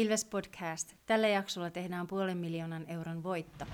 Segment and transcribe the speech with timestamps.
[0.00, 0.94] Ilves Podcast.
[1.06, 3.64] Tällä jaksolla tehdään puolen miljoonan euron voitto.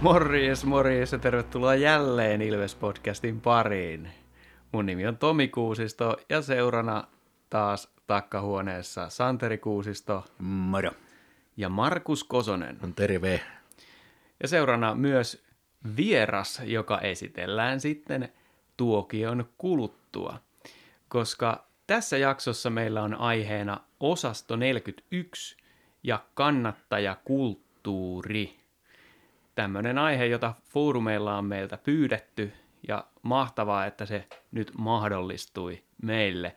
[0.00, 4.08] Morjes, morjes ja tervetuloa jälleen Ilves-podcastin pariin.
[4.72, 7.04] Mun nimi on Tomi Kuusisto ja seurana
[7.50, 10.90] taas takkahuoneessa Santeri Kuusisto Moro.
[11.56, 12.78] ja Markus Kosonen.
[12.82, 13.40] On terve.
[14.42, 15.49] Ja seurana myös
[15.96, 18.32] vieras, joka esitellään sitten
[18.76, 20.38] tuokion kuluttua,
[21.08, 25.56] koska tässä jaksossa meillä on aiheena osasto 41
[26.02, 28.60] ja kannattajakulttuuri.
[29.54, 32.52] Tämmöinen aihe, jota foorumeilla on meiltä pyydetty
[32.88, 36.56] ja mahtavaa, että se nyt mahdollistui meille.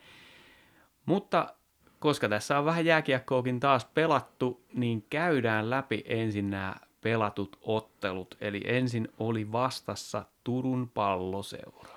[1.05, 1.53] Mutta
[1.99, 8.37] koska tässä on vähän jääkiekkoakin taas pelattu, niin käydään läpi ensin nämä pelatut ottelut.
[8.41, 11.89] Eli ensin oli vastassa Turun palloseura.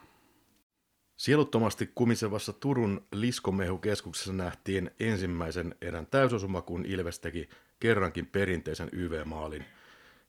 [1.16, 7.48] Sieluttomasti kumisevassa Turun Liskomehukeskuksessa nähtiin ensimmäisen erän täysosuma, kun Ilves teki
[7.80, 9.64] kerrankin perinteisen YV-maalin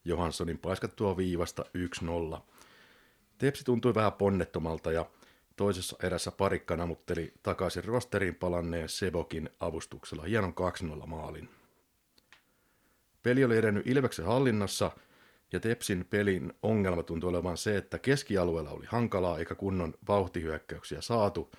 [0.05, 1.65] Johanssonin paiskattua viivasta
[2.35, 2.39] 1-0.
[3.37, 5.05] Tepsi tuntui vähän ponnettomalta ja
[5.55, 10.53] toisessa erässä parikka namutteli takaisin rosteriin palanneen Sebokin avustuksella hienon
[11.03, 11.49] 2-0 maalin.
[13.27, 14.91] Peli oli edennyt Ilveksen hallinnassa
[15.51, 21.51] ja Tepsin pelin ongelma tuntui olevan se, että keskialueella oli hankalaa eikä kunnon vauhtihyökkäyksiä saatu,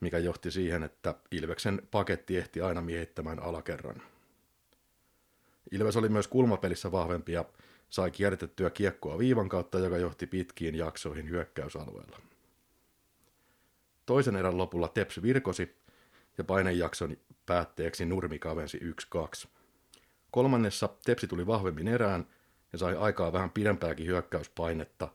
[0.00, 4.02] mikä johti siihen, että Ilveksen paketti ehti aina miehittämään alakerran.
[5.72, 7.44] Ilves oli myös kulmapelissä vahvempi ja
[7.88, 12.20] sai kierrätettyä kiekkoa viivan kautta, joka johti pitkiin jaksoihin hyökkäysalueella.
[14.06, 15.76] Toisen erän lopulla Teps virkosi
[16.38, 18.80] ja painejakson päätteeksi Nurmi kavensi
[19.48, 19.57] 1-2.
[20.30, 22.26] Kolmannessa Tepsi tuli vahvemmin erään
[22.72, 25.08] ja sai aikaa vähän pidempääkin hyökkäyspainetta,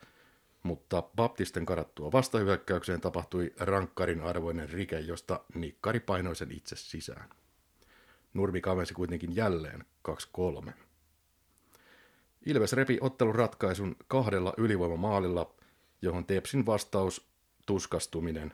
[0.64, 7.30] mutta Baptisten karattua vastahyökkäykseen tapahtui rankkarin arvoinen rike, josta Nikkari painoi sen itse sisään.
[8.34, 9.86] Nurmi kavensi kuitenkin jälleen
[10.68, 10.72] 2-3.
[12.46, 15.56] Ilves repi ottelun ratkaisun kahdella ylivoimamaalilla,
[16.02, 17.28] johon Tepsin vastaus
[17.66, 18.54] tuskastuminen.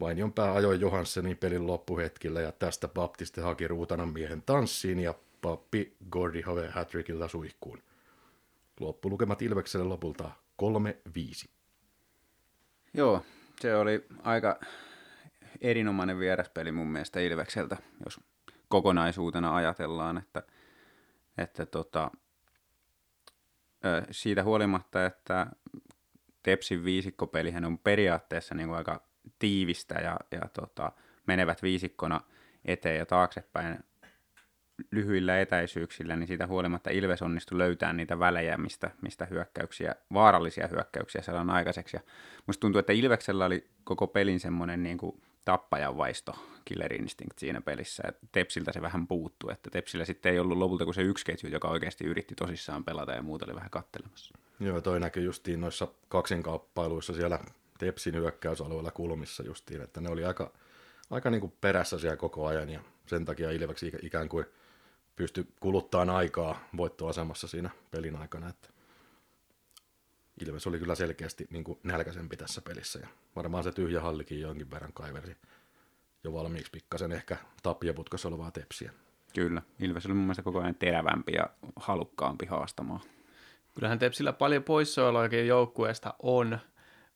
[0.00, 5.96] Vainion pää ajoi Johanssenin pelin loppuhetkillä ja tästä Baptiste haki ruutanan miehen tanssiin ja pappi
[6.10, 7.82] Gordy Hove Hattrickilla suihkuun.
[8.80, 10.30] Loppulukemat Ilvekselle lopulta
[10.62, 11.48] 3-5.
[12.94, 13.24] Joo,
[13.60, 14.60] se oli aika
[15.60, 18.20] erinomainen vieraspeli mun mielestä Ilvekseltä, jos
[18.68, 20.42] kokonaisuutena ajatellaan, että,
[21.38, 22.10] että tota,
[24.10, 25.46] siitä huolimatta, että
[26.42, 29.02] Tepsin viisikkopelihän on periaatteessa niin kuin aika
[29.38, 30.92] tiivistä ja, ja tota,
[31.26, 32.20] menevät viisikkona
[32.64, 33.78] eteen ja taaksepäin
[34.90, 41.22] lyhyillä etäisyyksillä, niin siitä huolimatta Ilves onnistui löytämään niitä välejä, mistä, mistä hyökkäyksiä, vaarallisia hyökkäyksiä
[41.22, 41.96] saadaan aikaiseksi.
[41.96, 42.00] Ja
[42.46, 46.32] musta tuntuu, että Ilveksellä oli koko pelin semmoinen niin kuin tappajan vaisto,
[46.64, 48.02] killer instinct siinä pelissä.
[48.08, 51.50] Et Tepsiltä se vähän puuttuu, että Tepsillä sitten ei ollut lopulta kuin se yksi ketju,
[51.50, 54.34] joka oikeasti yritti tosissaan pelata ja muuta oli vähän kattelemassa.
[54.60, 57.38] Joo, toi näkyy justiin noissa kaksinkamppailuissa siellä
[57.78, 60.52] Tepsin hyökkäysalueella kulmissa justiin, että ne oli aika,
[61.10, 64.46] aika niin kuin perässä siellä koko ajan ja sen takia Ilveksi ikään kuin
[65.18, 68.68] pysty kuluttamaan aikaa voittoasemassa siinä pelin aikana, että
[70.46, 74.70] Ilves oli kyllä selkeästi niin kuin nälkäisempi tässä pelissä ja varmaan se tyhjä hallikin jonkin
[74.70, 75.36] verran kaiversi
[76.24, 78.92] jo valmiiksi pikkasen ehkä tappiaputkossa olevaa tepsiä.
[79.34, 83.00] Kyllä, Ilves oli mun mielestä koko ajan terävämpi ja halukkaampi haastamaan.
[83.74, 86.58] Kyllähän Tepsillä paljon poissaoloakin joukkueesta on,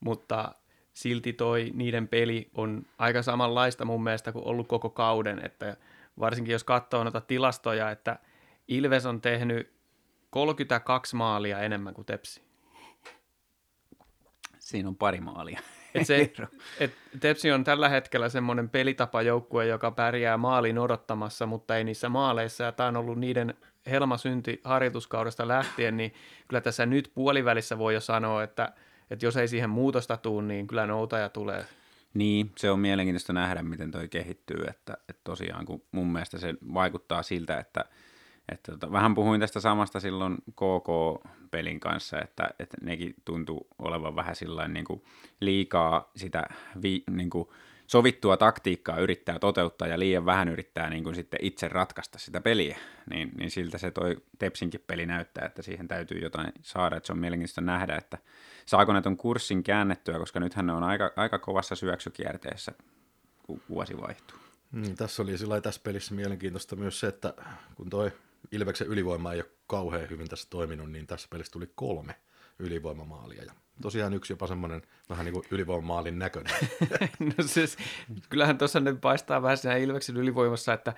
[0.01, 0.55] mutta
[0.95, 5.77] silti toi niiden peli on aika samanlaista mun mielestä kuin ollut koko kauden, että
[6.21, 8.19] varsinkin jos katsoo noita tilastoja, että
[8.69, 9.73] Ilves on tehnyt
[10.31, 12.43] 32 maalia enemmän kuin Tepsi.
[14.59, 15.61] Siinä on pari maalia.
[15.95, 16.33] Et se,
[16.81, 22.65] et Tepsi on tällä hetkellä semmoinen pelitapajoukkue, joka pärjää maalin odottamassa, mutta ei niissä maaleissa.
[22.65, 23.55] Ja tämä on ollut niiden
[23.87, 26.15] helmasynti harjoituskaudesta lähtien, niin
[26.49, 28.73] kyllä tässä nyt puolivälissä voi jo sanoa, että,
[29.11, 31.65] että jos ei siihen muutosta tule, niin kyllä noutaja tulee.
[32.15, 36.55] Niin, se on mielenkiintoista nähdä, miten toi kehittyy, että, että tosiaan kun mun mielestä se
[36.75, 37.85] vaikuttaa siltä, että,
[38.49, 44.37] että tota, vähän puhuin tästä samasta silloin KK-pelin kanssa, että, että nekin tuntuu olevan vähän
[44.37, 45.03] sillain niin kuin
[45.41, 46.47] liikaa sitä
[46.83, 47.49] vi, niin kuin
[47.93, 52.79] sovittua taktiikkaa yrittää toteuttaa ja liian vähän yrittää niin kuin sitten itse ratkaista sitä peliä,
[53.11, 57.13] niin, niin siltä se toi Tepsinkin peli näyttää, että siihen täytyy jotain saada, että se
[57.13, 58.19] on mielenkiintoista nähdä, että
[58.67, 62.73] saako ton kurssin käännettyä, koska nythän ne on aika, aika kovassa syöksykierteessä,
[63.43, 64.39] kun vuosi vaihtuu.
[64.71, 67.35] Mm, tässä oli sillä tässä pelissä mielenkiintoista myös se, että
[67.75, 68.13] kun toi
[68.53, 72.15] Ilveksen ylivoima ei ole kauhean hyvin tässä toiminut, niin tässä pelissä tuli kolme
[72.59, 73.45] ylivoimamaalia.
[73.45, 73.53] Ja
[73.83, 76.53] tosiaan yksi jopa semmoinen vähän niin kuin ylivoimamaalin näköinen.
[77.39, 77.77] no siis,
[78.29, 80.95] kyllähän tuossa nyt paistaa vähän siinä Ilveksen ylivoimassa, että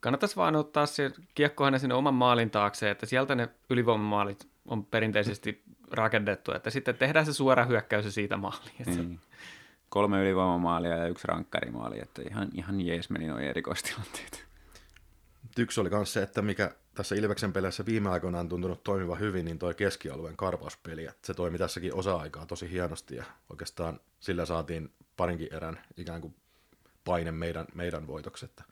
[0.00, 4.84] kannattaisi vaan ottaa se kiekko aina sinne oman maalin taakse, että sieltä ne ylivoimamaalit on
[4.84, 8.86] perinteisesti rakennettu, että sitten tehdään se suora hyökkäys ja siitä maaliin.
[8.86, 9.20] Niin.
[9.88, 14.48] Kolme ylivoimamaalia ja yksi rankkarimaali, että ihan, ihan jees meni noin erikoistilanteet.
[15.58, 19.44] Yksi oli myös se, että mikä tässä Ilveksen peleissä viime aikoina on tuntunut toimiva hyvin,
[19.44, 21.04] niin toi keskialueen karvauspeli.
[21.04, 26.34] Että se toimi tässäkin osa-aikaa tosi hienosti ja oikeastaan sillä saatiin parinkin erän ikään kuin
[27.04, 28.44] paine meidän, meidän voitoksi.
[28.44, 28.64] Että,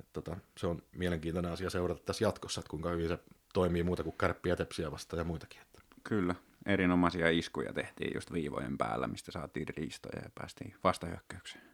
[0.00, 3.18] että tota, se on mielenkiintoinen asia seurata tässä jatkossa, että kuinka hyvin se
[3.54, 5.60] toimii muuta kuin kärppiä, tepsiä vastaan ja muitakin.
[5.60, 5.80] Että.
[6.04, 6.34] Kyllä,
[6.66, 11.64] erinomaisia iskuja tehtiin just viivojen päällä, mistä saatiin riistoja ja päästiin vastahyökkäykseen.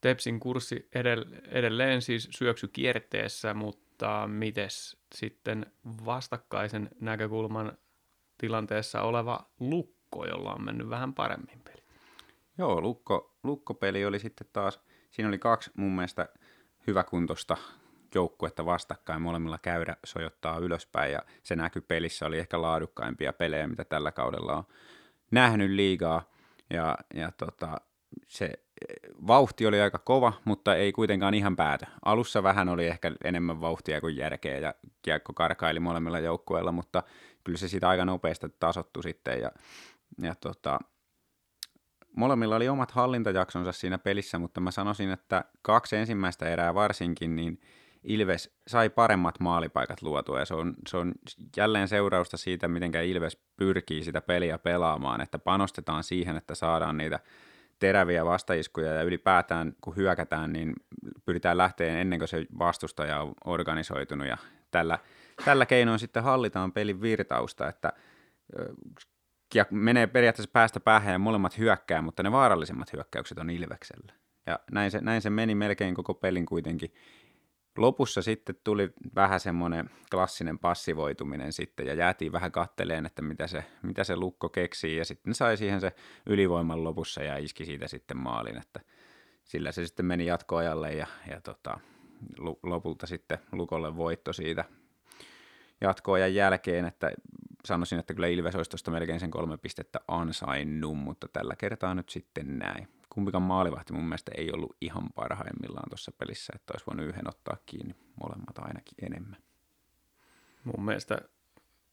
[0.00, 0.88] Tepsin kurssi
[1.50, 3.83] edelleen siis syöksy kierteessä, mutta
[4.26, 5.66] mites sitten
[6.04, 7.78] vastakkaisen näkökulman
[8.38, 11.82] tilanteessa oleva Lukko, jolla on mennyt vähän paremmin peli?
[12.58, 14.80] Joo, Lukko, Lukko-peli oli sitten taas,
[15.10, 16.28] siinä oli kaksi mun mielestä
[16.86, 17.56] hyväkuntoista
[18.14, 23.84] joukkuetta vastakkain, molemmilla käydä sojottaa ylöspäin ja se näky pelissä oli ehkä laadukkaimpia pelejä, mitä
[23.84, 24.64] tällä kaudella on
[25.30, 26.30] nähnyt liigaa
[26.70, 27.80] ja, ja tota,
[28.28, 28.52] se
[29.26, 31.86] vauhti oli aika kova, mutta ei kuitenkaan ihan päätä.
[32.04, 37.02] Alussa vähän oli ehkä enemmän vauhtia kuin järkeä ja kiekko karkaili molemmilla joukkueilla, mutta
[37.44, 39.50] kyllä se siitä aika nopeasti tasottu sitten ja,
[40.22, 40.78] ja tota,
[42.16, 47.60] molemmilla oli omat hallintajaksonsa siinä pelissä, mutta mä sanoisin, että kaksi ensimmäistä erää varsinkin, niin
[48.04, 51.12] Ilves sai paremmat maalipaikat luotua ja se on, se on
[51.56, 57.20] jälleen seurausta siitä, miten Ilves pyrkii sitä peliä pelaamaan, että panostetaan siihen, että saadaan niitä
[57.78, 60.72] teräviä vastaiskuja ja ylipäätään kun hyökätään, niin
[61.24, 64.36] pyritään lähteen ennen kuin se vastustaja on organisoitunut ja
[64.70, 64.98] tällä,
[65.44, 67.92] tällä keinoin sitten hallitaan pelin virtausta, että
[69.54, 74.12] ja menee periaatteessa päästä päähän ja molemmat hyökkää, mutta ne vaarallisemmat hyökkäykset on Ilveksellä.
[74.46, 76.94] Ja näin se, näin se meni melkein koko pelin kuitenkin
[77.78, 83.64] lopussa sitten tuli vähän semmoinen klassinen passivoituminen sitten ja jäätiin vähän katteleen, että mitä se,
[83.82, 84.96] mitä se lukko keksii.
[84.96, 85.92] Ja sitten sai siihen se
[86.26, 88.80] ylivoiman lopussa ja iski siitä sitten maalin, että
[89.44, 91.80] sillä se sitten meni jatkoajalle ja, ja tota,
[92.62, 94.64] lopulta sitten lukolle voitto siitä
[95.80, 97.10] jatkoajan jälkeen, että
[97.64, 102.08] sanoisin, että kyllä Ilves olisi tuosta melkein sen kolme pistettä ansainnut, mutta tällä kertaa nyt
[102.08, 107.06] sitten näin kumpikaan maalivahti mun mielestä ei ollut ihan parhaimmillaan tuossa pelissä, että olisi voinut
[107.06, 109.38] yhden ottaa kiinni, molemmat ainakin enemmän.
[110.64, 111.18] Mun mielestä,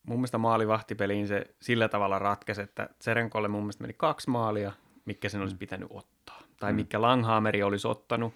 [0.04, 4.72] mun mielestä maalivahtipeliin se sillä tavalla ratkesi, että Serenkolle mun mielestä meni kaksi maalia,
[5.06, 5.60] mikä sen olisi mm.
[5.60, 6.42] pitänyt ottaa.
[6.60, 6.76] Tai mm.
[6.76, 8.34] mikä Langhaameri olisi ottanut,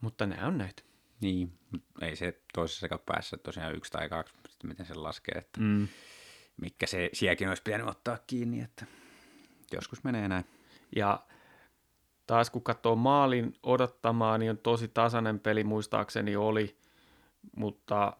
[0.00, 0.82] mutta nämä on näitä.
[1.20, 1.52] Niin,
[2.00, 5.88] ei se toisessa päässä tosiaan yksi tai kaksi, miten se laskee, että mm.
[6.56, 8.86] mikä se sielläkin olisi pitänyt ottaa kiinni, että
[9.72, 10.44] joskus menee näin.
[10.96, 11.22] Ja
[12.26, 16.78] taas kun katsoo maalin odottamaa, niin on tosi tasainen peli muistaakseni oli,
[17.56, 18.16] mutta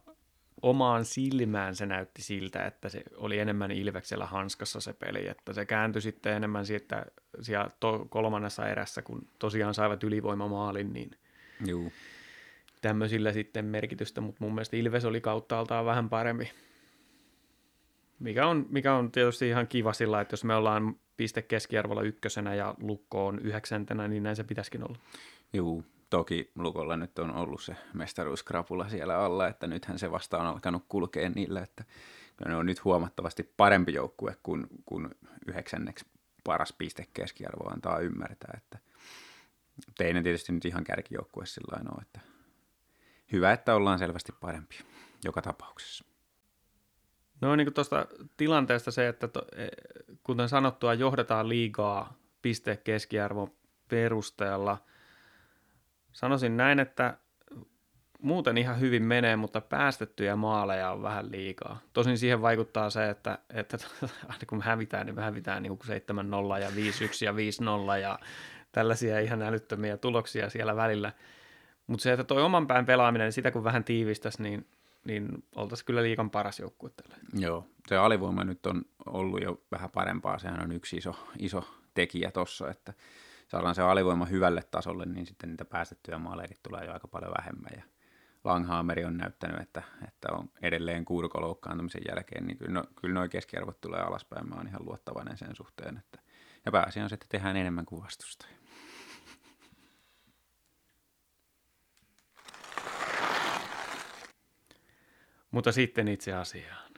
[0.62, 5.66] omaan silmään se näytti siltä, että se oli enemmän Ilveksellä hanskassa se peli, että se
[5.66, 7.06] kääntyi sitten enemmän siitä
[7.40, 11.10] siellä to- kolmannessa erässä, kun tosiaan saivat ylivoimamaalin, niin
[11.66, 11.92] Juu.
[12.80, 16.50] Tämmöisillä sitten merkitystä, mutta mun mielestä Ilves oli kauttaaltaan vähän parempi.
[18.18, 22.54] Mikä on, mikä on tietysti ihan kiva sillä, että jos me ollaan piste keskiarvolla ykkösenä
[22.54, 24.98] ja Lukko on yhdeksäntenä, niin näin se pitäisikin olla.
[25.52, 30.46] Joo, toki Lukolla nyt on ollut se mestaruuskrapula siellä alla, että nythän se vasta on
[30.46, 31.84] alkanut kulkea niille, että
[32.48, 35.08] ne on nyt huomattavasti parempi joukkue kuin, kuin
[35.46, 36.06] yhdeksänneksi
[36.44, 38.78] paras piste keskiarvo antaa ymmärtää, että
[39.98, 42.20] teidän tietysti nyt ihan kärkijoukkue sillä että
[43.32, 44.76] hyvä, että ollaan selvästi parempi
[45.24, 46.04] joka tapauksessa.
[47.40, 48.06] No niin kuin tuosta
[48.36, 49.66] tilanteesta se, että to, e,
[50.22, 53.52] kuten sanottua, johdetaan liigaa piste keskiarvon
[53.88, 54.78] perusteella.
[56.12, 57.18] Sanoisin näin, että
[58.22, 61.80] muuten ihan hyvin menee, mutta päästettyjä maaleja on vähän liikaa.
[61.92, 63.78] Tosin siihen vaikuttaa se, että, että
[64.28, 65.78] aina kun me hävitään, niin me hävitään niin
[66.58, 66.72] 7-0 ja 5-1
[67.24, 68.18] ja 5-0 ja
[68.72, 71.12] tällaisia ihan älyttömiä tuloksia siellä välillä.
[71.90, 74.66] Mutta se, että toi oman pään pelaaminen, niin sitä kun vähän tiivistäisi, niin
[75.04, 77.16] niin oltaisiin kyllä liikan paras joukkue tällä.
[77.34, 82.30] Joo, se alivoima nyt on ollut jo vähän parempaa, sehän on yksi iso, iso tekijä
[82.30, 82.92] tuossa, että
[83.48, 87.70] saadaan se alivoima hyvälle tasolle, niin sitten niitä päästettyjä maaleja tulee jo aika paljon vähemmän
[87.76, 87.82] ja
[88.44, 93.80] Langhaameri on näyttänyt, että, että on edelleen kuurkoloukkaantumisen jälkeen, niin kyllä, no, kyllä nuo keskiarvot
[93.80, 94.48] tulee alaspäin.
[94.48, 95.96] Mä oon ihan luottavainen sen suhteen.
[95.96, 96.18] Että,
[96.64, 98.59] ja pääasia on se, että tehdään enemmän kuin vastustaja.
[105.50, 106.90] Mutta sitten itse asiaan.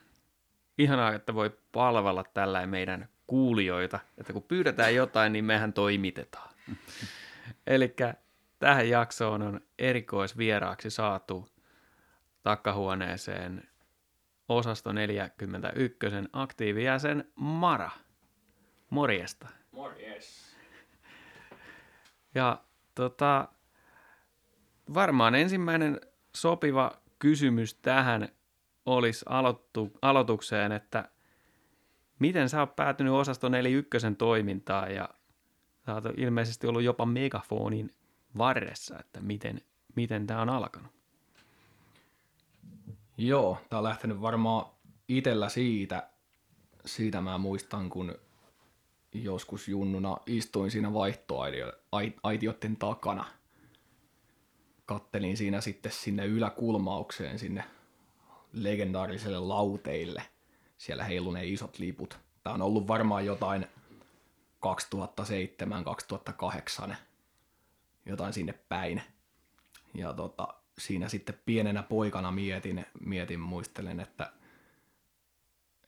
[0.78, 6.54] ihanaa, että voi palvella tällä meidän kuulijoita, että kun pyydetään jotain, niin mehän toimitetaan.
[7.66, 7.94] Eli
[8.58, 11.48] tähän jaksoon on erikoisvieraaksi saatu
[12.42, 13.68] takkahuoneeseen
[14.48, 17.90] osasto 41 aktiivijäsen Mara.
[18.90, 19.48] Morjesta.
[19.72, 20.56] Morjes.
[22.34, 23.48] Ja tota,
[24.94, 26.00] varmaan ensimmäinen
[26.36, 28.28] sopiva kysymys tähän
[28.86, 31.08] olisi aloittu, aloitukseen, että
[32.18, 35.08] miten sä oot päätynyt osasto 41 toimintaan ja
[35.86, 37.94] sä oot ilmeisesti ollut jopa megafonin
[38.38, 39.60] varressa, että miten,
[39.96, 40.92] miten tämä on alkanut.
[43.16, 44.66] Joo, tää on lähtenyt varmaan
[45.08, 46.08] itellä siitä,
[46.86, 48.14] siitä mä muistan, kun
[49.14, 53.24] joskus junnuna istuin siinä vaihtoaitioiden takana.
[54.86, 57.64] Kattelin siinä sitten sinne yläkulmaukseen, sinne
[58.52, 60.22] legendaariselle lauteille.
[60.78, 62.18] Siellä heiluneen isot liput.
[62.42, 63.66] Tämä on ollut varmaan jotain
[66.86, 66.94] 2007-2008,
[68.06, 69.02] jotain sinne päin.
[69.94, 74.32] Ja tota, siinä sitten pienenä poikana mietin, mietin muistelen, että,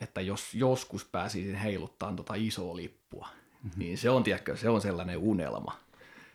[0.00, 3.28] että jos joskus pääsisin heiluttaa tota isoa lippua,
[3.62, 3.78] mm-hmm.
[3.78, 5.84] niin se on, tiedätkö, se on sellainen unelma.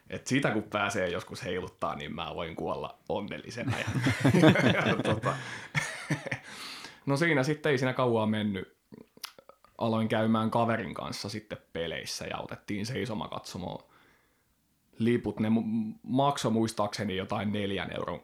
[0.09, 3.77] Et sitä kun pääsee joskus heiluttaa, niin mä voin kuolla onnellisena.
[3.79, 3.85] Ja,
[4.87, 5.35] ja, tota,
[7.09, 8.77] no siinä sitten ei siinä kauan mennyt.
[9.77, 13.83] Aloin käymään kaverin kanssa sitten peleissä ja otettiin seisoma katsomaan
[14.99, 15.39] liput.
[15.39, 15.49] Ne
[16.03, 18.21] maksoi muistaakseni jotain neljän euron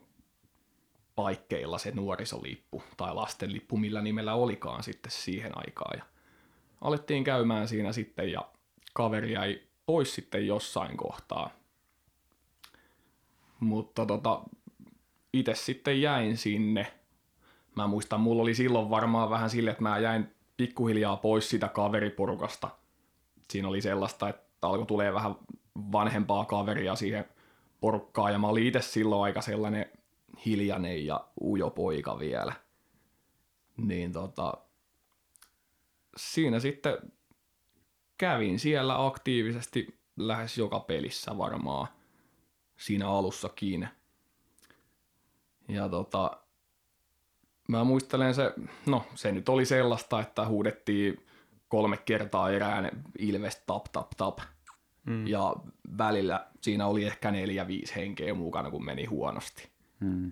[1.15, 5.97] paikkeilla se nuorisolippu tai lastenlippu, millä nimellä olikaan sitten siihen aikaan.
[5.97, 6.05] Ja
[6.81, 8.49] alettiin käymään siinä sitten ja
[8.93, 11.49] kaveri jäi pois sitten jossain kohtaa.
[13.59, 14.41] Mutta tota,
[15.33, 16.93] itse sitten jäin sinne.
[17.75, 22.69] Mä muistan, mulla oli silloin varmaan vähän sille, että mä jäin pikkuhiljaa pois sitä kaveriporukasta.
[23.49, 25.35] Siinä oli sellaista, että alkoi tulee vähän
[25.91, 27.25] vanhempaa kaveria siihen
[27.79, 29.91] porukkaan ja mä olin itse silloin aika sellainen
[30.45, 32.53] hiljainen ja ujo poika vielä.
[33.77, 34.53] Niin tota,
[36.17, 36.97] siinä sitten
[38.17, 41.87] kävin siellä aktiivisesti lähes joka pelissä varmaan
[42.77, 43.87] siinä alussakin.
[45.67, 46.37] Ja tota,
[47.67, 48.53] mä muistelen se,
[48.85, 51.25] no se nyt oli sellaista, että huudettiin
[51.67, 54.39] kolme kertaa erään Ilves tap tap tap.
[55.05, 55.27] Mm.
[55.27, 55.55] Ja
[55.97, 59.69] välillä siinä oli ehkä neljä viisi henkeä mukana, kun meni huonosti.
[59.99, 60.31] Mm.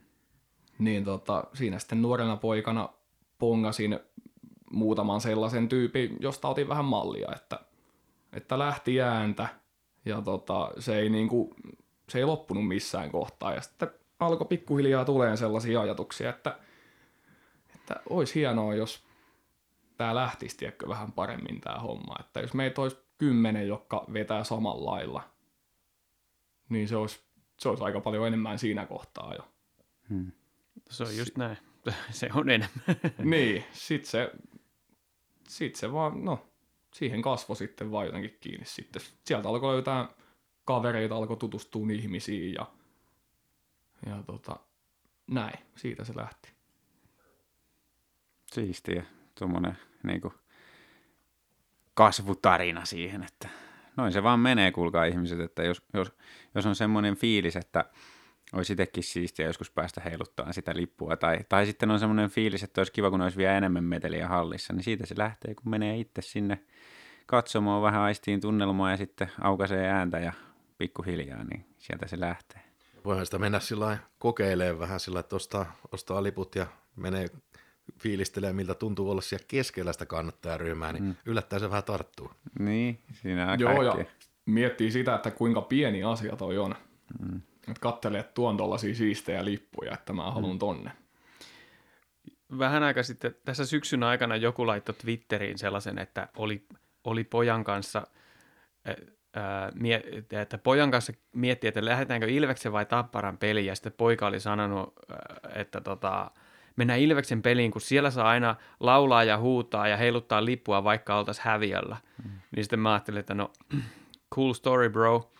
[0.80, 2.90] Niin tota, siinä sitten nuorena poikana
[3.40, 4.00] pongasin
[4.72, 7.60] muutaman sellaisen tyypin, josta otin vähän mallia, että,
[8.34, 9.48] että lähti ääntä
[10.06, 11.56] ja tota, se, ei niinku,
[12.10, 13.54] se ei loppunut missään kohtaa.
[13.54, 16.58] Ja sitten alkoi pikkuhiljaa tuleen sellaisia ajatuksia, että,
[17.84, 19.04] että olisi hienoa, jos
[19.98, 22.16] tämä lähtisi tiedätkö, vähän paremmin tämä homma.
[22.20, 25.30] Että jos meitä olisi kymmenen, jotka vetää samalla lailla,
[26.70, 27.24] niin se olisi,
[27.60, 29.48] se olisi aika paljon enemmän siinä kohtaa jo.
[30.10, 30.32] Hmm.
[30.90, 31.58] Se on just näin.
[32.12, 32.82] Se on enemmän.
[33.32, 34.32] niin, sit se,
[35.48, 36.48] sit se vaan, no,
[36.94, 39.02] siihen kasvoi sitten vaan jotenkin kiinni sitten.
[39.25, 40.08] Sieltä alkoi löytää
[40.66, 42.72] kavereita, alkoi tutustua ihmisiin ja,
[44.06, 44.60] ja tota,
[45.28, 46.53] näin, siitä se lähti.
[48.54, 49.04] Siistiä,
[49.40, 50.34] tuommoinen niinku
[51.94, 53.50] kasvutarina siihen, että
[53.98, 56.12] noin se vaan menee, kuulkaa ihmiset, että jos, jos,
[56.56, 57.86] jos on semmoinen fiilis, että
[58.54, 61.18] olisi itsekin siistiä joskus päästä heiluttaa sitä lippua.
[61.18, 64.74] Tai, tai sitten on semmoinen fiilis, että olisi kiva, kun olisi vielä enemmän meteliä hallissa.
[64.74, 66.64] Niin siitä se lähtee, kun menee itse sinne
[67.26, 70.34] katsomaan vähän aistiin tunnelmaa ja sitten aukaisee ääntä ja
[70.78, 72.62] pikkuhiljaa, niin sieltä se lähtee.
[73.06, 77.28] Voihan sitä mennä sillä kokeilemaan vähän sillä että ostaa, ostaa liput ja menee
[78.00, 81.16] fiilistelee, miltä tuntuu olla siellä keskellä sitä kannattajaryhmää, niin mm.
[81.25, 82.32] yllättäen se vähän tarttuu.
[82.60, 84.06] Niin, siinä on Joo, ja
[84.46, 86.75] miettii sitä, että kuinka pieni asia toi on.
[87.20, 87.42] Mm.
[87.68, 90.60] Että katselee, että tuon tuollaisia siistejä lippuja, että mä haluan mm.
[90.60, 90.92] tonne.
[92.60, 96.66] Vähän aika sitten, tässä syksyn aikana joku laittoi Twitteriin sellaisen, että oli,
[97.04, 98.08] oli pojan kanssa,
[100.32, 104.94] että pojan kanssa miettii, että lähdetäänkö Ilveksen vai Tapparan peliin, ja sitten poika oli sanonut,
[105.56, 106.32] että tota,
[106.75, 111.46] mennään Ilveksen peliin, kun siellä saa aina laulaa ja huutaa ja heiluttaa lippua, vaikka oltaisiin
[111.46, 111.98] häviöllä.
[112.24, 112.32] Mm.
[112.56, 113.51] Niin sitten mä ajattelin, että no,
[114.36, 115.32] cool story bro,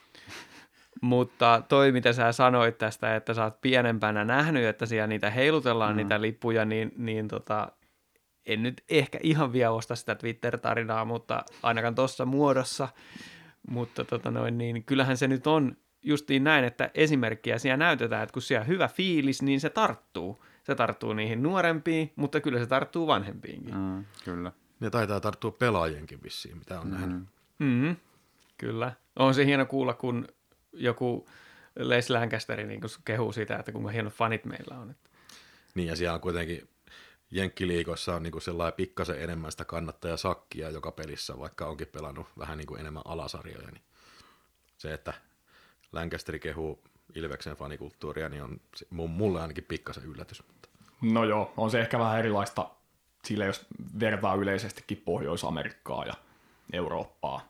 [1.02, 5.94] mutta toi, mitä sä sanoit tästä, että sä oot pienempänä nähnyt, että siellä niitä heilutellaan
[5.94, 5.98] mm.
[5.98, 7.72] niitä lippuja, niin, niin tota,
[8.46, 12.88] en nyt ehkä ihan vielä osta sitä Twitter-tarinaa, mutta ainakaan tuossa muodossa.
[13.70, 18.34] Mutta tota noin, niin kyllähän se nyt on justiin näin, että esimerkkiä siellä näytetään, että
[18.34, 20.44] kun siellä hyvä fiilis, niin se tarttuu.
[20.64, 23.76] Se tarttuu niihin nuorempiin, mutta kyllä se tarttuu vanhempiinkin.
[23.76, 24.52] Mm, kyllä.
[24.80, 26.94] Ne taitaa tarttua pelaajienkin vissiin, mitä on mm.
[26.94, 27.24] nähnyt.
[27.60, 27.96] Mm,
[28.58, 28.92] kyllä.
[29.16, 30.28] On se hieno kuulla, kun
[30.74, 31.30] joku
[31.76, 34.96] Les Lancasteri niin kehuu sitä, että kuinka hienot fanit meillä on.
[35.76, 36.70] Niin ja siellä on kuitenkin
[37.32, 42.58] Jenkkiliikossa on niin kuin sellainen pikkasen enemmän sitä kannattajasakkia joka pelissä, vaikka onkin pelannut vähän
[42.58, 43.68] niin kuin enemmän alasarjoja.
[43.68, 43.84] Niin
[44.78, 45.14] se, että
[45.92, 46.84] Lancasteri kehuu
[47.16, 48.60] Ilveksen fanikulttuuria, niin on
[49.10, 50.44] mulle ainakin pikkasen yllätys.
[51.02, 52.70] No joo, on se ehkä vähän erilaista
[53.26, 53.66] sille, jos
[54.00, 56.14] vertaa yleisestikin Pohjois-Amerikkaa ja
[56.74, 57.48] Eurooppaa.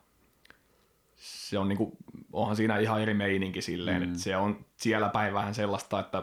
[1.16, 1.96] Se on niinku,
[2.32, 4.08] onhan siinä ihan eri meininki silleen, mm.
[4.08, 6.22] että se on siellä päin vähän sellaista, että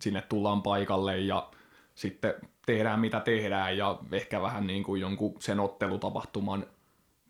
[0.00, 1.50] sinne tullaan paikalle ja
[1.94, 2.34] sitten
[2.66, 6.66] tehdään mitä tehdään ja ehkä vähän niin kuin jonkun sen ottelutapahtuman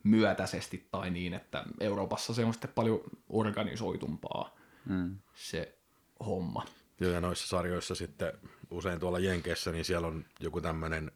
[0.04, 5.18] myötäisesti tai niin, että Euroopassa se on sitten paljon organisoitumpaa mm.
[5.34, 5.78] se
[6.26, 6.64] homma.
[7.00, 8.32] Joo, ja noissa sarjoissa sitten
[8.70, 11.12] usein tuolla Jenkeissä, niin siellä on joku tämmöinen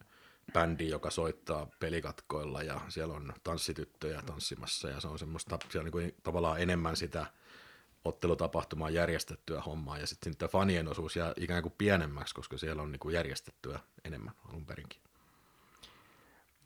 [0.53, 6.01] bändi, joka soittaa pelikatkoilla ja siellä on tanssityttöjä tanssimassa ja se on semmoista, siellä on
[6.01, 7.27] niin tavallaan enemmän sitä
[8.05, 12.93] ottelutapahtumaan järjestettyä hommaa ja sitten sitten fanien osuus jää ikään kuin pienemmäksi, koska siellä on
[12.93, 15.01] niin kuin järjestettyä enemmän alun perinkin.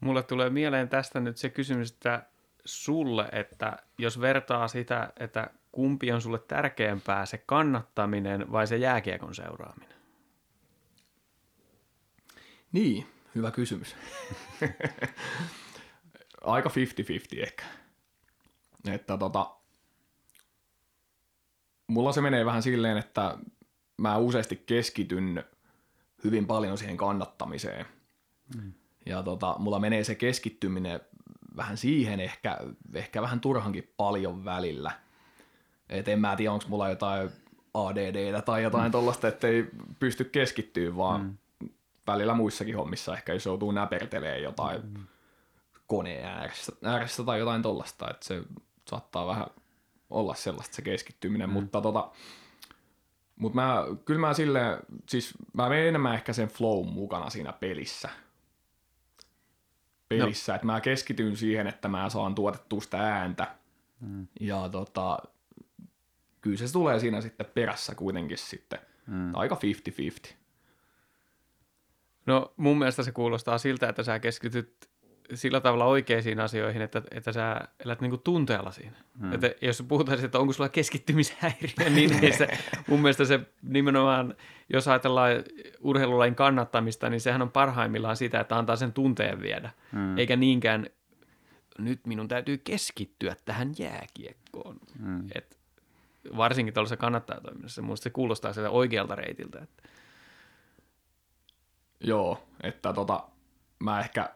[0.00, 2.26] Mulle tulee mieleen tästä nyt se kysymys, että
[2.64, 9.34] sulle, että jos vertaa sitä, että kumpi on sulle tärkeämpää, se kannattaminen vai se jääkiekon
[9.34, 10.00] seuraaminen?
[12.72, 13.96] Niin, hyvä kysymys.
[16.40, 17.64] Aika 50-50 ehkä.
[18.88, 19.56] Että tota,
[21.86, 23.38] mulla se menee vähän silleen, että
[23.96, 25.44] mä useasti keskityn
[26.24, 27.86] hyvin paljon siihen kannattamiseen.
[28.56, 28.72] Mm.
[29.06, 31.00] Ja tota, mulla menee se keskittyminen
[31.56, 32.58] vähän siihen ehkä,
[32.94, 34.92] ehkä vähän turhankin paljon välillä.
[35.90, 37.30] Et en mä tiedä, onko mulla jotain
[37.74, 38.92] ADD tai jotain mm.
[38.92, 41.68] tollasta, ettei pysty keskittyä, vaan mm.
[42.06, 45.06] välillä muissakin hommissa ehkä jos joutuu näpertelee jotain mm.
[45.86, 48.42] koneen ääressä, ääressä tai jotain tollasta, että se
[48.90, 49.46] saattaa vähän
[50.10, 51.52] olla sellaista se keskittyminen, mm.
[51.52, 52.10] mutta tota,
[53.36, 58.08] mutta mä, kyllä mä silleen, siis mä menen enemmän ehkä sen flow mukana siinä pelissä.
[60.08, 60.54] Pelissä, no.
[60.54, 63.54] että mä keskityn siihen, että mä saan tuotettua sitä ääntä.
[64.00, 64.26] Mm.
[64.40, 65.18] Ja tota,
[66.40, 68.78] kyllä se tulee siinä sitten perässä kuitenkin sitten.
[69.06, 69.34] Mm.
[69.34, 69.58] Aika
[70.28, 70.32] 50-50.
[72.26, 74.90] No mun mielestä se kuulostaa siltä, että sä keskityt
[75.34, 78.96] sillä tavalla oikeisiin asioihin, että, että sä elät niinku tunteella siinä.
[79.20, 79.32] Hmm.
[79.32, 82.48] Että jos puhutaan että onko sulla keskittymishäiriö, niin ei se,
[82.88, 84.34] mun mielestä se nimenomaan,
[84.68, 85.30] jos ajatellaan
[85.80, 89.70] urheilulain kannattamista, niin sehän on parhaimmillaan sitä, että antaa sen tunteen viedä.
[89.92, 90.18] Hmm.
[90.18, 90.86] Eikä niinkään,
[91.78, 94.76] nyt minun täytyy keskittyä tähän jääkiekkoon.
[94.98, 95.24] Hmm.
[95.34, 95.59] Et
[96.36, 99.58] varsinkin tuollaisessa kannattajatoiminnassa, mun se kuulostaa sieltä oikealta reitiltä.
[99.62, 99.82] Että...
[102.00, 103.28] Joo, että tota,
[103.78, 104.34] mä ehkä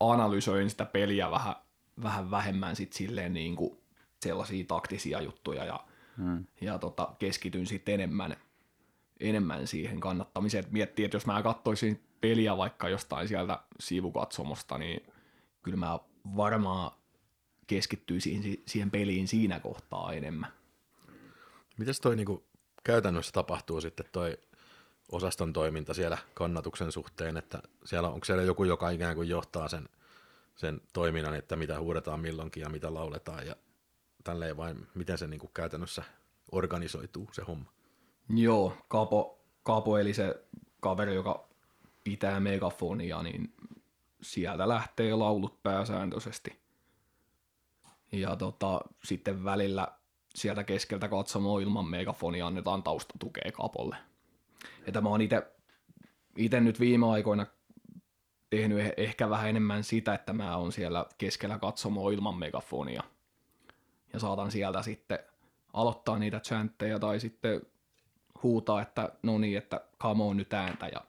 [0.00, 1.54] analysoin sitä peliä vähän,
[2.02, 3.78] vähän vähemmän sit silleen niin kuin
[4.22, 5.84] sellaisia taktisia juttuja ja,
[6.16, 6.44] hmm.
[6.60, 8.36] ja tota, keskityn sitten enemmän,
[9.20, 10.64] enemmän siihen kannattamiseen.
[10.64, 15.12] Et miettii, että jos mä katsoisin peliä vaikka jostain sieltä sivukatsomosta, niin
[15.62, 15.98] kyllä mä
[16.36, 16.92] varmaan
[17.66, 20.59] keskittyisin siihen peliin siinä kohtaa enemmän.
[21.80, 22.44] Mitäs toi niinku
[22.84, 24.38] käytännössä tapahtuu sitten toi
[25.12, 29.88] osaston toiminta siellä kannatuksen suhteen, että siellä onko siellä joku, joka ikään kuin johtaa sen,
[30.56, 33.56] sen toiminnan, että mitä huudetaan milloinkin ja mitä lauletaan ja
[34.24, 36.02] tälleen vain, miten se niin kuin käytännössä
[36.52, 37.72] organisoituu se homma.
[38.28, 40.44] Joo, Kapo, Kapo eli se
[40.80, 41.48] kaveri, joka
[42.04, 43.54] pitää megafonia, niin
[44.22, 46.60] sieltä lähtee laulut pääsääntöisesti.
[48.12, 49.99] Ja tota, sitten välillä
[50.40, 53.96] sieltä keskeltä katsomaan ilman megafonia annetaan taustatukea Kapolle–
[54.86, 55.20] että mä oon
[56.36, 57.46] itse nyt viime aikoina
[58.50, 63.02] tehnyt eh- ehkä vähän enemmän sitä, että mä oon siellä keskellä katsomoa ilman megafonia.
[64.12, 65.18] Ja saatan sieltä sitten
[65.72, 67.62] aloittaa niitä chantteja tai sitten
[68.42, 71.00] huutaa, että no niin, että come on nyt ääntä ja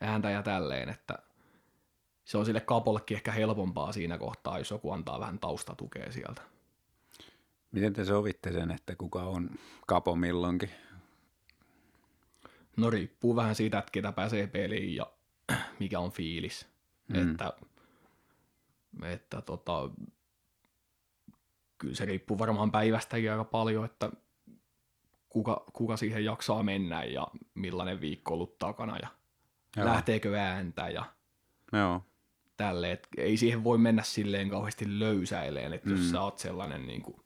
[0.00, 1.18] ääntä ja tälleen, että
[2.24, 6.42] se on sille kapollekin ehkä helpompaa siinä kohtaa, jos joku antaa vähän taustatukea sieltä.
[7.72, 9.50] Miten te sovitte sen, että kuka on
[9.86, 10.70] kapo milloinkin?
[12.76, 15.06] No riippuu vähän siitä, että ketä pääsee peliin ja
[15.80, 16.68] mikä on fiilis.
[17.08, 17.30] Mm.
[17.30, 17.52] Että,
[19.04, 19.90] että tota,
[21.78, 24.10] kyllä se riippuu varmaan päivästäkin aika paljon, että
[25.28, 29.08] kuka, kuka siihen jaksaa mennä ja millainen viikko on ollut takana ja
[29.76, 29.86] Joo.
[29.86, 31.04] lähteekö ääntä ja
[31.72, 32.02] Joo.
[32.56, 32.92] tälle.
[32.92, 35.96] Et ei siihen voi mennä silleen kauheasti löysäileen, että mm.
[35.96, 37.20] jos sä oot sellainen niin kuin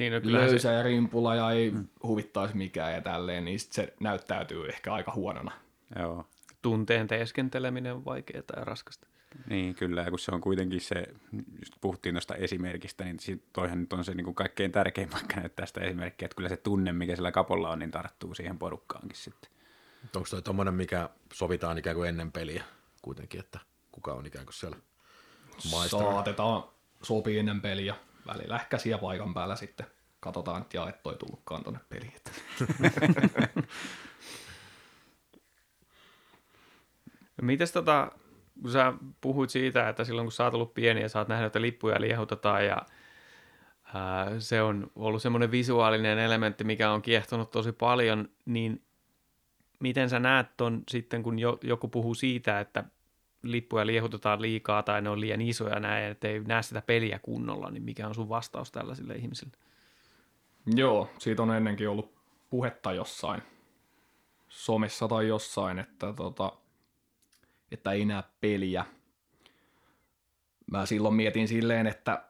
[0.00, 1.86] Niin, no löysä ja rimpula ja ei mm.
[2.02, 5.52] huvittaisi mikään ja tälleen, niin sit se näyttäytyy ehkä aika huonona.
[5.98, 6.26] Joo.
[6.62, 9.06] tunteen teeskenteleminen on vaikeaa ja raskasta.
[9.48, 13.92] Niin, kyllä, ja kun se on kuitenkin se, just puhuttiin tuosta esimerkistä, niin toihan nyt
[13.92, 17.16] on se niin kuin kaikkein tärkein vaikka näyttää sitä esimerkkiä, että kyllä se tunne, mikä
[17.16, 19.50] sillä kapolla on, niin tarttuu siihen porukkaankin sitten.
[20.16, 22.64] Onko toi tommonen, mikä sovitaan ikään kuin ennen peliä
[23.02, 23.58] kuitenkin, että
[23.92, 24.76] kuka on ikään kuin siellä
[25.70, 26.02] maisteri?
[26.02, 26.64] Saatetaan
[27.02, 27.94] sopii ennen peliä.
[28.26, 29.86] Välillä ehkä siellä paikan päällä sitten
[30.20, 32.12] katsotaan, että jaa, et toi tullutkaan tonne peliin.
[37.42, 38.12] Mites tota,
[38.62, 41.46] kun sä puhuit siitä, että silloin kun sä oot ollut pieni ja sä oot nähnyt,
[41.46, 42.76] että lippuja liehutetaan ja
[43.94, 48.84] ää, se on ollut semmoinen visuaalinen elementti, mikä on kiehtonut tosi paljon, niin
[49.80, 52.84] miten sä näet ton sitten, kun jo, joku puhuu siitä, että
[53.42, 57.70] lippuja liehutetaan liikaa tai ne on liian isoja näin, että ei näe sitä peliä kunnolla,
[57.70, 59.52] niin mikä on sun vastaus tällaisille ihmisille?
[60.66, 62.14] Joo, siitä on ennenkin ollut
[62.50, 63.42] puhetta jossain
[64.50, 66.52] somessa tai jossain, että, tota,
[67.72, 68.84] että ei näe peliä.
[70.70, 72.24] Mä silloin mietin silleen, että,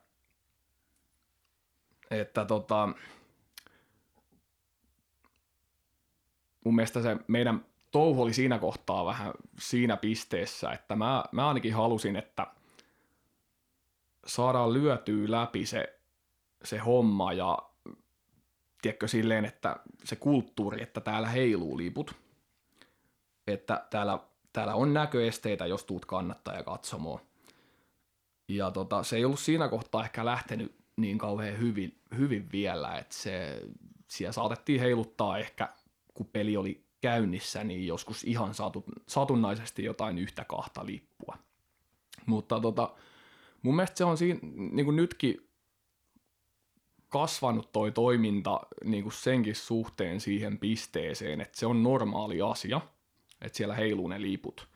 [2.11, 2.89] että tota,
[6.65, 11.75] mun mielestä se meidän touhu oli siinä kohtaa vähän siinä pisteessä, että mä, mä ainakin
[11.75, 12.47] halusin, että
[14.27, 15.99] saadaan lyötyä läpi se,
[16.65, 17.59] se homma ja
[18.83, 22.15] tiedätkö silleen, että se kulttuuri, että täällä heiluu liput,
[23.47, 24.19] että täällä,
[24.53, 27.21] täällä on näköesteitä, jos tuut kannattaja katsomaan.
[28.49, 33.15] Ja tota, se ei ollut siinä kohtaa ehkä lähtenyt niin kauhean hyvin, hyvin vielä, että
[33.15, 33.63] se,
[34.09, 35.69] siellä saatettiin heiluttaa ehkä,
[36.15, 41.39] kun peli oli käynnissä, niin joskus ihan satu, satunnaisesti jotain yhtä kahta lippua.
[42.27, 42.95] Mutta tota,
[43.63, 44.41] mun mielestä se on siinä,
[44.73, 45.51] niin kuin nytkin
[47.09, 52.81] kasvanut toi toiminta niin kuin senkin suhteen siihen pisteeseen, että se on normaali asia,
[53.41, 54.69] että siellä heiluu ne liput.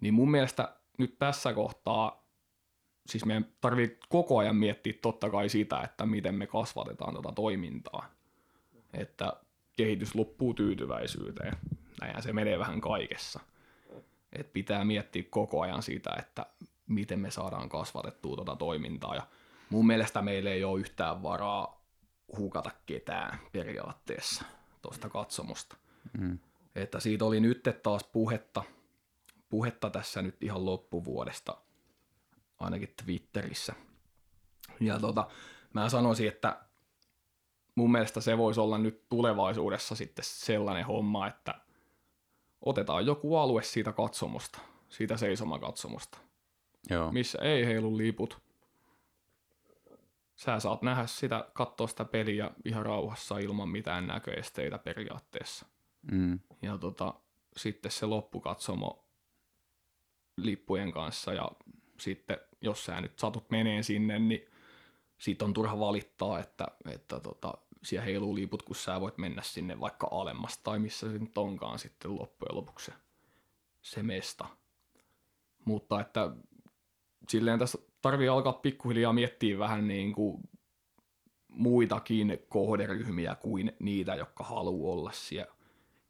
[0.00, 2.24] Niin mun mielestä nyt tässä kohtaa,
[3.06, 8.10] siis meidän tarvii koko ajan miettiä totta kai sitä, että miten me kasvatetaan tota toimintaa.
[8.92, 9.32] Että
[9.76, 11.56] kehitys loppuu tyytyväisyyteen.
[12.00, 13.40] Näinhän se menee vähän kaikessa.
[14.32, 16.46] Et pitää miettiä koko ajan sitä, että
[16.86, 19.14] miten me saadaan kasvatettua tuota toimintaa.
[19.14, 19.26] Ja
[19.70, 21.84] mun mielestä meillä ei ole yhtään varaa
[22.36, 24.44] hukata ketään periaatteessa
[24.82, 25.76] tuosta katsomusta.
[26.18, 26.38] Mm.
[26.74, 28.62] Että siitä oli nyt taas puhetta,
[29.48, 31.56] puhetta tässä nyt ihan loppuvuodesta,
[32.60, 33.74] ainakin Twitterissä.
[34.80, 35.28] Ja tota,
[35.72, 36.60] mä sanoisin, että
[37.74, 41.54] mun mielestä se voisi olla nyt tulevaisuudessa sitten sellainen homma, että
[42.60, 44.58] otetaan joku alue siitä katsomusta,
[44.88, 46.18] siitä seisomakatsomusta,
[46.90, 47.12] Joo.
[47.12, 48.44] missä ei heilu liput.
[50.36, 55.66] Sä saat nähdä sitä, katsoa sitä peliä ihan rauhassa ilman mitään näköesteitä periaatteessa.
[56.12, 56.40] Mm.
[56.62, 57.14] Ja tota,
[57.56, 59.04] sitten se loppukatsomo
[60.36, 61.50] lippujen kanssa ja
[62.00, 64.46] sitten jos sä nyt satut menee sinne, niin
[65.18, 67.54] siitä on turha valittaa, että, että tota,
[67.84, 71.78] siellä heiluu liput, kun sä voit mennä sinne vaikka alemmas tai missä se nyt onkaan
[71.78, 72.92] sitten loppujen lopuksi se,
[73.82, 74.46] se mesta.
[75.64, 76.30] Mutta että
[77.28, 80.42] silleen tässä tarvii alkaa pikkuhiljaa miettiä vähän niin kuin
[81.48, 85.52] muitakin kohderyhmiä kuin niitä, jotka haluaa olla siellä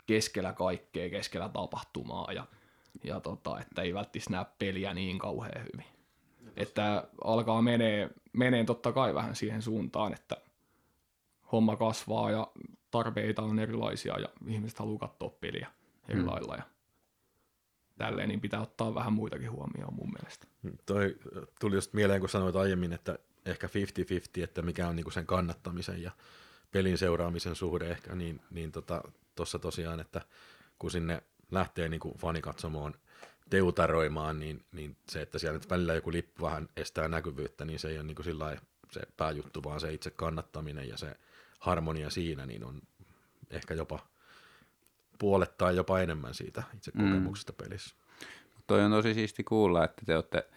[0.07, 2.47] keskellä kaikkea, keskellä tapahtumaa ja,
[3.05, 5.87] ja tota, että ei välttis näe peliä niin kauhean hyvin.
[6.57, 10.37] Että alkaa menee, menee totta kai vähän siihen suuntaan, että
[11.55, 12.53] homma kasvaa ja
[12.90, 15.69] tarpeita on erilaisia ja ihmiset haluaa katsoa peliä
[16.09, 16.27] eri Mm.
[16.27, 16.62] lailla ja
[17.99, 20.47] tälleen, niin pitää ottaa vähän muitakin huomioon mun mielestä.
[20.87, 25.11] Toi äh, tuli just mieleen, kun sanoit aiemmin, että ehkä 50-50, että mikä on niinku
[25.11, 26.11] sen kannattamisen ja
[26.73, 29.03] pelin seuraamisen suhde ehkä, niin, niin tota,
[29.35, 30.21] tuossa tosiaan, että
[30.79, 32.95] kun sinne lähtee niinku fanikatsomoon
[33.51, 37.88] teutaroimaan, niin, niin se, että siellä nyt välillä joku lippu vähän estää näkyvyyttä, niin se
[37.88, 38.57] ei ole niinku sillä
[38.90, 41.17] se pääjuttu, vaan se itse kannattaminen ja se
[41.64, 42.83] harmonia siinä, niin on
[43.50, 43.98] ehkä jopa
[45.18, 47.05] puolet tai jopa enemmän siitä itse Mm.
[47.05, 47.96] kokemuksesta pelissä.
[48.66, 50.48] Toi on tosi siisti kuulla, että te olette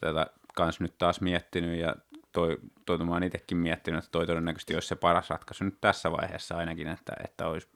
[0.00, 1.96] tätä kans nyt taas miettinyt ja
[2.32, 6.12] toi, toi mä oon itsekin miettinyt, että toi todennäköisesti olisi se paras ratkaisu nyt tässä
[6.12, 7.68] vaiheessa ainakin, että, että olisi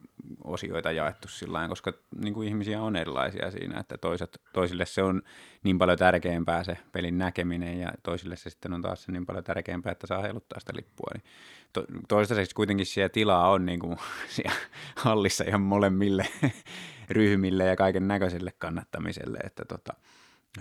[0.43, 5.21] osioita jaettu sillä koska niin kuin ihmisiä on erilaisia siinä, että toiset, toisille se on
[5.63, 9.43] niin paljon tärkeämpää se pelin näkeminen ja toisille se sitten on taas se niin paljon
[9.43, 11.11] tärkeämpää, että saa heiluttaa sitä lippua.
[11.13, 11.23] Niin
[11.73, 13.97] to, toistaiseksi kuitenkin siellä tilaa on niin kuin
[14.35, 14.55] siellä
[14.95, 16.27] hallissa ihan molemmille
[17.09, 19.93] ryhmille ja kaiken näköiselle kannattamiselle, että tota,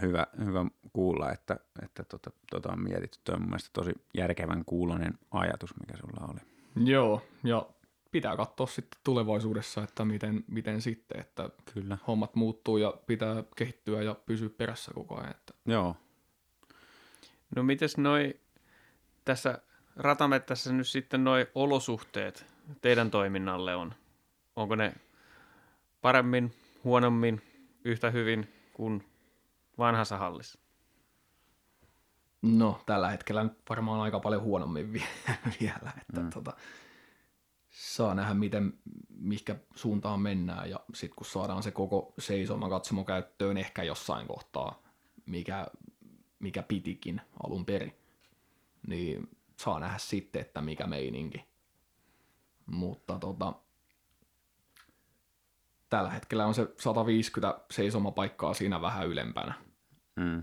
[0.00, 3.18] hyvä, hyvä kuulla, että, että tota, tota on mietitty.
[3.24, 6.40] Tuo on mun mielestä tosi järkevän kuulonen ajatus, mikä sulla oli.
[6.88, 7.66] Joo, ja
[8.10, 11.98] pitää katsoa sitten tulevaisuudessa, että miten, miten sitten, että Kyllä.
[12.06, 15.30] hommat muuttuu ja pitää kehittyä ja pysyä perässä koko ajan.
[15.30, 15.96] Että Joo.
[17.56, 18.40] No mites noi
[19.24, 19.58] tässä
[19.96, 22.46] ratamettässä nyt sitten noi olosuhteet
[22.80, 23.94] teidän toiminnalle on?
[24.56, 24.92] Onko ne
[26.00, 27.42] paremmin, huonommin,
[27.84, 29.04] yhtä hyvin kuin
[29.78, 30.58] vanhassa hallissa?
[32.42, 36.30] No, tällä hetkellä nyt varmaan aika paljon huonommin vie- vielä, että mm.
[36.30, 36.56] tota,
[37.70, 43.56] saa nähdä, miten, mihinkä suuntaan mennään, ja sitten kun saadaan se koko seisoma katsomo käyttöön
[43.56, 44.82] ehkä jossain kohtaa,
[45.26, 45.66] mikä,
[46.38, 47.96] mikä pitikin alun perin,
[48.86, 51.44] niin saa nähdä sitten, että mikä meininki.
[52.66, 53.52] Mutta tota,
[55.92, 59.54] tällä hetkellä on se 150 seisomapaikkaa siinä vähän ylempänä.
[60.16, 60.42] Mm.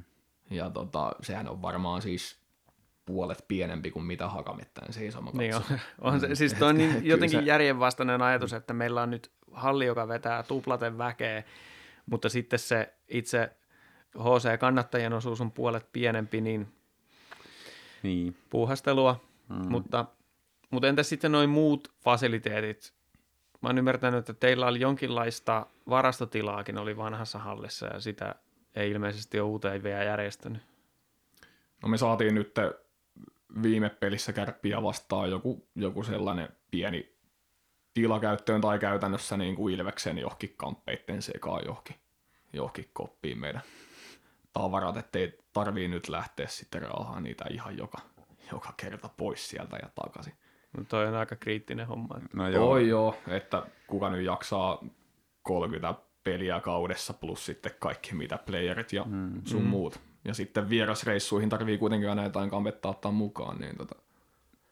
[0.50, 2.40] Ja tota, sehän on varmaan siis
[3.06, 5.62] puolet pienempi kuin mitä Hakamettäin seisoma Niin on,
[6.02, 9.86] on se, siis toi on niin jotenkin se- järjenvastainen ajatus, että meillä on nyt halli,
[9.86, 11.44] joka vetää tuplaten väkeä,
[12.06, 13.52] mutta sitten se itse
[14.18, 16.68] HC-kannattajien osuus on puolet pienempi, niin
[18.04, 18.38] Niin.
[18.50, 19.70] puuhastelua, mm.
[19.72, 20.06] mutta,
[20.72, 22.99] mutta entäs sitten noin muut fasiliteetit?
[23.62, 28.36] Mä oon ymmärtänyt, että teillä oli jonkinlaista varastotilaakin oli vanhassa hallissa ja sitä
[28.76, 30.62] ei ilmeisesti ole uuteen vielä järjestänyt.
[31.84, 32.56] No me saatiin nyt
[33.64, 37.16] viime pelissä kärppiä vastaan joku, joku sellainen pieni
[37.94, 41.96] tila käyttöön tai käytännössä niin kuin Ilveksen johonkin kamppeitten sekaan johonkin,
[42.54, 43.62] johonkin koppiin meidän
[44.54, 47.98] tavarat, ettei tarvii nyt lähteä sitten raahaan niitä ihan joka,
[48.52, 50.34] joka kerta pois sieltä ja takaisin.
[50.78, 52.18] No toi on aika kriittinen homma.
[52.18, 52.70] että- No Joo.
[52.70, 54.84] Oi joo, että kuka nyt jaksaa
[55.44, 59.68] 30 peliä kaudessa plus sitten kaikki mitä playerit ja mm, sun mm.
[59.68, 60.00] muut.
[60.26, 63.96] Ja sitten vierasreissuihin tarvii kuitenkin aina jotain kampetta ottaa mukaan, niin tota,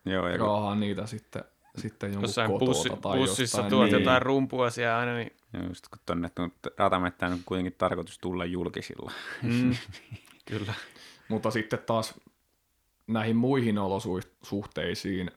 [0.06, 1.44] Joo, ja kun, raahaa niitä sitten,
[1.78, 3.70] sitten jonkun Jossain kotota bussi, tai bussissa jostain.
[3.70, 4.00] tuot niin.
[4.00, 8.46] jotain rumpua siellä aina, niin ja just kun tonne kun ratamettään on kuitenkin tarkoitus tulla
[8.46, 9.12] julkisilla.
[9.44, 9.76] mm,
[10.50, 10.74] kyllä.
[11.30, 12.20] Mutta sitten taas
[13.08, 15.32] näihin muihin olosuhteisiin,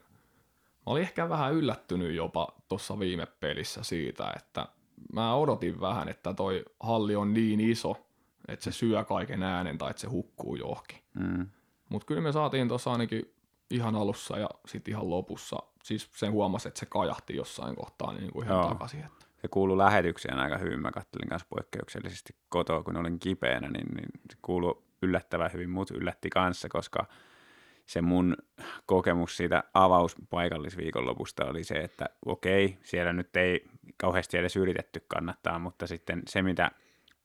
[0.85, 4.67] mä olin ehkä vähän yllättynyt jopa tuossa viime pelissä siitä, että
[5.13, 7.95] mä odotin vähän, että toi halli on niin iso,
[8.47, 10.99] että se syö kaiken äänen tai että se hukkuu johonkin.
[11.13, 11.47] Mm.
[11.89, 13.33] Mutta kyllä me saatiin tuossa ainakin
[13.69, 18.31] ihan alussa ja sitten ihan lopussa, siis sen huomasi, että se kajahti jossain kohtaa niin
[18.31, 18.67] kuin ihan Joo.
[18.67, 18.99] takaisin.
[18.99, 19.25] Että.
[19.41, 20.81] Se kuului lähetykseen aika hyvin.
[20.81, 25.69] Mä kattelin kanssa poikkeuksellisesti kotoa, kun olin kipeänä, niin, niin se kuului yllättävän hyvin.
[25.69, 27.07] Mut yllätti kanssa, koska
[27.91, 28.37] se mun
[28.85, 33.65] kokemus siitä avauspaikallisviikonlopusta oli se, että okei, siellä nyt ei
[33.97, 36.71] kauheasti edes yritetty kannattaa, mutta sitten se, mitä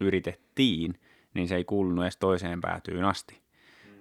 [0.00, 1.00] yritettiin,
[1.35, 3.45] niin se ei kuulunut edes toiseen päätyyn asti.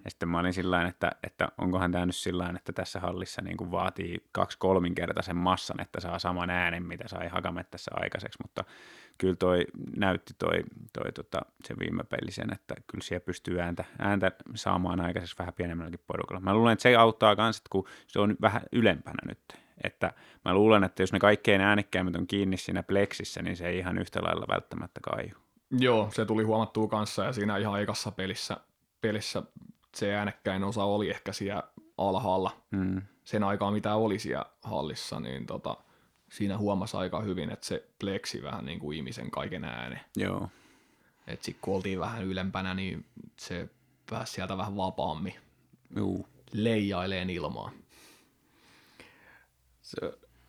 [0.06, 3.58] Ja sitten mä olin sillä että, että onkohan tämä nyt sillä että tässä hallissa niin
[3.58, 8.63] kuin vaatii kaksi kolminkertaisen massan, että saa saman äänen, mitä sai Hakamettässä aikaiseksi, mutta
[9.18, 9.65] kyllä toi
[9.98, 10.63] näytti toi,
[10.94, 15.54] toi tota, se viime peli sen, että kyllä siellä pystyy ääntä, ääntä saamaan aikaiseksi vähän
[15.54, 16.41] pienemmälläkin porukalla.
[16.41, 19.39] Mä luulen, että se auttaa myös, että kun se on vähän ylempänä nyt,
[19.84, 20.13] että
[20.46, 23.98] mä luulen, että jos ne kaikkein äänekkäimmät on kiinni siinä pleksissä, niin se ei ihan
[23.98, 25.36] yhtä lailla välttämättä kaiu.
[25.72, 28.58] Joo, se tuli huomattua kanssa ja siinä ihan ekassa pelissä,
[29.02, 29.44] pelissä
[29.95, 31.63] se äänekkäin osa oli ehkä siellä
[31.97, 33.01] alhaalla Mm.
[33.23, 35.77] sen aikaa, mitä oli siellä hallissa, niin tota,
[36.31, 39.99] siinä huomasi aika hyvin, että se pleksi vähän niin kuin ihmisen kaiken äänen.
[40.17, 40.49] Joo.
[41.27, 43.05] Et sit kun oltiin vähän ylempänä, niin
[43.39, 43.69] se
[44.10, 45.34] pääsi sieltä vähän vapaammin
[45.95, 46.27] Juu.
[46.51, 47.71] leijaileen ilmaa.
[49.81, 49.97] Se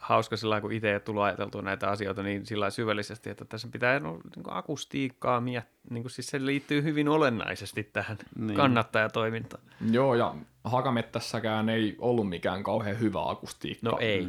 [0.09, 4.01] hauska sillä kun itse ei tullut ajateltua näitä asioita niin sillä syvällisesti, että tässä pitää
[4.01, 5.77] no, niin kuin akustiikkaa miettiä.
[5.91, 8.57] Niin kuin, siis se liittyy hyvin olennaisesti tähän Niin.
[8.57, 9.63] kannattajatoimintaan.
[9.91, 13.91] Joo, ja Hakamettässäkään ei ollut mikään kauhean hyvä akustiikka.
[13.91, 14.29] No ei.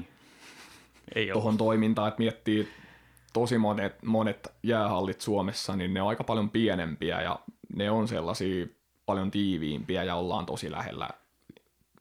[1.16, 1.34] Ei ole.
[1.34, 2.68] Tuohon toimintaan, että miettii
[3.34, 7.40] tosi monet, monet jäähallit Suomessa, niin ne on aika paljon pienempiä ja
[7.76, 8.66] ne on sellaisia
[9.06, 11.10] paljon tiiviimpiä ja ollaan tosi lähellä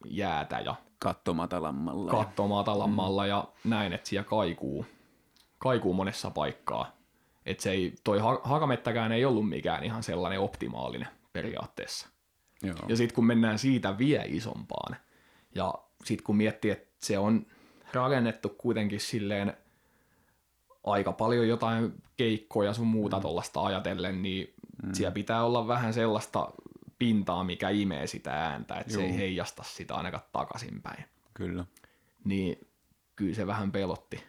[0.05, 1.35] jäätä ja Katto
[2.49, 3.23] matalammalla.
[3.23, 3.29] mm.
[3.29, 4.87] ja näin, että siellä kaikuu,
[5.59, 6.97] kaikuu monessa paikkaa.
[7.47, 12.09] Että se ei, toi ha- hakamettäkään ei ollut mikään ihan sellainen optimaalinen periaatteessa.
[12.63, 12.77] Joo.
[12.89, 14.97] Ja sitten kun mennään siitä vie isompaan,
[15.55, 17.47] ja sitten kun miettii, että se on
[17.93, 19.57] rakennettu kuitenkin silleen
[20.85, 24.93] aika paljon jotain keikkoja sun muuta tuollaista ajatellen, niin mm.
[24.93, 26.49] siellä pitää olla vähän sellaista
[26.99, 31.05] pintaa, mikä imee sitä ääntä, että se ei heijasta sitä ainakaan takaisinpäin.
[31.35, 31.65] Kyllä.
[32.25, 32.69] Niin
[33.17, 34.25] kyllä se vähän pelotti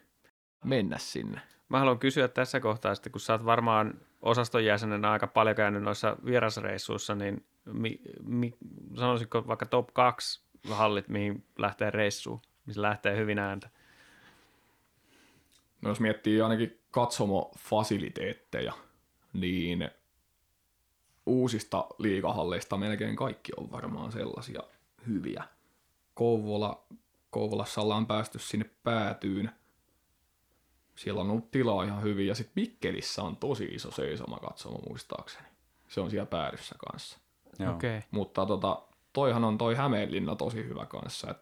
[0.66, 1.42] mennä sinne.
[1.70, 5.84] Mä haluan kysyä tässä kohtaa, sitten, kun sä oot varmaan osaston jäsenenä aika paljon käynyt
[5.84, 8.54] noissa vierasreissuissa, niin mi, mi,
[8.98, 13.70] sanoisitko vaikka top 2 hallit, mihin lähtee reissuun, missä lähtee hyvin ääntä?
[15.82, 18.74] No jos miettii ainakin katsomofasiliteetteja,
[19.34, 19.90] niin
[21.28, 24.62] uusista liikahalleista melkein kaikki on varmaan sellaisia
[25.08, 25.44] hyviä.
[26.14, 26.84] Kouvola,
[27.30, 29.52] Kouvolassa ollaan päästy sinne päätyyn.
[30.96, 35.48] Siellä on ollut tilaa ihan hyvin ja sitten Mikkelissä on tosi iso seisoma katsomo muistaakseni.
[35.88, 37.20] Se on siellä päädyssä kanssa.
[37.60, 37.74] Joo.
[37.74, 38.02] Okay.
[38.12, 38.82] Mutta tota,
[39.14, 41.32] toihan on toi Hämeenlinna tosi hyvä kanssa.
[41.32, 41.38] Et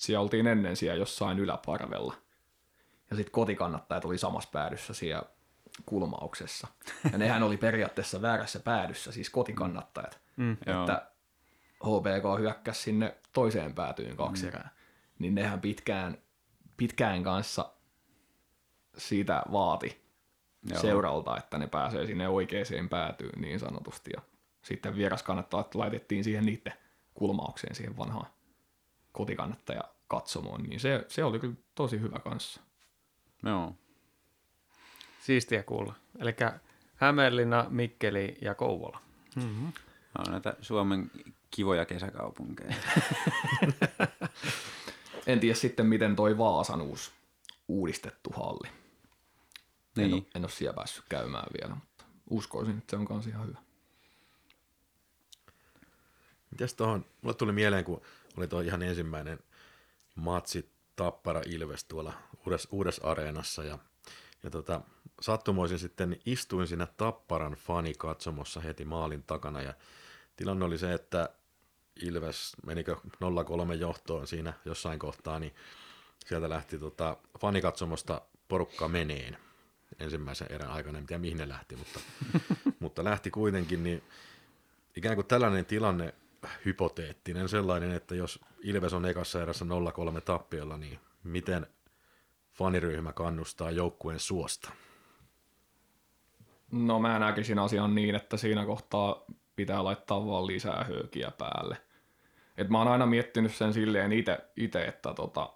[0.00, 2.14] siellä oltiin ennen siellä jossain yläparvella.
[3.10, 5.22] Ja sitten kotikannattajat oli samassa päädyssä siellä
[5.86, 6.68] kulmauksessa.
[7.12, 10.20] Ja nehän oli periaatteessa väärässä päädyssä, siis kotikannattajat.
[10.36, 10.56] Mm.
[10.66, 10.80] Joo.
[10.80, 11.10] Että
[11.84, 14.68] HBK hyökkäsi sinne toiseen päätyyn kaksi erää.
[15.18, 16.18] Niin nehän pitkään,
[16.76, 17.72] pitkään kanssa
[18.98, 20.04] siitä vaati
[20.70, 20.80] Joo.
[20.80, 24.10] seuralta, että ne pääsee sinne oikeaan päätyyn niin sanotusti.
[24.14, 24.22] Ja
[24.62, 26.72] sitten vieraskannattajat laitettiin siihen niiden
[27.14, 28.30] kulmaukseen, siihen vanhaan
[29.12, 32.60] kotikannattaja katsomoon, niin se, se oli kyllä tosi hyvä kanssa.
[33.42, 33.74] Joo.
[35.24, 35.94] Siistiä kuulla.
[36.18, 36.36] Eli
[36.94, 39.00] Hämeenlinna, Mikkeli ja Kouvola.
[39.36, 41.10] Nämä on näitä Suomen
[41.50, 42.74] kivoja kesäkaupunkeja.
[45.26, 47.12] En tiedä sitten, miten toi Vaasan uusi
[47.68, 48.68] uudistettu halli.
[48.68, 50.26] En, ole, niin.
[50.34, 53.58] en ole siellä päässyt käymään vielä, mutta uskoisin, että se on kanssa ihan hyvä.
[56.50, 58.02] Mites tuohon, mulle tuli mieleen, kun
[58.36, 59.38] oli tuo ihan ensimmäinen
[60.14, 62.12] matsi Tappara Ilves tuolla
[62.46, 63.78] uudessa, uudessa areenassa ja,
[64.44, 64.80] ja tota,
[65.20, 69.74] sattumoisin sitten istuin siinä Tapparan fanikatsomossa heti maalin takana ja
[70.36, 71.28] tilanne oli se, että
[72.02, 72.96] Ilves menikö
[73.72, 75.54] 0-3 johtoon siinä jossain kohtaa, niin
[76.26, 79.38] sieltä lähti tota, fanikatsomosta porukka meneen
[79.98, 82.00] ensimmäisen erän aikana, en tiedä mihin ne lähti, mutta,
[82.80, 84.02] mutta lähti kuitenkin, niin
[84.96, 86.14] ikään kuin tällainen tilanne,
[86.64, 91.66] hypoteettinen sellainen, että jos Ilves on ekassa erässä 0-3 tappiolla, niin miten
[92.54, 94.70] faniryhmä kannustaa joukkueen suosta?
[96.72, 99.24] No mä näkisin asian niin, että siinä kohtaa
[99.56, 101.76] pitää laittaa vaan lisää höökiä päälle.
[102.56, 104.12] Et mä oon aina miettinyt sen silleen
[104.56, 105.52] itse, että tota,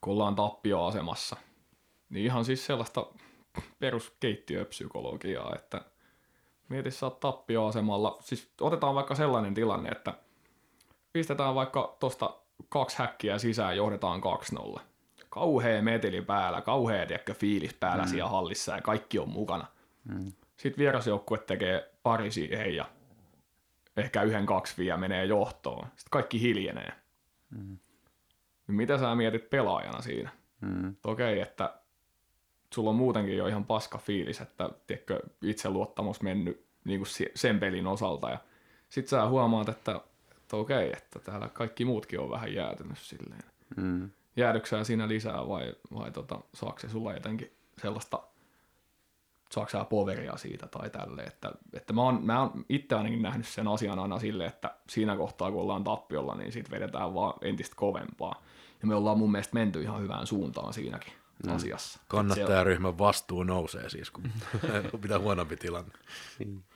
[0.00, 1.36] kun ollaan tappioasemassa,
[2.10, 3.06] niin ihan siis sellaista
[3.78, 5.80] peruskeittiöpsykologiaa, että
[6.68, 10.14] mieti sä oot tappioasemalla, siis otetaan vaikka sellainen tilanne, että
[11.12, 12.36] pistetään vaikka tosta
[12.68, 14.22] kaksi häkkiä sisään johdetaan
[14.76, 14.80] 2-0.
[15.36, 18.08] Kauhea meteli päällä, kauhea tiedätkö, fiilis päällä mm.
[18.08, 19.66] siellä hallissa ja kaikki on mukana.
[20.04, 20.32] Mm.
[20.56, 22.84] Sitten vierasjoukkue tekee pari siihen ja
[23.96, 25.86] ehkä yhden kaksi vielä menee johtoon.
[25.86, 26.92] Sitten kaikki hiljenee.
[27.50, 27.78] Mm.
[28.66, 30.30] Mitä sä mietit pelaajana siinä?
[30.60, 30.94] Mm.
[31.04, 31.74] Okei, että
[32.74, 37.86] sulla on muutenkin jo ihan paska fiilis, että tiedätkö, itseluottamus mennyt niin kuin sen pelin
[37.86, 38.30] osalta.
[38.30, 38.38] Ja
[38.88, 40.00] sit sä huomaat, että,
[40.36, 43.42] että okei, että täällä kaikki muutkin on vähän jäätynyt silleen.
[43.76, 44.10] Mm.
[44.36, 48.22] Jäädyksää siinä lisää vai, vai tota, saako se sulla jotenkin sellaista,
[49.50, 53.46] saako sä poveria siitä tai tälle, että, että mä oon, mä oon itse ainakin nähnyt
[53.46, 57.76] sen asian aina silleen, että siinä kohtaa kun ollaan tappiolla, niin sit vedetään vaan entistä
[57.76, 58.42] kovempaa.
[58.80, 61.12] Ja me ollaan mun mielestä menty ihan hyvään suuntaan siinäkin
[61.46, 61.54] mm.
[61.54, 62.00] asiassa.
[62.08, 64.24] Kannattajaryhmän vastuu nousee siis, kun
[65.02, 65.92] pitää huonompi tilanne.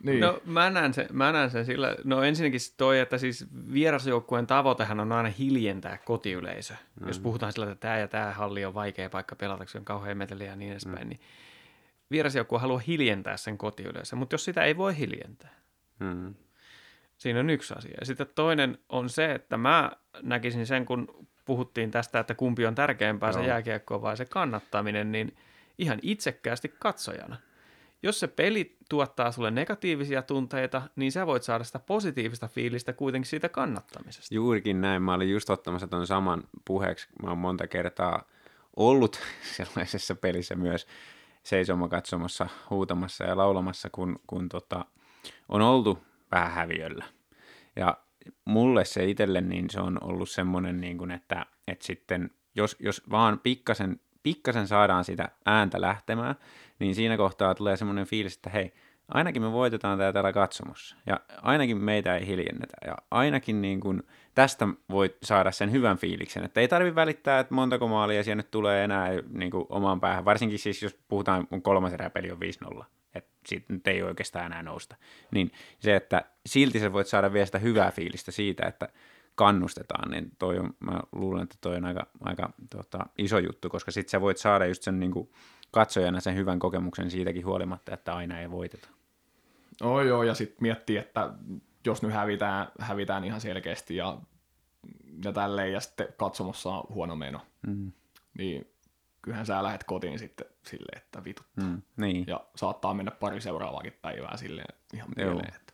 [0.02, 0.20] Niin.
[0.20, 5.00] No mä näen, sen, mä näen sen sillä, no ensinnäkin toi, että siis vierasjoukkueen tavoitehan
[5.00, 6.74] on aina hiljentää kotiyleisö.
[7.00, 7.08] Mm.
[7.08, 9.84] Jos puhutaan sillä, että tämä ja tämä halli on vaikea paikka pelata, kun se on
[9.84, 11.08] kauhean meteliä ja niin edespäin, mm.
[11.08, 11.20] niin
[12.10, 15.60] vierasjoukkue haluaa hiljentää sen kotiyleisö, mutta jos sitä ei voi hiljentää,
[16.00, 16.34] Mm.
[17.16, 17.94] siinä on yksi asia.
[18.00, 19.92] Ja sitten toinen on se, että mä
[20.22, 25.36] näkisin sen, kun puhuttiin tästä, että kumpi on tärkeämpää, se jääkiekko vai se kannattaminen, niin
[25.78, 27.36] ihan itsekkäästi katsojana.
[28.02, 33.28] Jos se peli tuottaa sulle negatiivisia tunteita, niin sä voit saada sitä positiivista fiilistä kuitenkin
[33.28, 34.34] siitä kannattamisesta.
[34.34, 35.02] Juurikin näin.
[35.02, 37.08] Mä olin just ottamassa ton saman puheeksi.
[37.22, 38.24] Mä oon monta kertaa
[38.76, 39.20] ollut
[39.56, 40.86] sellaisessa pelissä myös
[41.42, 44.84] seisoma katsomassa, huutamassa ja laulamassa, kun, kun tota,
[45.48, 45.98] on oltu
[46.32, 47.04] vähän häviöllä.
[47.76, 47.96] Ja
[48.44, 53.02] mulle se itselle, niin se on ollut semmoinen, niin kuin, että, että sitten jos, jos
[53.10, 56.34] vaan pikkasen, pikkasen saadaan sitä ääntä lähtemään,
[56.78, 58.72] niin siinä kohtaa tulee semmoinen fiilis, että hei,
[59.08, 64.02] ainakin me voitetaan tämä täällä katsomossa, ja ainakin meitä ei hiljennetä, ja ainakin niin kuin,
[64.34, 68.50] tästä voi saada sen hyvän fiiliksen, että ei tarvi välittää, että montako maalia siellä nyt
[68.50, 72.84] tulee enää niin kuin omaan päähän, varsinkin siis jos puhutaan, kun kolmas eräpeli on 5-0,
[72.84, 72.99] että
[73.46, 74.96] siitä nyt ei oikeastaan enää nousta,
[75.30, 78.88] niin se, että silti sä voit saada vielä sitä hyvää fiilistä siitä, että
[79.34, 83.90] kannustetaan, niin toi on, mä luulen, että toi on aika, aika tota, iso juttu, koska
[83.90, 85.30] sit sä voit saada just sen niin kuin,
[85.70, 88.88] katsojana sen hyvän kokemuksen siitäkin huolimatta, että aina ei voiteta.
[89.82, 91.30] Oh, joo, ja sitten miettii, että
[91.86, 94.18] jos nyt hävitään, hävitään ihan selkeästi ja,
[95.24, 97.92] ja tälleen, ja sitten katsomossa on huono meno, Mm.
[98.38, 98.70] niin
[99.22, 101.46] kyllähän sä lähdet kotiin sitten silleen, että vitut.
[101.56, 102.24] Mm, niin.
[102.26, 105.54] Ja saattaa mennä pari seuraavaakin päivää silleen ihan mieleen.
[105.54, 105.72] Että.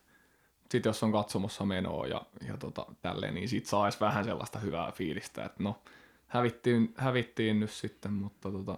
[0.69, 4.91] Sitten jos on katsomossa menoa ja, ja tota, tälleen, niin sit saisi vähän sellaista hyvää
[4.91, 5.81] fiilistä, että no
[6.27, 8.77] hävittiin, hävittiin nyt sitten, mutta tota,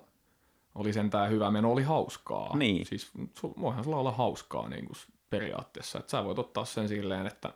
[0.75, 2.57] oli sentään hyvä meno, oli hauskaa.
[2.57, 2.85] Niin.
[2.85, 4.97] Siis sul, voihan sulla olla hauskaa niin kuin
[5.29, 7.53] periaatteessa, että sä voit ottaa sen silleen, että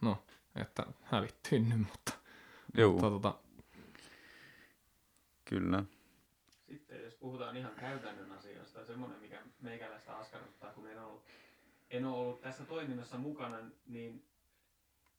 [0.00, 0.22] no,
[0.56, 2.12] että hävittiin nyt, mutta,
[2.74, 3.34] Joo, mutta tota,
[5.44, 5.84] kyllä.
[7.18, 11.24] Puhutaan ihan käytännön asioista, semmoinen mikä meikäläistä askarruttaa, kun en ollut,
[11.90, 14.24] en ole ollut tässä toiminnassa mukana, niin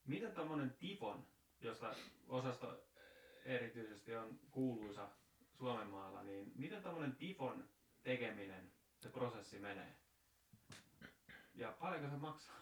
[0.06, 1.26] miten tuommoinen Tifon,
[1.62, 1.96] josta
[2.28, 2.84] osasto
[3.46, 5.10] erityisesti on kuuluisa
[5.54, 7.70] Suomen maalla, niin miten tuommoinen Tifon
[8.04, 9.96] tekeminen, se prosessi menee?
[11.56, 12.60] Ja paljonko se maksaa?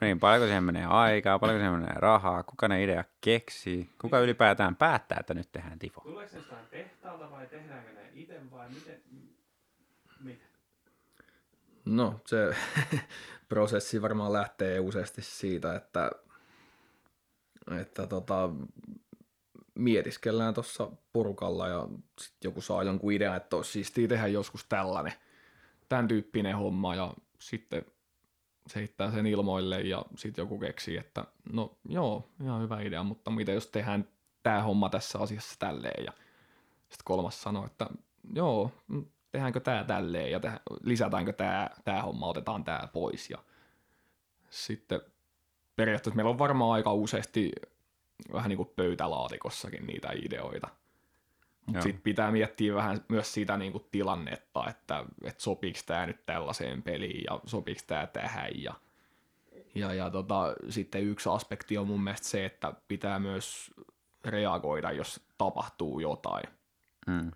[0.00, 4.76] Niin, paljonko siihen menee aikaa, paljonko siihen menee rahaa, kuka ne idea keksii, kuka ylipäätään
[4.76, 6.00] päättää, että nyt tehdään tifo.
[6.00, 9.02] Tuleeko se jostain tehtaalta vai tehdäänkö ne itse vai miten?
[10.20, 10.48] Miten?
[11.84, 12.56] No, se
[13.48, 16.10] prosessi varmaan lähtee useasti siitä, että,
[17.80, 18.50] että tota,
[19.74, 21.88] mietiskellään tuossa porukalla ja
[22.20, 25.12] sitten joku saa jonkun idean, että olisi siistiä tehdä joskus tällainen,
[25.88, 27.86] tämän tyyppinen homma ja sitten
[28.66, 33.30] se heittää sen ilmoille ja sitten joku keksii, että no joo, ihan hyvä idea, mutta
[33.30, 34.08] mitä jos tehdään
[34.42, 36.12] tämä homma tässä asiassa tälleen ja
[36.80, 37.86] sitten kolmas sanoo, että
[38.34, 43.30] joo, mm, tehdäänkö tämä tälleen ja tehdä, lisätäänkö tämä, tämä homma, otetaan tämä pois.
[43.30, 43.38] Ja
[44.50, 45.00] sitten
[45.76, 47.52] periaatteessa meillä on varmaan aika useasti
[48.32, 50.68] vähän niin kuin pöytälaatikossakin niitä ideoita.
[51.66, 56.26] Mutta sitten pitää miettiä vähän myös sitä niin kuin tilannetta, että, että sopiiko tämä nyt
[56.26, 58.62] tällaiseen peliin ja sopiiko tämä tähän.
[58.62, 58.74] Ja,
[59.74, 63.70] ja, ja tota, sitten yksi aspekti on mun mielestä se, että pitää myös
[64.24, 66.44] reagoida, jos tapahtuu jotain
[67.06, 67.30] Mm.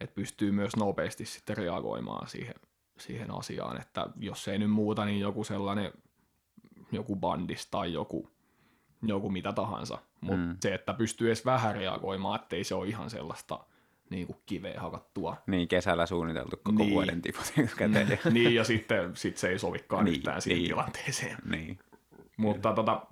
[0.00, 2.54] että pystyy myös nopeasti sitten reagoimaan siihen,
[2.98, 5.92] siihen asiaan, että jos ei nyt muuta, niin joku sellainen,
[6.92, 8.30] joku bandis tai joku,
[9.02, 10.48] joku mitä tahansa, mutta Mm.
[10.48, 10.56] mm.
[10.60, 13.60] se, että pystyy edes vähän reagoimaan, ettei se ole ihan sellaista
[14.10, 15.36] niin kuin kiveen hakattua.
[15.46, 16.90] Niin, kesällä suunniteltu koko Niin.
[16.94, 18.18] vuoden tifot käteen.
[18.30, 20.68] niin, ja sitten sit se ei sovikaan Niin, yhtään siihen niin.
[20.70, 21.36] tilanteeseen.
[21.50, 21.78] niin.
[22.36, 23.06] Mutta tota,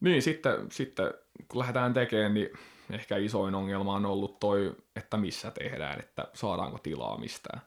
[0.00, 1.14] niin sitten, sitten
[1.48, 2.48] kun lähdetään tekemään, niin
[2.90, 7.60] ehkä isoin ongelma on ollut toi, että missä tehdään, että saadaanko tilaa mistään.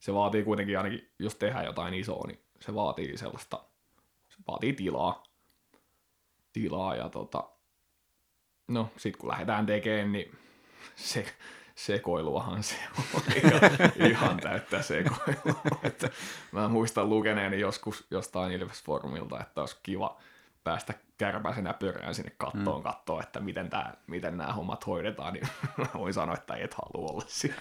[0.00, 3.60] Se vaatii kuitenkin ainakin, jos tehdään jotain isoa, niin se vaatii sellaista,
[4.28, 5.22] se vaatii tilaa.
[6.54, 7.44] Tilaa ja tota,
[8.68, 10.38] no sit kun lähdetään tekemään, niin
[10.96, 11.26] se,
[11.74, 12.76] sekoiluahan se
[13.14, 13.60] on ihan,
[14.10, 15.62] ihan täyttä sekoilua.
[15.82, 16.10] Että
[16.52, 20.20] mä muistan lukeneeni joskus jostain Ilves-formilta, että olisi kiva
[20.64, 22.82] päästä kärpäisenä pörään sinne kattoon mm.
[22.82, 25.48] katsoa, että miten, tää, miten nämä hommat hoidetaan, niin
[25.78, 27.60] mä voin sanoa, että et halua olla siellä.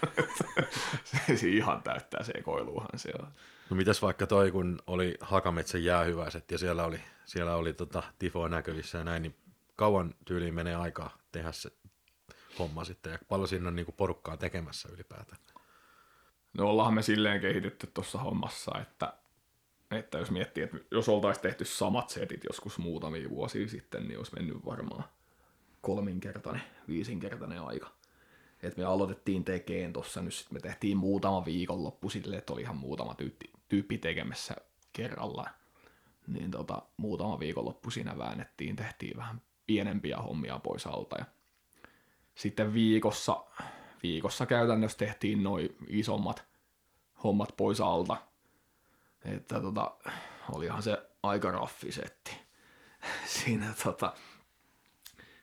[1.04, 3.28] se, se ihan täyttää sekoiluahan se on.
[3.74, 8.50] No mitäs vaikka toi, kun oli Hakametsän jäähyväiset ja siellä oli, siellä oli tota tifoa
[8.50, 9.36] näkyvissä ja näin, niin
[9.76, 11.72] kauan tyyliin menee aikaa tehdä se
[12.60, 15.42] homma sitten ja paljon siinä on niinku porukkaa tekemässä ylipäätään.
[16.58, 19.14] No ollaan me silleen kehitytty tuossa hommassa, että,
[19.92, 24.36] että jos miettii, että jos oltaisiin tehty samat setit joskus muutamia vuosia sitten, niin olisi
[24.36, 25.04] mennyt varmaan
[25.82, 27.92] kolminkertainen, viisinkertainen aika.
[28.64, 32.78] Et me aloitettiin tekeen tuossa nyt, sit me tehtiin muutama viikonloppu silleen, että oli ihan
[32.78, 34.56] muutama tyyppi, tyyppi tekemässä
[34.94, 35.52] kerrallaan.
[36.28, 41.26] Niin tota, muutama viikonloppu siinä väännettiin, tehtiin vähän pienempiä hommia pois alta ja
[42.36, 43.44] sitten viikossa,
[44.04, 46.46] viikossa käytännössä tehtiin noin isommat
[47.24, 48.18] hommat pois alta.
[49.26, 49.96] Että tota,
[50.54, 52.38] olihan se aika raffisetti.
[53.26, 54.14] Siinä tota,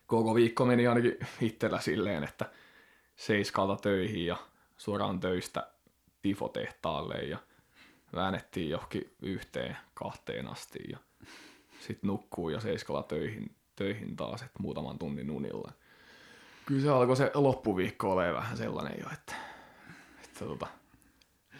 [0.07, 2.51] koko viikko meni ainakin itsellä silleen, että
[3.16, 4.37] seiskalta töihin ja
[4.76, 5.72] suoraan töistä
[6.22, 7.39] tifotehtaalle ja
[8.15, 10.99] väännettiin johonkin yhteen kahteen asti ja
[11.81, 15.73] sitten nukkuu ja seiskalla töihin, töihin taas, että muutaman tunnin unilla.
[16.67, 19.35] Kyllä se alkoi se loppuviikko olemaan vähän sellainen jo, että,
[20.25, 20.67] että tota,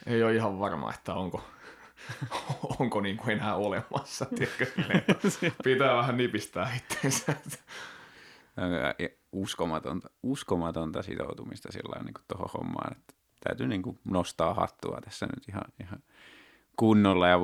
[0.07, 1.45] ei ole ihan varma, että onko,
[2.81, 4.27] onko niin kuin enää olemassa.
[4.37, 4.67] Tiedätkö,
[5.65, 7.37] pitää vähän nipistää itseensä.
[9.33, 15.49] Uskomatonta, uskomatonta sitoutumista sillä niin tuohon hommaan, että täytyy niin kuin nostaa hattua tässä nyt
[15.49, 16.03] ihan, ihan
[16.81, 17.37] kunnolla ja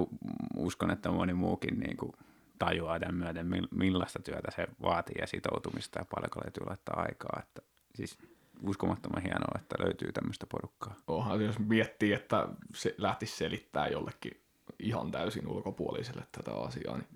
[0.56, 2.12] uskon, että moni muukin niin kuin
[2.58, 7.42] tajuaa tämän myöten, mil- millaista työtä se vaatii ja sitoutumista ja paljonko löytyy laittaa aikaa.
[7.42, 7.62] Että,
[7.94, 8.18] siis
[8.62, 10.94] uskomattoman hienoa, että löytyy tämmöistä porukkaa.
[11.06, 14.40] Onhan jos miettii, että se lähtisi selittää jollekin
[14.78, 17.08] ihan täysin ulkopuoliselle tätä asiaa, niin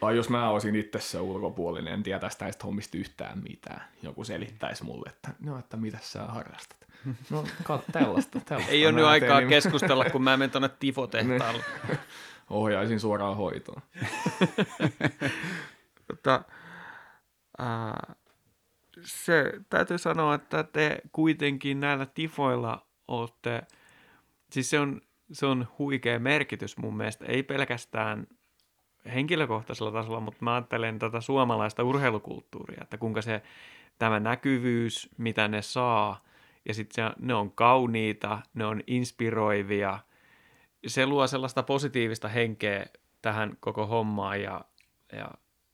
[0.00, 3.82] Tai jos mä olisin itse se ulkopuolinen, en tietäisi näistä hommista yhtään mitään.
[4.02, 6.78] Joku selittäisi mulle, että no, että mitä sä harrastat.
[7.30, 8.72] No, kat, tällaista, tällaista.
[8.72, 11.64] Ei ole nyt aikaa niin keskustella, kun mä menen tuonne tifotehtaalle.
[12.50, 13.82] Ohjaisin suoraan hoitoon.
[16.06, 16.42] Tota,
[17.58, 18.14] ää,
[19.02, 23.62] se täytyy sanoa, että te kuitenkin näillä tifoilla olette,
[24.52, 25.00] siis se on,
[25.32, 28.26] se on huikea merkitys mun mielestä, ei pelkästään
[29.14, 33.42] henkilökohtaisella tasolla, mutta mä ajattelen tätä suomalaista urheilukulttuuria, että kuinka se
[33.98, 36.24] tämä näkyvyys, mitä ne saa,
[36.68, 39.98] ja sitten ne on kauniita, ne on inspiroivia,
[40.86, 42.86] se luo sellaista positiivista henkeä
[43.22, 44.64] tähän koko hommaan ja,
[45.12, 45.30] ja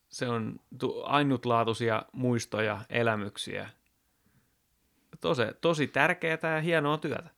[0.08, 3.70] se on tu- ainutlaatuisia muistoja, elämyksiä.
[5.20, 7.30] Tosi, tosi tärkeää ja hienoa työtä.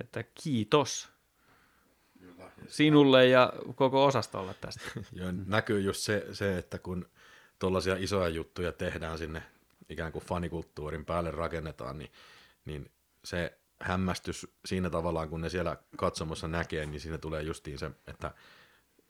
[0.00, 1.15] Että kiitos
[2.68, 4.80] sinulle ja koko osastolle tästä.
[5.12, 7.08] Ja näkyy just se, se että kun
[7.58, 9.42] tuollaisia isoja juttuja tehdään sinne
[9.88, 12.12] ikään kuin fanikulttuurin päälle rakennetaan, niin,
[12.64, 12.90] niin
[13.24, 18.34] se hämmästys siinä tavallaan, kun ne siellä katsomossa näkee, niin siinä tulee justiin se, että,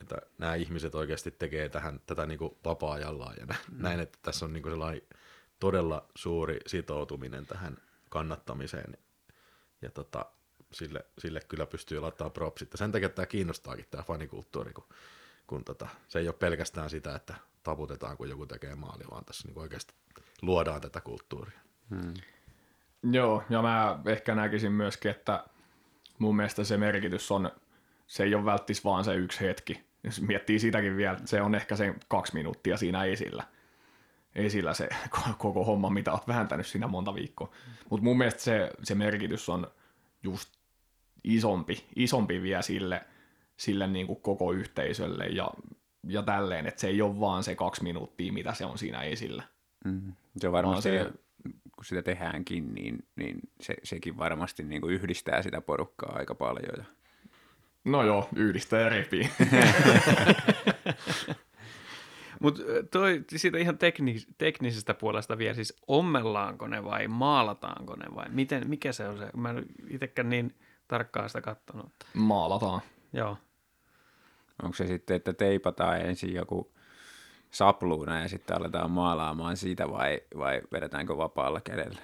[0.00, 3.54] että nämä ihmiset oikeasti tekee tähän, tätä niin kuin vapaa-ajallaan ja mm.
[3.70, 5.02] näin, että tässä on niin kuin sellainen
[5.60, 7.76] todella suuri sitoutuminen tähän
[8.08, 8.98] kannattamiseen
[9.82, 10.26] ja tota,
[10.76, 12.72] sille, sille kyllä pystyy laittamaan propsit.
[12.72, 14.84] Ja sen takia tämä kiinnostaakin tämä fanikulttuuri, kun,
[15.46, 19.48] kun tota, se ei ole pelkästään sitä, että taputetaan, kun joku tekee maali, vaan tässä
[19.48, 19.94] niin oikeasti
[20.42, 21.60] luodaan tätä kulttuuria.
[21.90, 22.14] Hmm.
[23.12, 25.44] Joo, ja mä ehkä näkisin myöskin, että
[26.18, 27.50] mun mielestä se merkitys on,
[28.06, 29.86] se ei ole välttis vaan se yksi hetki.
[30.04, 33.44] Jos miettii sitäkin vielä, se on ehkä se kaksi minuuttia siinä esillä.
[34.34, 34.88] Esillä se
[35.38, 37.50] koko homma, mitä oot vääntänyt siinä monta viikkoa.
[37.90, 39.70] Mutta mun mielestä se, se merkitys on
[40.22, 40.55] just
[41.26, 43.04] isompi, isompi vielä sille,
[43.56, 45.50] sille niin kuin koko yhteisölle ja,
[46.08, 49.42] ja tälleen, että se ei ole vaan se kaksi minuuttia, mitä se on siinä esillä.
[49.84, 50.12] Mm.
[50.36, 51.12] Se on varmasti, se-
[51.74, 56.74] kun sitä tehdäänkin, niin, niin se, sekin varmasti niin kuin yhdistää sitä porukkaa aika paljon.
[56.76, 56.84] Ja...
[57.84, 59.30] No joo, yhdistää ja repii.
[62.40, 68.26] Mutta toi siitä ihan teknis, teknisestä puolesta vielä, siis ommellaanko ne vai maalataanko ne vai
[68.28, 69.30] miten, mikä se on se?
[69.36, 70.54] Mä en itsekään niin
[70.88, 71.92] tarkkaan sitä katsonut.
[72.14, 72.80] Maalataan.
[73.12, 73.36] Joo.
[74.62, 76.72] Onko se sitten, että teipataan ensin joku
[77.50, 82.00] sapluuna ja sitten aletaan maalaamaan siitä vai, vai vedetäänkö vapaalla kädellä?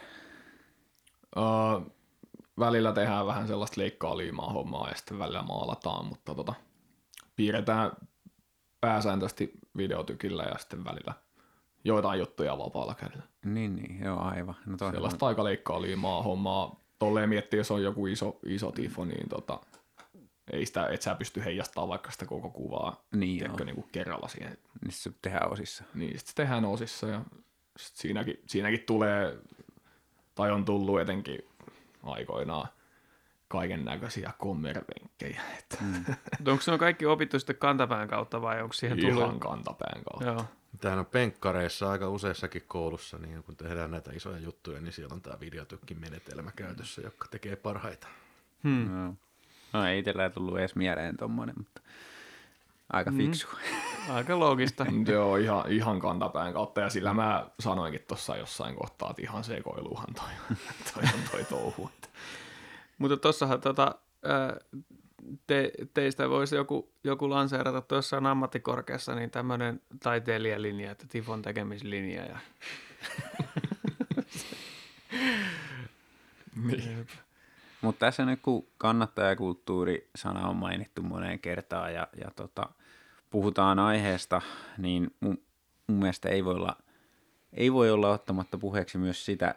[1.36, 1.42] Öö,
[2.58, 6.54] välillä tehdään vähän sellaista leikkaa liimaa hommaa ja sitten välillä maalataan, mutta tota,
[7.36, 7.92] piirretään
[8.80, 11.14] pääsääntöisesti videotykillä ja sitten välillä
[11.84, 13.22] joitain juttuja vapaalla kädellä.
[13.44, 14.54] Niin, niin, joo aivan.
[14.66, 16.81] No Sellaista aika leikkaa liimaa hommaa.
[17.02, 19.60] Tolleen miettii, jos on joku iso, iso tifo, niin tota,
[20.52, 24.28] ei sitä, et sä pysty heijastamaan vaikka sitä koko kuvaa Niin tiedätkö, niin kuin kerralla
[24.28, 24.58] siihen.
[24.82, 25.84] Niin se tehdään osissa.
[25.94, 27.20] Niin, sit se tehdään osissa ja
[27.76, 29.38] sit siinäkin, siinäkin tulee,
[30.34, 31.38] tai on tullut etenkin
[32.02, 32.68] aikoinaan
[33.48, 36.04] kaiken näköisiä kommervenkkejä, että mm.
[36.52, 39.18] Onko ne kaikki opittu sitten kantapään kautta vai onko siihen tullut?
[39.18, 40.26] ihan kantapään kautta.
[40.26, 40.44] Joo.
[40.80, 45.22] Tämähän on penkkareissa aika useassakin koulussa, niin kun tehdään näitä isoja juttuja, niin siellä on
[45.22, 48.08] tämä videotykkin menetelmä käytössä, joka tekee parhaita.
[48.64, 49.02] Hmm.
[49.02, 49.14] Joo.
[49.72, 51.80] No ei itsellä tullut edes mieleen tommonen, mutta
[52.92, 53.48] aika fiksu.
[54.14, 54.86] Aika loogista.
[55.12, 60.14] Joo, ihan, ihan kantapään kautta, ja sillä mä sanoinkin tuossa jossain kohtaa, että ihan sekoiluhan
[60.14, 60.56] toi,
[60.94, 61.90] toi on toi touhu.
[62.98, 63.94] Mutta tuossahan tota,
[64.24, 64.56] ää,
[65.46, 72.24] te, teistä voisi joku, joku lanseerata tuossa ammattikorkeassa niin tämmöinen taiteilijalinja, että Tifon tekemislinja.
[72.24, 72.38] Ja...
[76.66, 77.06] Niin.
[77.82, 82.68] Mutta tässä nyt kun kannattajakulttuuri-sana on mainittu moneen kertaan ja, ja tota,
[83.30, 84.42] puhutaan aiheesta,
[84.78, 85.42] niin mun,
[85.86, 86.76] mun mielestä ei voi, olla,
[87.52, 89.54] ei voi olla ottamatta puheeksi myös sitä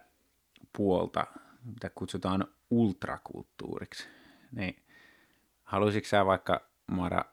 [0.77, 1.27] puolta,
[1.65, 4.07] mitä kutsutaan ultrakulttuuriksi.
[4.51, 4.75] Niin,
[5.65, 7.25] haluaisitko sä vaikka, Mara,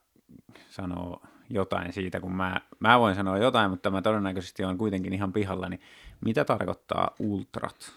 [0.70, 5.32] sanoa jotain siitä, kun mä, mä voin sanoa jotain, mutta mä todennäköisesti on kuitenkin ihan
[5.32, 5.80] pihalla, niin
[6.20, 7.92] mitä tarkoittaa ultrat?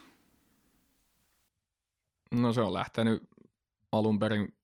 [2.31, 3.29] No se on lähtenyt
[3.91, 4.55] alun perin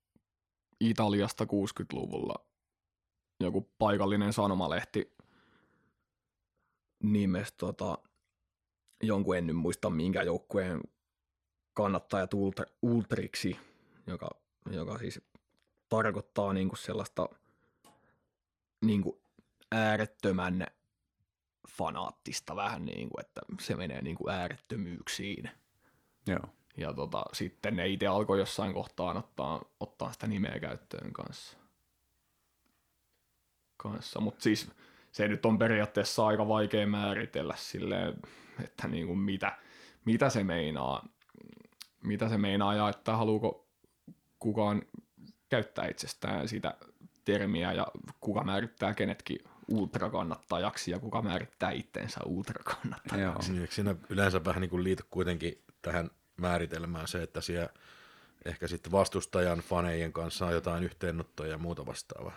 [0.80, 2.36] Italiasta 60-luvulla.
[3.40, 5.16] Joku paikallinen sanomalehti
[7.04, 7.98] nimesi tota,
[9.04, 10.82] jonkun en nyt muista minkä joukkueen
[11.74, 13.58] kannattajat ultra, ultriksi,
[14.08, 14.30] joka,
[14.72, 15.22] joka siis
[15.92, 17.30] tarkoittaa niinku sellaista
[18.82, 19.22] niinku
[19.72, 20.68] äärettömän
[21.70, 25.50] fanaattista vähän niin kuin, että se menee niin kuin äärettömyyksiin.
[26.28, 26.46] Joo.
[26.78, 31.58] Ja tota, sitten ne itse alkoi jossain kohtaan ottaa, ottaa sitä nimeä käyttöön kanssa.
[33.78, 34.20] kanssa.
[34.20, 34.72] Mutta siis
[35.12, 38.14] se nyt on periaatteessa aika vaikea määritellä silleen,
[38.64, 39.58] että niin kuin mitä,
[40.06, 41.08] mitä se meinaa,
[42.04, 43.68] mitä se meinaa ja että haluuko
[44.40, 44.82] kukaan
[45.52, 46.74] käyttää itsestään sitä
[47.26, 47.88] termiä ja
[48.20, 53.52] kuka määrittää kenetkin ultrakannattajaksi ja kuka määrittää itsensä ultrakannattajaksi.
[53.52, 57.70] Niin, eikö siinä yleensä vähän niin kuin liity kuitenkin tähän määritelmään se, että siellä
[58.46, 62.36] ehkä sitten vastustajan fanejen kanssa on jotain yhteennottoja ja muuta vastaavaa.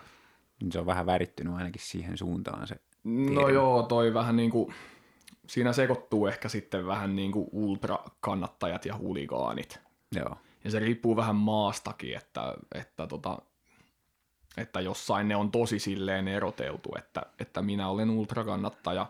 [0.71, 2.75] Se on vähän värittynyt ainakin siihen suuntaan se.
[3.03, 3.53] No termi.
[3.53, 4.73] joo, toi vähän niin kuin,
[5.47, 9.79] siinä sekoittuu ehkä sitten vähän niin kuin ultrakannattajat ja huligaanit.
[10.15, 10.37] Joo.
[10.65, 13.37] Ja se riippuu vähän maastakin, että, että, tota,
[14.57, 19.07] että jossain ne on tosi silleen eroteltu, että, että minä olen ultrakannattaja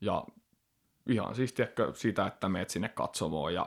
[0.00, 0.24] ja
[1.08, 3.66] ihan siis tiedätkö, sitä, että meet sinne katsomoon ja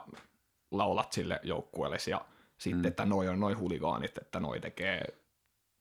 [0.70, 2.24] laulat sille joukkueelle ja
[2.58, 2.88] sitten, Mm.
[2.88, 5.04] että noi on noi huligaanit, että noi tekee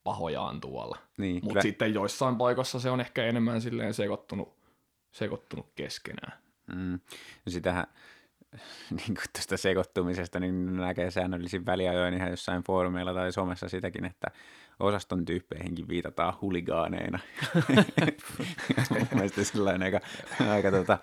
[0.04, 0.98] pahojaan tuolla.
[1.18, 4.56] Niin, Mutta sitten joissain paikoissa se on ehkä enemmän silleen sekoittunut,
[5.12, 6.38] sekoittunut keskenään.
[6.68, 7.00] Mm.
[7.46, 7.88] No sitähän
[8.98, 14.28] niin kuin tästä sekoittumisesta niin näkee säännöllisin väliajoin ihan jossain foorumeilla tai somessa sitäkin, että
[14.80, 17.20] osaston tyyppeihinkin viitataan huligaaneina.
[18.90, 20.00] Mun mielestä sellainen aika,
[20.50, 20.98] aika tota,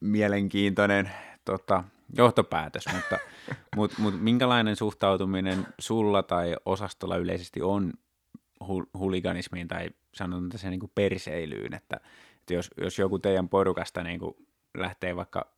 [0.00, 1.10] mielenkiintoinen
[1.44, 1.84] tota,
[2.16, 3.18] johtopäätös, mutta
[3.76, 7.92] mut, mut, minkälainen suhtautuminen sulla tai osastolla yleisesti on
[8.64, 12.00] hu- huliganismiin tai sanon tässä niin perseilyyn, että,
[12.40, 14.34] että jos, jos joku teidän porukasta niin kuin
[14.78, 15.53] lähtee vaikka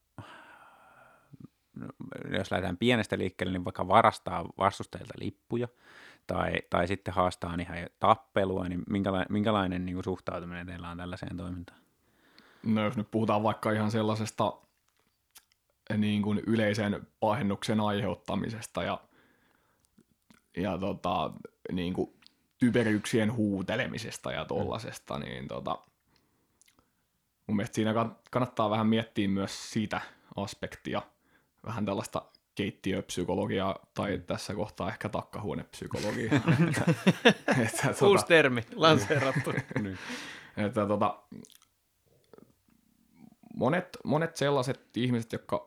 [2.38, 5.68] jos lähdetään pienestä liikkeelle, niin vaikka varastaa vastustajilta lippuja
[6.26, 11.36] tai, tai sitten haastaa ihan tappelua, niin minkälainen, minkälainen niin kuin suhtautuminen teillä on tällaiseen
[11.36, 11.80] toimintaan?
[12.62, 14.52] No jos nyt puhutaan vaikka ihan sellaisesta
[15.96, 19.00] niin kuin yleisen pahennuksen aiheuttamisesta ja,
[20.56, 21.30] ja tota,
[21.72, 22.12] niin kuin
[22.58, 25.78] typeryksien huutelemisesta ja tollasesta, niin tota,
[27.46, 30.00] mun mielestä siinä kann- kannattaa vähän miettiä myös siitä
[30.36, 31.02] aspektia,
[31.66, 32.22] vähän tällaista
[32.54, 36.34] keittiöpsykologiaa tai tässä kohtaa ehkä takkahuonepsykologiaa.
[36.34, 36.84] että,
[37.62, 39.50] että, tota- Uusi termi, lanseerattu.
[40.66, 41.22] että tota,
[43.56, 45.66] monet, monet sellaiset ihmiset, jotka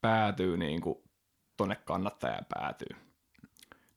[0.00, 0.98] päätyy niin kuin
[1.56, 2.96] tonne kannattaja päätyy,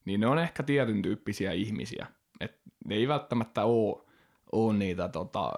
[0.05, 2.07] niin ne on ehkä tietyn tyyppisiä ihmisiä.
[2.39, 4.03] Et ne ei välttämättä ole,
[4.51, 5.53] ole niitä tota,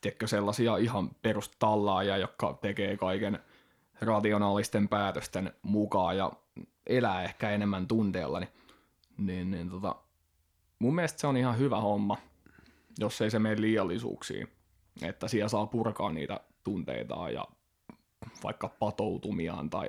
[0.00, 3.38] tiedätkö, sellaisia ihan perustallaajia, jotka tekee kaiken
[4.00, 6.32] rationaalisten päätösten mukaan ja
[6.86, 8.50] elää ehkä enemmän tunteella, niin,
[9.18, 9.96] niin, niin tota,
[10.78, 12.18] mun mielestä se on ihan hyvä homma,
[12.98, 14.48] jos ei se mene liiallisuuksiin,
[15.02, 17.44] että siellä saa purkaa niitä tunteitaan ja
[18.42, 19.88] vaikka patoutumiaan tai,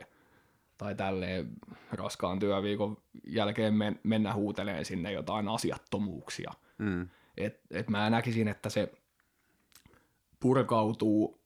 [0.77, 1.49] tai tälleen
[1.91, 2.97] raskaan työviikon
[3.27, 6.51] jälkeen men, mennä huuteleen sinne jotain asiattomuuksia.
[6.77, 7.09] Mm.
[7.37, 8.91] Et, et mä näkisin, että se
[10.39, 11.44] purkautuu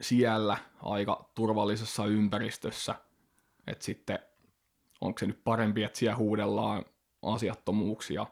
[0.00, 2.94] siellä aika turvallisessa ympäristössä,
[3.66, 4.18] että sitten
[5.00, 6.84] onko se nyt parempi, että siellä huudellaan
[7.22, 8.26] asiattomuuksia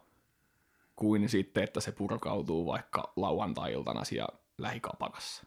[0.97, 5.47] kuin sitten, että se purkautuu vaikka lauantai-iltana siellä lähikapakassa.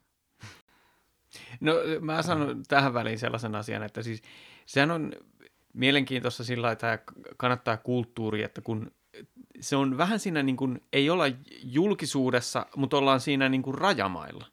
[1.59, 4.21] No mä sanon tähän väliin sellaisen asian, että siis
[4.65, 5.13] sehän on
[5.73, 6.99] mielenkiintoista sillä että
[7.37, 8.91] kannattaa kulttuuri, että kun
[9.59, 11.23] se on vähän siinä niin kuin, ei olla
[11.63, 14.45] julkisuudessa, mutta ollaan siinä niin kuin rajamailla.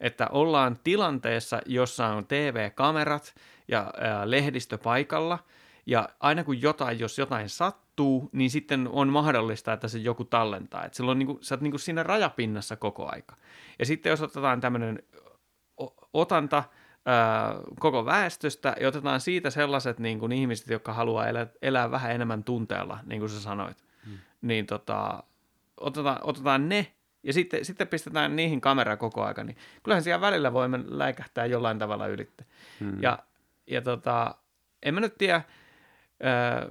[0.00, 3.34] Että ollaan tilanteessa, jossa on TV-kamerat
[3.68, 5.38] ja ää, lehdistö paikalla,
[5.86, 10.84] ja aina kun jotain, jos jotain sattuu, niin sitten on mahdollista, että se joku tallentaa.
[10.84, 13.36] Että silloin niin kuin, sä oot niin kuin siinä rajapinnassa koko aika.
[13.78, 15.02] Ja sitten jos otetaan tämmöinen
[16.12, 16.64] otanta
[17.06, 22.12] ää, koko väestöstä ja otetaan siitä sellaiset niin kuin ihmiset, jotka haluaa elää, elää vähän
[22.12, 24.18] enemmän tunteella, niin kuin sä sanoit, hmm.
[24.40, 25.22] niin tota,
[25.80, 26.92] otetaan, otetaan ne
[27.22, 31.46] ja sitten, sitten pistetään niihin kamera koko aika, niin kyllähän siellä välillä voi mennä- läikähtää
[31.46, 32.44] jollain tavalla ylitte.
[32.80, 33.02] Hmm.
[33.02, 33.18] Ja,
[33.66, 34.34] ja tota,
[34.82, 35.42] en mä nyt tiedä,
[36.22, 36.66] ää,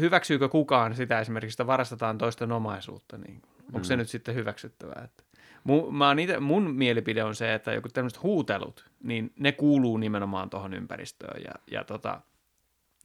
[0.00, 3.42] hyväksyykö kukaan sitä esimerkiksi, että varastetaan toisten omaisuutta, niin
[3.72, 5.02] onko se nyt sitten hyväksyttävää?
[5.04, 5.22] Että
[5.64, 10.50] mun, mä ite, mun mielipide on se, että joku tämmöiset huutelut, niin ne kuuluu nimenomaan
[10.50, 12.20] tuohon ympäristöön ja, ja tota,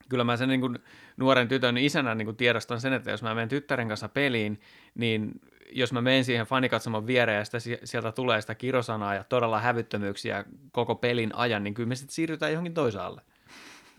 [0.09, 0.79] kyllä mä sen niin kuin
[1.17, 4.61] nuoren tytön isänä niin kuin tiedostan sen, että jos mä menen tyttären kanssa peliin,
[4.95, 5.31] niin
[5.71, 9.59] jos mä menen siihen fanikatsomon viereen ja sitä, si- sieltä tulee sitä kirosanaa ja todella
[9.59, 13.21] hävyttömyyksiä koko pelin ajan, niin kyllä me sitten siirrytään johonkin toisaalle.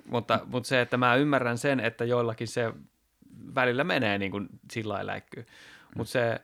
[0.05, 2.73] Mutta, mutta se, että mä ymmärrän sen, että joillakin se
[3.55, 5.47] välillä menee niin kuin sillä lailla läikkyy.
[5.97, 6.41] Mutta se,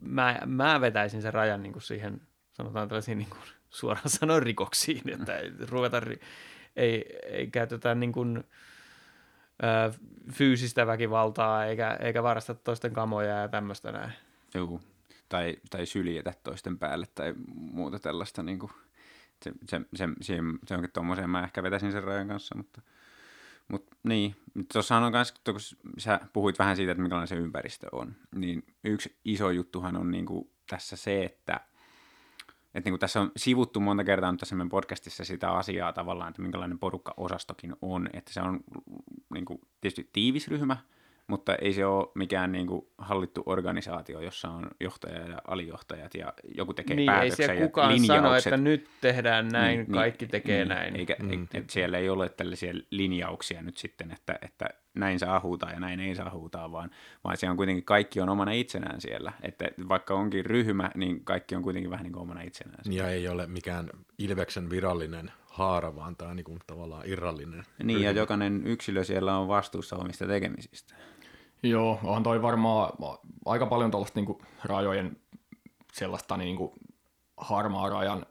[0.00, 2.20] mä, mä vetäisin sen rajan niin kuin siihen,
[2.52, 6.02] sanotaan tällaisiin niin kuin suoraan sanoen rikoksiin, että ei ruveta,
[6.76, 8.44] ei, ei käytetä niin kuin,
[9.62, 9.92] ö,
[10.32, 14.12] fyysistä väkivaltaa eikä, eikä varasta toisten kamoja ja tämmöistä näin.
[14.56, 14.80] Juu.
[15.28, 18.42] tai, tai syljetä toisten päälle tai muuta tällaista.
[18.42, 18.72] Niin kuin,
[19.44, 20.36] se, se, se, se,
[20.66, 22.82] se onkin tuommoisen, mä ehkä vetäisin sen rajan kanssa, mutta,
[23.68, 24.36] mutta niin.
[24.72, 25.54] Tuossa on myös, kun
[25.98, 30.26] sä puhuit vähän siitä, että minkälainen se ympäristö on, niin yksi iso juttuhan on niin
[30.26, 31.60] kuin tässä se, että–
[32.76, 36.30] että niin kuin tässä on sivuttu monta kertaa nyt tässä meidän podcastissa sitä asiaa tavallaan,
[36.30, 38.60] että minkälainen porukka-osastokin on, että se on
[39.34, 40.76] niin kuin, tietysti tiivis ryhmä,
[41.26, 46.32] mutta ei se ole mikään niin kuin, hallittu organisaatio, jossa on johtaja ja alijohtajat ja
[46.54, 50.58] joku tekee niin, päätöksiä ei kukaan ja sano, että nyt tehdään näin, niin, kaikki tekee
[50.58, 50.96] niin, näin.
[50.96, 51.46] Eikä, mm.
[51.54, 56.00] et, siellä ei ole tällaisia linjauksia nyt sitten, että, että näin saa huutaa ja näin
[56.00, 56.90] ei saa huutaa, vaan,
[57.24, 59.32] vaan se on kuitenkin kaikki on omana itsenään siellä.
[59.42, 62.80] Että vaikka onkin ryhmä, niin kaikki on kuitenkin vähän niin kuin omana itsenään.
[62.90, 67.62] Ja ei ole mikään Ilveksen virallinen haara, vaan tämä on niin kuin tavallaan irrallinen.
[67.82, 68.04] Niin, ryhmä.
[68.04, 70.94] ja jokainen yksilö siellä on vastuussa omista tekemisistä.
[71.70, 72.92] Joo, on toi varmaan
[73.44, 75.16] aika paljon tuollaista niinku rajojen
[75.92, 76.74] sellaista niinku
[77.36, 78.26] harmaa rajan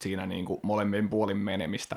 [0.00, 1.96] siinä niinku molemmin puolin menemistä.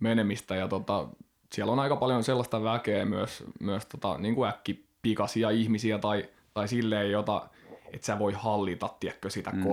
[0.00, 1.08] menemistä ja tota,
[1.52, 7.10] siellä on aika paljon sellaista väkeä myös, myös tota, niinku äkkipikaisia ihmisiä tai, tai silleen,
[7.10, 7.48] jota
[7.92, 9.62] et sä voi hallita, tiedätkö, sitä mm.
[9.62, 9.66] 300-400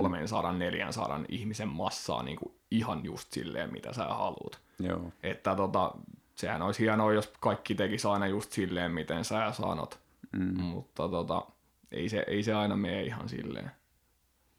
[1.28, 4.60] ihmisen massaa niinku ihan just silleen, mitä sä haluat.
[4.78, 5.00] Joo.
[5.22, 5.92] Että tota,
[6.34, 10.00] sehän olisi hienoa, jos kaikki tekisi aina just silleen, miten sä sanot.
[10.32, 10.60] Mm.
[10.60, 11.46] Mutta tota,
[11.90, 13.70] ei, se, ei se aina mene ihan silleen.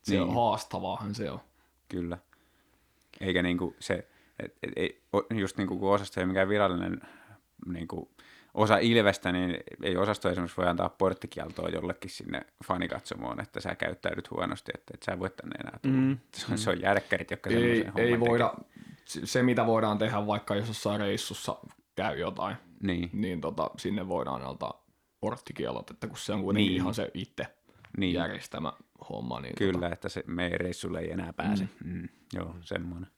[0.01, 0.21] Se niin.
[0.21, 1.39] on haastavaahan se on.
[1.89, 2.17] Kyllä.
[3.21, 4.07] Eikä niinku se,
[4.39, 7.01] et, et, et, just niinku kun osasto ei mikään virallinen
[7.65, 8.11] niinku,
[8.53, 14.31] osa Ilvestä, niin ei osasto esimerkiksi voi antaa porttikieltoa jollekin sinne fanikatsomoon, että sä käyttäydyt
[14.31, 15.95] huonosti, että et sä voit tänne enää tulla.
[15.95, 16.17] Mm.
[16.33, 18.53] Se, on, se on järkkärit, jotka ei, ei voida,
[19.05, 21.57] se mitä voidaan tehdä vaikka jos jossain reissussa
[21.95, 24.85] käy jotain, niin, niin tota, sinne voidaan antaa
[25.19, 26.81] porttikielot, että kun se on kuitenkin niin.
[26.81, 27.47] ihan se itse
[27.97, 28.13] niin.
[28.13, 28.73] järjestämä
[29.09, 29.39] homma.
[29.39, 29.93] Niin Kyllä, tota...
[29.93, 31.69] että se meidän reissulle ei enää pääse.
[31.83, 31.93] Mm.
[31.93, 32.09] Mm.
[32.33, 33.09] Joo, semmoinen.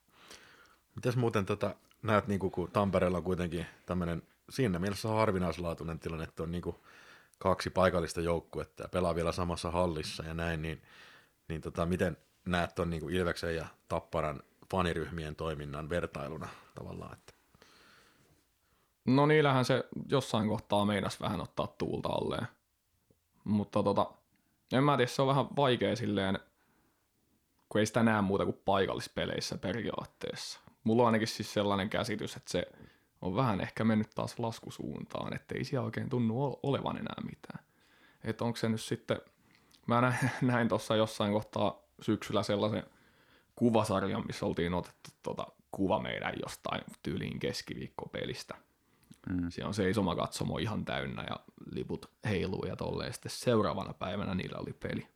[0.95, 6.43] Mitäs muuten tota, näet, niin kun Tampereella on kuitenkin tämmöinen siinä mielessä harvinaislaatuinen tilanne, että
[6.43, 6.75] on niin kuin
[7.39, 10.81] kaksi paikallista joukkuetta ja pelaa vielä samassa hallissa ja näin, niin,
[11.47, 14.39] niin tota, miten näet tuon niin Ilveksen ja Tapparan
[14.72, 17.13] faniryhmien toiminnan vertailuna tavallaan?
[17.13, 17.34] Että...
[19.05, 22.47] No niillähän se jossain kohtaa meinas vähän ottaa tuulta alleen.
[23.43, 24.11] Mutta tota,
[24.72, 26.39] en mä tiedä, se on vähän vaikea silleen,
[27.70, 30.59] kun ei sitä näe muuta kuin paikallispeleissä periaatteessa.
[30.84, 32.68] Mulla on ainakin siis sellainen käsitys, että se
[33.22, 37.65] on vähän ehkä mennyt taas laskusuuntaan, että ei siellä oikein tunnu olevan enää mitään.
[38.24, 39.22] Että onko se nyt sitten,
[39.88, 42.84] mä näin, näin tuossa jossain kohtaa syksyllä sellaisen
[43.58, 48.55] kuvasarjan, missä oltiin otettu tota kuva meidän jostain tyyliin keskiviikkopelistä.
[49.30, 49.49] Mm.
[49.49, 51.39] Siellä on seisoma katsomo ihan täynnä ja
[51.72, 53.14] liput heiluu ja tolleen.
[53.14, 55.08] Sitten seuraavana päivänä niillä oli peli.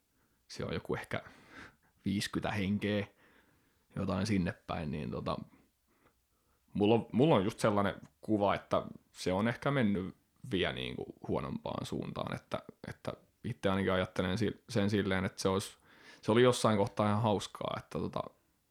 [0.48, 1.24] Se on joku ehkä
[2.06, 3.08] 50 henkeä,
[3.96, 5.38] jotain sinne päin, niin tota,
[6.74, 10.16] mulla, on, mulla on just sellainen kuva, että se on ehkä mennyt
[10.52, 13.14] vielä niin kuin huonompaan suuntaan, että, että
[13.44, 14.38] itse ainakin ajattelen
[14.70, 15.78] sen silleen, että se, olisi,
[16.22, 18.20] se oli jossain kohtaa ihan hauskaa, että tota,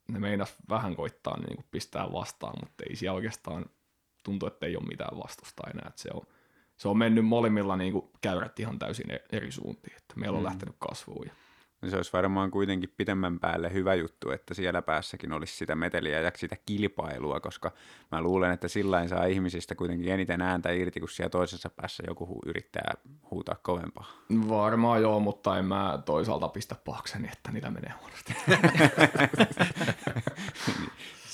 [0.07, 3.65] ne meinas vähän koittaa niin kuin pistää vastaan, mutta ei siellä oikeastaan
[4.23, 6.21] tuntuu, että ei ole mitään vastusta enää, että se on,
[6.77, 10.43] se on mennyt molemmilla niin kuin käyrät ihan täysin e-, eri suuntiin, että meillä on
[10.43, 10.45] mm.
[10.45, 11.25] lähtenyt kasvuun.
[11.27, 11.33] Ja
[11.89, 16.31] se olisi varmaan kuitenkin pitemmän päälle hyvä juttu, että siellä päässäkin olisi sitä meteliä ja
[16.35, 17.71] sitä kilpailua, koska
[18.11, 22.41] mä luulen, että sillä saa ihmisistä kuitenkin eniten ääntä irti, kun siellä toisessa päässä joku
[22.45, 22.93] yrittää
[23.31, 24.11] huutaa kovempaa.
[24.49, 28.35] Varmaan joo, mutta en mä toisaalta pistä pahakseni, että niitä menee huonosti.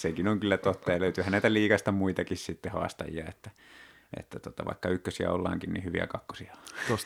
[0.01, 3.51] Sekin on kyllä totta, ja löytyyhän näitä liikasta muitakin sitten haastajia, että
[4.17, 6.53] että tota, vaikka ykkösiä ollaankin, niin hyviä kakkosia.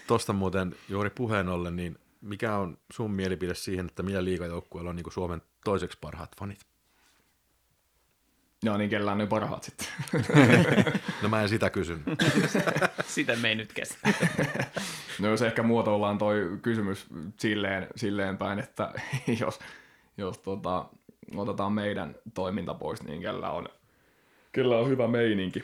[0.08, 4.96] Tuosta muuten juuri puheen ollen, niin mikä on sun mielipide siihen, että millä liikajoukkueella on
[4.96, 6.66] niin Suomen toiseksi parhaat fanit?
[8.64, 9.88] Joo, niin kellään ne parhaat sitten.
[11.22, 12.04] no mä en sitä kysyn.
[13.08, 14.14] sitä me ei nyt kestä.
[15.20, 17.06] no jos ehkä muotoillaan toi kysymys
[17.38, 18.94] silleen, silleen päin, että
[19.40, 19.60] jos,
[20.18, 20.86] jos tota,
[21.36, 23.68] otetaan meidän toiminta pois, niin kellä on,
[24.52, 25.64] kellä on hyvä meininki.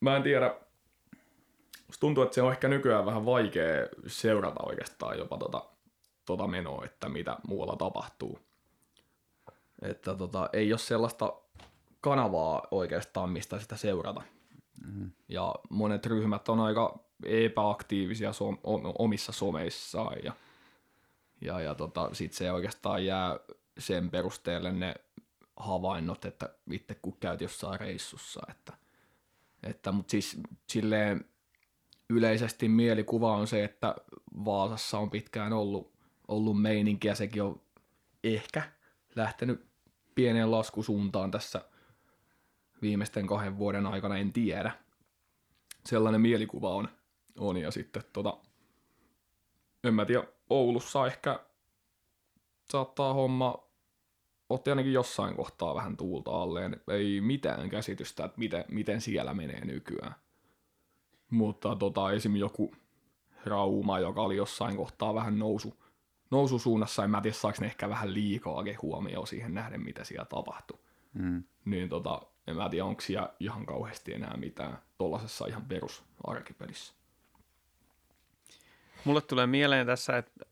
[0.00, 0.54] Mä en tiedä,
[2.00, 5.73] tuntuu, että se on ehkä nykyään vähän vaikea seurata oikeastaan jopa tota
[6.24, 8.38] tota menoa, että mitä muualla tapahtuu.
[9.82, 11.32] Että tota, ei ole sellaista
[12.00, 14.22] kanavaa oikeastaan, mistä sitä seurata.
[14.86, 15.10] Mm.
[15.28, 18.60] Ja monet ryhmät on aika epäaktiivisia som-
[18.98, 20.32] omissa someissaan ja,
[21.40, 23.38] ja, ja tota, sitten se oikeastaan jää
[23.78, 24.94] sen perusteelle ne
[25.56, 28.72] havainnot, että itse kun käyt jossain reissussa, että,
[29.62, 31.24] että mutta siis silleen
[32.10, 33.94] yleisesti mielikuva on se, että
[34.44, 35.93] Vaasassa on pitkään ollut
[36.28, 37.60] ollut meininki ja sekin on
[38.24, 38.62] ehkä
[39.14, 39.66] lähtenyt
[40.14, 41.64] pieneen laskusuuntaan tässä
[42.82, 44.72] viimeisten kahden vuoden aikana, en tiedä.
[45.86, 46.88] Sellainen mielikuva on.
[47.38, 48.36] on ja sitten tota,
[49.84, 51.40] en mä tiedä, Oulussa ehkä
[52.70, 53.64] saattaa homma
[54.48, 56.80] otti ainakin jossain kohtaa vähän tuulta alleen.
[56.88, 60.14] Ei mitään käsitystä, että miten, miten siellä menee nykyään.
[61.30, 62.36] Mutta tota, esim.
[62.36, 62.74] joku
[63.44, 65.83] Rauma, joka oli jossain kohtaa vähän nousu,
[66.34, 70.78] noususuunnassa, en mä tiedä saako ne ehkä vähän liikaa huomioon siihen nähden, mitä siellä tapahtui.
[71.12, 71.44] Mm.
[71.64, 76.94] Niin tota, en mä tiedä, onko siellä ihan kauheasti enää mitään tollasessa ihan perus arkipelissä.
[79.04, 80.44] Mulle tulee mieleen tässä, että,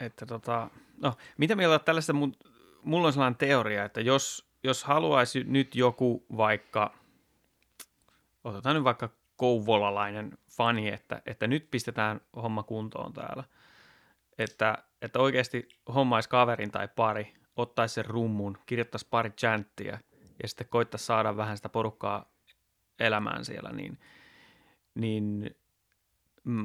[0.00, 2.34] että tota, no, mitä mieltä tällaista, mun,
[2.82, 6.94] mulla on sellainen teoria, että jos, jos haluaisi nyt joku vaikka,
[8.44, 13.44] otetaan nyt vaikka kouvolalainen fani, että, että nyt pistetään homma kuntoon täällä,
[14.38, 19.98] että, että oikeasti hommaisi kaverin tai pari, ottaisi sen rummun, kirjoittaisi pari chanttia
[20.42, 22.32] ja sitten koittaisi saada vähän sitä porukkaa
[22.98, 23.98] elämään siellä, niin,
[24.94, 25.56] niin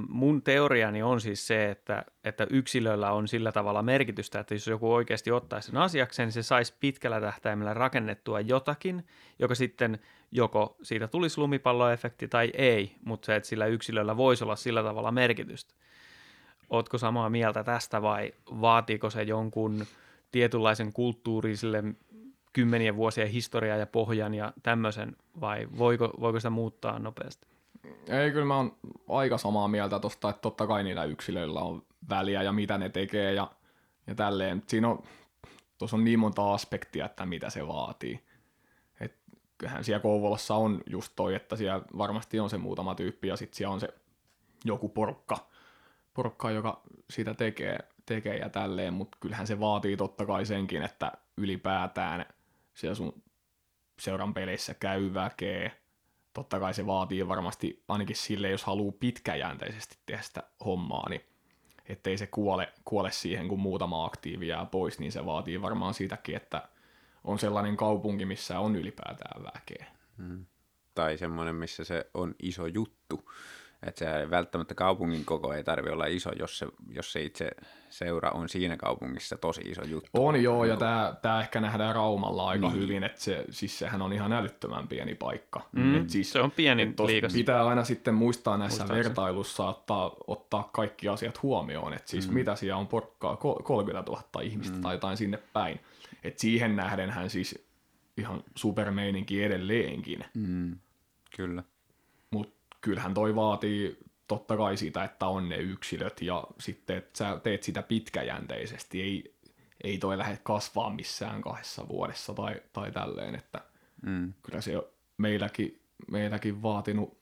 [0.09, 4.93] mun teoriani on siis se, että, että yksilöllä on sillä tavalla merkitystä, että jos joku
[4.93, 9.07] oikeasti ottaisi sen asiakseen, niin se saisi pitkällä tähtäimellä rakennettua jotakin,
[9.39, 9.99] joka sitten
[10.31, 15.11] joko siitä tulisi lumipalloefekti tai ei, mutta se, että sillä yksilöllä voisi olla sillä tavalla
[15.11, 15.73] merkitystä.
[16.73, 19.85] Ootko samaa mieltä tästä vai vaatiiko se jonkun
[20.31, 21.83] tietynlaisen kulttuurisille
[22.53, 27.47] kymmenien vuosien historiaa ja pohjan ja tämmöisen vai voiko, voiko sitä muuttaa nopeasti?
[28.07, 28.75] Ei, kyllä mä oon
[29.09, 33.33] aika samaa mieltä tosta, että totta kai niillä yksilöillä on väliä ja mitä ne tekee
[33.33, 33.51] ja,
[34.07, 34.63] ja tälleen.
[34.67, 35.03] Siinä on,
[35.77, 38.23] tuossa on niin monta aspektia, että mitä se vaatii.
[38.99, 39.15] Et
[39.57, 43.57] kyllähän siellä Kouvolassa on just toi, että siellä varmasti on se muutama tyyppi ja sitten
[43.57, 43.89] siellä on se
[44.65, 45.52] joku porukka,
[46.13, 51.11] porukka joka sitä tekee, tekee ja tälleen, mutta kyllähän se vaatii totta kai senkin, että
[51.37, 52.25] ylipäätään
[52.73, 53.23] siellä sun
[53.99, 55.71] seuran peleissä käy väkeä,
[56.33, 61.21] totta kai se vaatii varmasti ainakin sille, jos haluaa pitkäjänteisesti tehdä sitä hommaa, niin
[61.85, 66.35] ettei se kuole, kuole siihen, kun muutama aktiivi jää pois, niin se vaatii varmaan siitäkin,
[66.35, 66.67] että
[67.23, 69.85] on sellainen kaupunki, missä on ylipäätään väkeä.
[70.17, 70.45] Mm.
[70.95, 73.31] Tai semmoinen, missä se on iso juttu.
[73.87, 77.49] Että se välttämättä kaupungin koko ei tarvi olla iso, jos se, jos se itse
[77.89, 80.09] seura on siinä kaupungissa tosi iso juttu.
[80.13, 82.81] On joo, ja tämä, tämä ehkä nähdään Raumalla aika niin.
[82.81, 85.61] hyvin, että se, siis sehän on ihan älyttömän pieni paikka.
[85.71, 87.33] Mm, et siis, se on pieni liikas.
[87.33, 92.33] Pitää aina sitten muistaa näissä muistaa vertailussa ottaa, ottaa kaikki asiat huomioon, että siis mm.
[92.33, 94.81] mitä siellä on porkkaa, 30 000 ihmistä mm.
[94.81, 95.79] tai jotain sinne päin.
[96.23, 97.67] Et siihen nähden hän siis
[98.17, 100.25] ihan supermeininki edelleenkin.
[100.33, 100.77] Mm.
[101.35, 101.63] Kyllä
[102.83, 107.63] kyllähän toi vaatii totta kai sitä, että on ne yksilöt ja sitten, että sä teet
[107.63, 109.01] sitä pitkäjänteisesti.
[109.01, 109.35] Ei,
[109.83, 113.61] ei toi lähde kasvaa missään kahdessa vuodessa tai, tai tälleen, että
[114.01, 114.33] mm.
[114.43, 114.71] kyllä se
[115.17, 115.81] meilläkin,
[116.11, 117.17] meilläkin vaatinut,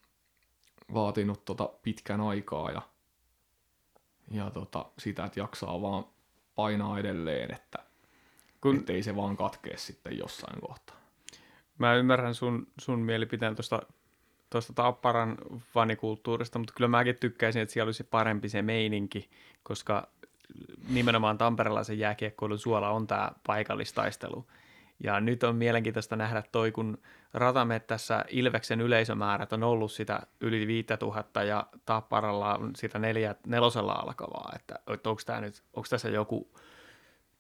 [0.94, 2.82] vaatinut tota pitkän aikaa ja,
[4.32, 6.06] ja tota, sitä, että jaksaa vaan
[6.56, 7.80] painaa edelleen, että
[8.62, 8.84] Kun...
[8.88, 10.96] ei se vaan katkee sitten jossain kohtaa.
[11.78, 13.82] Mä ymmärrän sun, sun mielipiteen tuosta
[14.52, 15.38] tuosta Tapparan
[15.74, 19.30] fanikulttuurista, mutta kyllä mäkin tykkäisin, että siellä olisi parempi se meininki,
[19.64, 20.08] koska
[20.90, 24.48] nimenomaan tamperelaisen jääkiekkoilun suola on tämä paikallistaistelu.
[25.04, 26.98] Ja nyt on mielenkiintoista nähdä toi, kun
[27.34, 34.52] Ratamettässä Ilveksen yleisömäärät on ollut sitä yli 5000 ja Tapparalla on sitä neljä, nelosella alkavaa,
[34.56, 36.52] että, että nyt, onko tässä joku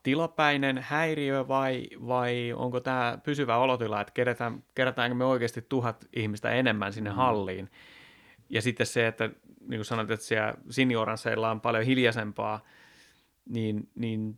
[0.03, 6.49] tilapäinen häiriö vai, vai onko tämä pysyvä olotila, että kerätään, kerätäänkö me oikeasti tuhat ihmistä
[6.49, 7.15] enemmän sinne mm.
[7.15, 7.69] halliin.
[8.49, 9.29] Ja sitten se, että
[9.67, 12.65] niin kuin sanoit, että siellä senioransseilla on paljon hiljaisempaa,
[13.49, 14.37] niin, niin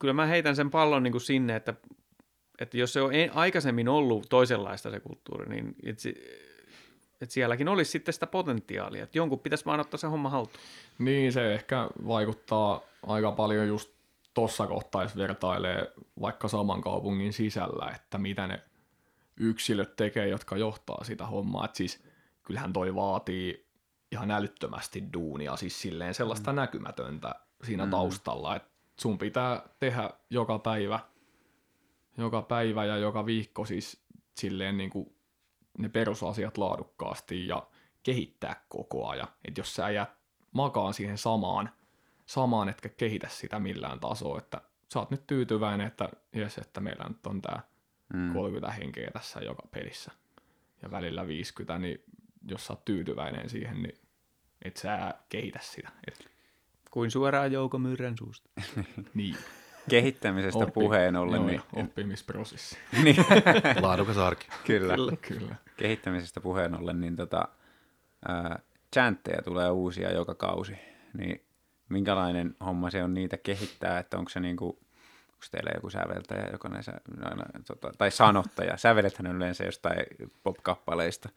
[0.00, 1.74] kyllä mä heitän sen pallon niin kuin sinne, että,
[2.58, 6.08] että jos se on aikaisemmin ollut toisenlaista se kulttuuri, niin että,
[7.20, 10.64] että sielläkin olisi sitten sitä potentiaalia, että jonkun pitäisi vaan ottaa se homma haltuun.
[10.98, 13.99] Niin, se ehkä vaikuttaa aika paljon just
[14.34, 18.62] tuossa kohtaa, jos vertailee vaikka saman kaupungin sisällä, että mitä ne
[19.36, 21.64] yksilöt tekee, jotka johtaa sitä hommaa.
[21.64, 22.04] Et siis
[22.42, 23.70] kyllähän toi vaatii
[24.12, 26.56] ihan älyttömästi duunia, siis silleen sellaista mm.
[26.56, 27.90] näkymätöntä siinä mm.
[27.90, 28.70] taustalla, että
[29.00, 31.00] sun pitää tehdä joka päivä,
[32.18, 34.04] joka päivä ja joka viikko siis
[34.36, 35.14] silleen niin kuin
[35.78, 37.66] ne perusasiat laadukkaasti ja
[38.02, 39.28] kehittää koko ajan.
[39.44, 40.10] Että jos sä jäät
[40.52, 41.70] makaan siihen samaan
[42.30, 44.60] samaan, etkä kehitä sitä millään tasoa, että
[44.92, 47.62] sä oot nyt tyytyväinen, että jes, että meillä nyt on tää
[48.14, 48.32] mm.
[48.32, 50.12] 30 henkeä tässä joka pelissä
[50.82, 52.04] ja välillä 50, niin
[52.48, 53.98] jos sä oot tyytyväinen siihen, niin
[54.64, 55.88] et sä kehitä sitä.
[56.08, 56.30] Et
[56.90, 58.50] Kuin suoraan Jouko Myrrän suusta.
[59.14, 59.36] Niin.
[59.88, 62.78] Kehittämisestä Oppi- puheen ollen, joo, niin, oppimisprosessi.
[63.04, 63.16] niin
[63.82, 64.48] Laadukas arki.
[64.66, 64.96] kyllä.
[65.28, 65.54] Kyllä.
[65.76, 67.48] kehittämisestä puheen ollen, niin tota,
[68.28, 68.58] ää,
[68.94, 70.78] chantteja tulee uusia joka kausi,
[71.18, 71.49] niin
[71.90, 74.66] minkälainen homma se on niitä kehittää, että onko se niinku,
[75.28, 80.06] onko teillä joku säveltäjä, joka näissä, aina, tota, tai sanottaja, sävelethän on yleensä jostain
[80.42, 81.28] pop-kappaleista,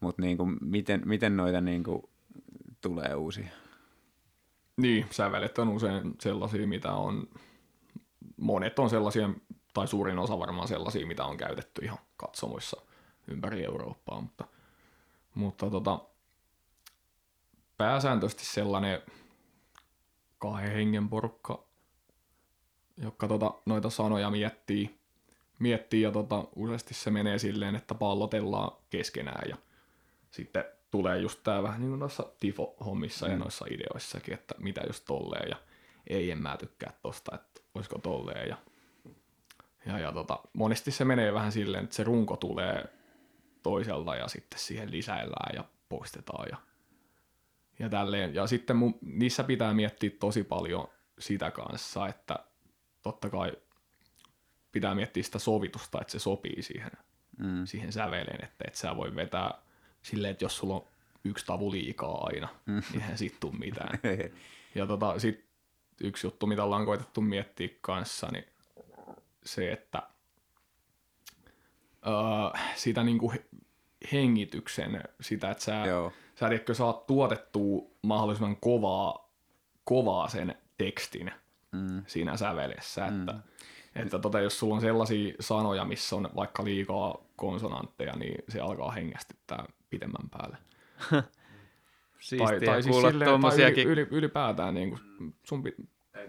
[0.00, 2.10] mutta niinku, miten, miten noita niinku
[2.80, 3.48] tulee uusia?
[4.76, 7.28] Niin, sävelet on usein sellaisia, mitä on,
[8.36, 9.30] monet on sellaisia,
[9.74, 12.82] tai suurin osa varmaan sellaisia, mitä on käytetty ihan katsomoissa
[13.28, 14.44] ympäri Eurooppaa, mutta,
[15.34, 16.00] mutta tota,
[17.76, 19.02] pääsääntöisesti sellainen
[20.38, 21.64] kahden hengen porukka,
[22.96, 24.98] jotka tota, noita sanoja miettii,
[25.58, 29.56] miettii ja tota, useasti se menee silleen, että pallotellaan keskenään ja
[30.30, 33.32] sitten tulee just tää vähän niin kuin noissa tifo-hommissa mm.
[33.32, 35.56] ja noissa ideoissakin, että mitä just tolleen ja
[36.06, 38.56] ei en mä tykkää tosta, että olisiko tolleen ja,
[39.86, 42.84] ja, ja tota, monesti se menee vähän silleen, että se runko tulee
[43.62, 46.56] toiselta ja sitten siihen lisäillään ja poistetaan ja,
[47.78, 48.34] ja tälleen.
[48.34, 52.38] Ja sitten mun, niissä pitää miettiä tosi paljon sitä kanssa, että
[53.02, 53.52] totta kai
[54.72, 56.90] pitää miettiä sitä sovitusta, että se sopii siihen,
[57.38, 57.66] mm.
[57.66, 59.50] siihen säveleen, että et sä voi vetää
[60.02, 60.86] silleen, että jos sulla on
[61.24, 62.74] yksi tavu liikaa aina, mm.
[62.74, 63.98] niin eihän sit tuu mitään.
[64.74, 65.44] ja tota, sit
[66.00, 68.44] yksi juttu, mitä ollaan koitettu miettiä kanssa, niin
[69.44, 70.02] se, että
[72.06, 73.46] öö, sitä niinku he-
[74.12, 76.12] hengityksen, sitä, että sä, Joo.
[76.40, 79.30] Sä tiedätkö, saat tuotettua mahdollisimman kovaa,
[79.84, 81.32] kovaa sen tekstin
[81.72, 82.02] mm.
[82.06, 83.40] siinä sävelessä, että, mm.
[83.94, 88.90] että tota, jos sulla on sellaisia sanoja, missä on vaikka liikaa konsonantteja, niin se alkaa
[88.90, 90.56] hengästyttää pitemmän päälle.
[92.20, 95.62] Siistiä tai, siis kuulla silleen, tai yli, yli, ylipäätään niin kuin, sun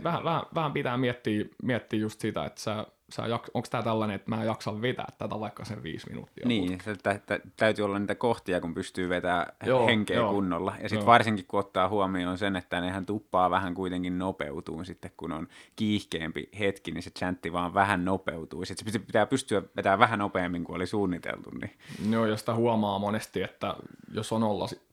[0.03, 4.15] vähän, vähän, vähän, pitää miettiä, miettiä just sitä, että sä, sä jak, onko tämä tällainen,
[4.15, 6.47] että mä jaksan vetää tätä vaikka sen viisi minuuttia.
[6.47, 10.33] Niin, se tä, tä, täytyy olla niitä kohtia, kun pystyy vetämään Joo, henkeä joo.
[10.33, 10.75] kunnolla.
[10.81, 15.31] Ja sitten varsinkin, kun ottaa huomioon sen, että nehän tuppaa vähän kuitenkin nopeutuu sitten, kun
[15.31, 18.65] on kiihkeämpi hetki, niin se chantti vaan vähän nopeutuu.
[18.65, 21.49] Sitten se pitää pystyä vetämään vähän nopeammin kuin oli suunniteltu.
[21.49, 21.71] Niin.
[22.11, 23.75] Joo, ja sitä huomaa monesti, että
[24.13, 24.43] jos on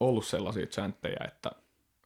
[0.01, 1.51] ollut sellaisia chantteja, että,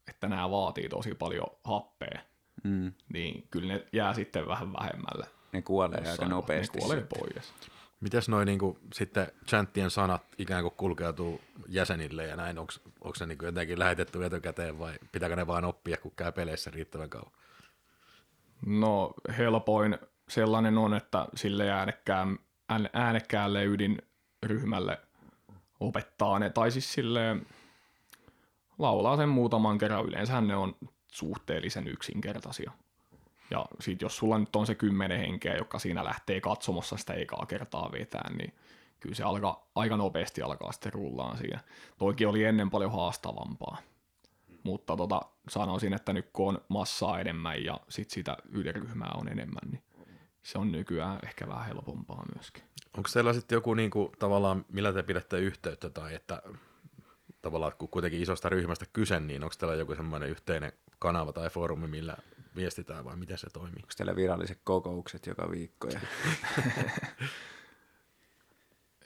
[0.09, 2.21] että nämä vaatii tosi paljon happea,
[2.65, 2.93] Mm.
[3.13, 5.27] niin kyllä ne jää sitten vähän vähemmälle.
[5.53, 6.79] Ne kuolee aika nopeasti.
[6.79, 7.53] Ne kuolee pois.
[8.01, 13.45] Mites noin niinku, sitten chanttien sanat ikään kuin kulkeutuu jäsenille ja näin, onko se niinku
[13.45, 17.33] jotenkin lähetetty etukäteen vai pitääkö ne vaan oppia, kun käy peleissä riittävän kauan?
[18.67, 19.99] No helpoin
[20.29, 22.39] sellainen on, että sille äänekkään,
[22.93, 24.99] äänekkäälle ydinryhmälle
[25.81, 27.37] opettaa ne, tai siis sille
[28.79, 30.05] laulaa sen muutaman kerran.
[30.05, 30.77] Yleensähän ne on
[31.11, 32.73] suhteellisen yksinkertaisia.
[33.51, 37.47] Ja sit jos sulla nyt on se kymmenen henkeä, joka siinä lähtee katsomossa sitä ekaa
[37.47, 38.55] kertaa vetää, niin
[39.01, 41.61] kyllä se alkaa, aika nopeasti alkaa sitten rullaan siinä.
[41.99, 43.79] Toikin oli ennen paljon haastavampaa.
[44.63, 49.71] Mutta tota, sanoisin, että nyt kun on massaa enemmän ja sit sitä yliryhmää on enemmän,
[49.71, 49.83] niin
[50.43, 52.63] se on nykyään ehkä vähän helpompaa myöskin.
[52.97, 56.43] Onko teillä sitten joku niinku, tavallaan, millä te pidätte yhteyttä tai että
[57.43, 61.89] tavallaan kun kuitenkin isosta ryhmästä kyse, niin onko teillä joku semmoinen yhteinen kanava tai foorumi,
[61.89, 62.17] millä
[62.57, 63.77] viestitään vai miten se toimii?
[63.77, 65.89] Onko teillä viralliset kokoukset joka viikko?
[65.89, 66.01] Ja...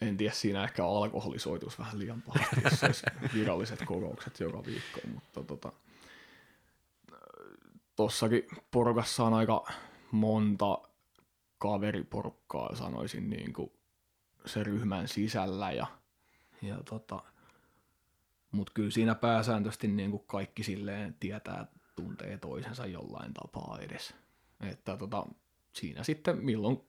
[0.01, 5.43] En tiedä, siinä ehkä alkoholisoitus vähän liian pahasti, jos olisi viralliset kokoukset joka viikko, mutta
[5.43, 5.71] tota,
[7.95, 9.71] tossakin porukassa on aika
[10.11, 10.81] monta
[11.57, 13.71] kaveriporukkaa, sanoisin niin kuin
[14.45, 15.87] se ryhmän sisällä ja,
[16.61, 17.23] ja tota,
[18.51, 24.13] mutta kyllä siinä pääsääntöisesti niin kuin kaikki silleen tietää, tuntee toisensa jollain tapaa edes.
[24.61, 25.25] Että tota,
[25.73, 26.81] siinä sitten milloin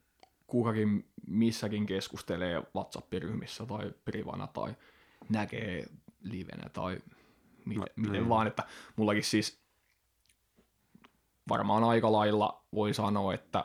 [0.47, 4.75] kukakin missäkin keskustelee WhatsApp-ryhmissä tai privana tai
[5.29, 5.87] näkee
[6.21, 7.01] livenä tai
[7.65, 8.29] miten, No, miten niin.
[8.29, 8.63] vaan, että
[8.97, 9.61] mullakin siis
[11.49, 13.65] varmaan aika lailla voi sanoa, että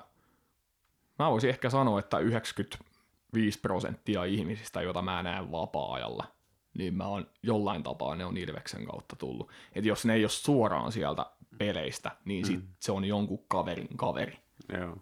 [1.19, 6.23] mä voisin ehkä sanoa, että 95 prosenttia ihmisistä, joita mä näen vapaa-ajalla,
[6.73, 9.49] niin mä oon jollain tapaa, ne on Ilveksen kautta tullut.
[9.75, 11.25] Et jos ne ei ole suoraan sieltä
[11.57, 14.39] peleistä, niin sit se on jonkun kaverin kaveri.
[14.77, 14.97] Joo.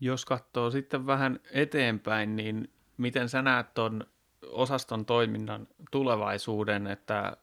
[0.00, 4.06] Jos katsoo sitten vähän eteenpäin, niin miten sä näet tuon
[4.46, 7.36] osaston toiminnan tulevaisuuden, että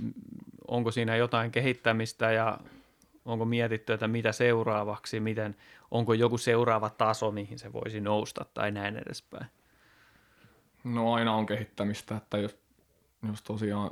[0.00, 0.12] mm,
[0.68, 2.58] onko siinä jotain kehittämistä ja
[3.24, 5.56] onko mietitty, että mitä seuraavaksi, miten,
[5.90, 9.46] onko joku seuraava taso, mihin se voisi nousta tai näin edespäin.
[10.84, 12.56] No aina on kehittämistä, että jos,
[13.28, 13.90] jos tosiaan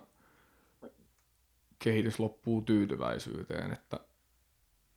[1.78, 4.00] kehitys loppuu tyytyväisyyteen, että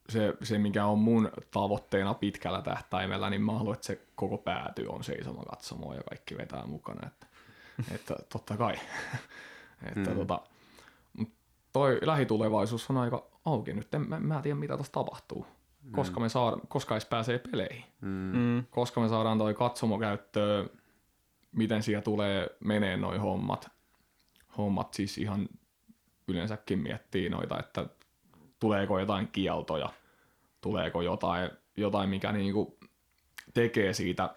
[0.10, 4.86] se, se, mikä on mun tavoitteena pitkällä tähtäimellä, niin mä haluan, että se koko pääty
[4.88, 7.26] on seisoma katsomoa ja kaikki vetää mukana, että,
[7.92, 8.76] että totta kai.
[9.96, 10.16] että Mm.
[10.18, 10.42] tota,
[11.74, 15.46] toi lähitulevaisuus on aika auki nyt, en, mä, mä en tiedä mitä tuossa tapahtuu,
[15.92, 18.32] koska me saada, koska edes pääsee peleihin Mm.
[18.38, 18.64] Mm.
[18.70, 20.70] koska me saadaan toi katsomo käyttöön,
[21.52, 23.72] miten siellä tulee menee noi hommat.
[24.58, 25.50] Hommat siis ihan
[26.28, 27.86] yleensäkin miettii noita, että
[28.60, 29.90] tuleeko jotain kieltoja,
[30.62, 32.80] tuleeko jotain, jotain mikä niinku
[33.54, 34.36] tekee siitä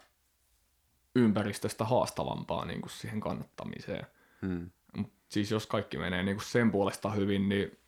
[1.15, 4.07] ympäristöstä haastavampaa niinku siihen kannattamiseen.
[4.43, 4.71] Mm.
[4.97, 7.79] Mut siis jos kaikki menee niinku sen puolesta hyvin, niin,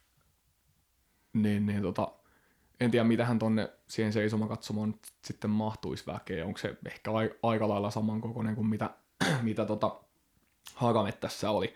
[1.32, 2.12] niin, niin tota,
[2.80, 6.46] en tiedä mitähän tonne siihen seisomakatsomoon sitten mahtuisi väkeä.
[6.46, 8.90] Onko se ehkä ai- aika lailla samankokoinen kuin mitä,
[9.42, 10.00] mitä tota
[10.74, 11.74] Hagamettässä oli.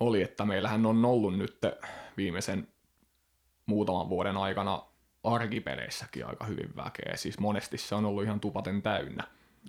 [0.00, 1.58] oli, että meillähän on ollut nyt
[2.16, 2.68] viimeisen
[3.66, 4.82] muutaman vuoden aikana
[5.24, 7.16] arkipeleissäkin aika hyvin väkeä.
[7.16, 9.24] Siis monesti se on ollut ihan tupaten täynnä.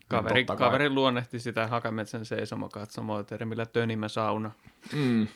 [0.08, 4.52] Kaveri, Totta kai- kaveri luonnehti sitä Hakametsän seisomakatsomoa termillä tönimä sauna.
[4.93, 5.28] Mm.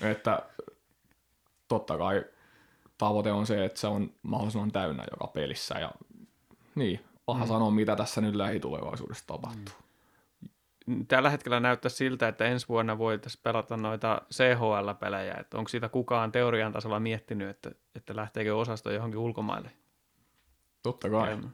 [0.12, 0.42] että
[1.68, 2.24] totta kai
[2.98, 5.92] tavoite on se, että se on mahdollisimman täynnä joka pelissä ja
[6.74, 7.48] niin, paha mm.
[7.48, 9.74] sanoa mitä tässä nyt lähitulevaisuudessa tapahtuu.
[11.08, 15.34] Tällä hetkellä näyttää siltä, että ensi vuonna voitaisiin pelata noita CHL-pelejä.
[15.34, 19.70] Että onko siitä kukaan teorian tasolla miettinyt, että, että lähteekö osasto johonkin ulkomaille?
[20.82, 21.26] Totta kai.
[21.26, 21.52] käymään?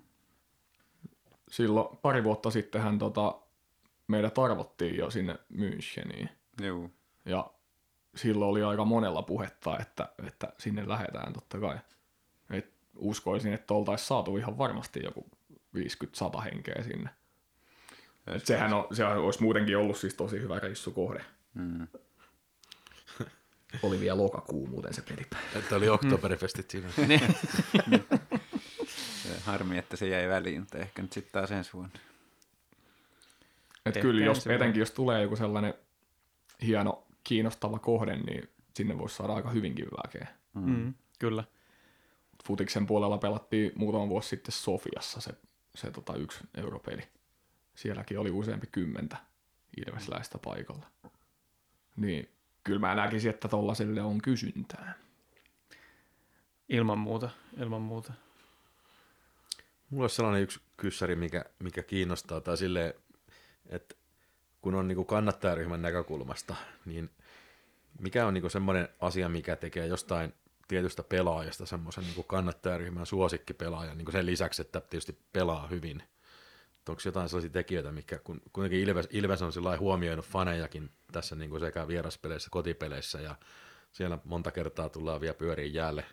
[1.50, 3.40] Silloin pari vuotta sittenhän tota,
[4.08, 6.28] meidät arvottiin jo sinne Müncheniin.
[6.62, 6.90] Juu.
[7.24, 7.50] Ja
[8.16, 11.78] silloin oli aika monella puhetta, että, että sinne lähdetään totta kai.
[12.50, 15.26] Et uskoisin, että oltaisiin saatu ihan varmasti joku
[15.76, 17.10] 50-100 henkeä sinne.
[18.26, 21.24] Et sehän, on, sehän olisi muutenkin ollut siis tosi hyvä reissukohde.
[21.54, 21.86] Mm.
[23.82, 25.46] Oli vielä lokakuu muuten se pelipäivä.
[25.58, 26.88] Että oli Oktoberfestit siinä.
[29.22, 31.98] Se Harmi, että se jäi väliin, mutta ehkä nyt sitten taas ensi vuonna.
[33.86, 35.74] Et Ehkä kyllä, jos, etenkin jos tulee joku sellainen
[36.62, 40.28] hieno, kiinnostava kohde, niin sinne voisi saada aika hyvinkin väkeä.
[40.54, 41.44] Mm, kyllä.
[42.46, 45.30] Futiksen puolella pelattiin muutama vuosi sitten Sofiassa se,
[45.74, 47.02] se tota yksi europeli.
[47.82, 49.16] Sielläkin oli useampi kymmentä
[49.86, 50.86] ilvesläistä paikalla.
[51.96, 52.28] Niin
[52.64, 54.94] kyllä mä näkisin, että tollaselle on kysyntää.
[56.68, 57.30] Ilman muuta,
[57.60, 58.12] ilman muuta.
[59.90, 62.94] Mulla olisi sellainen yksi kyssäri, mikä, mikä kiinnostaa, tai silleen,
[63.66, 63.94] että
[64.60, 67.10] kun on niin kannattajaryhmän näkökulmasta, niin
[67.98, 70.34] mikä on niin semmoinen asia, mikä tekee jostain
[70.68, 76.02] tietystä pelaajasta semmoisen niin kannattajaryhmän suosikkipelaajan, niin sen lisäksi, että tietysti pelaa hyvin.
[76.88, 81.50] Onko jotain sellaisia tekijöitä, mikä kun kuitenkin Ilves, Ilves on sillä huomioinut fanejakin tässä niin
[81.50, 83.34] kuin sekä vieraspeleissä, kotipeleissä ja
[83.92, 86.04] siellä monta kertaa tullaan vielä pyöriin jäälle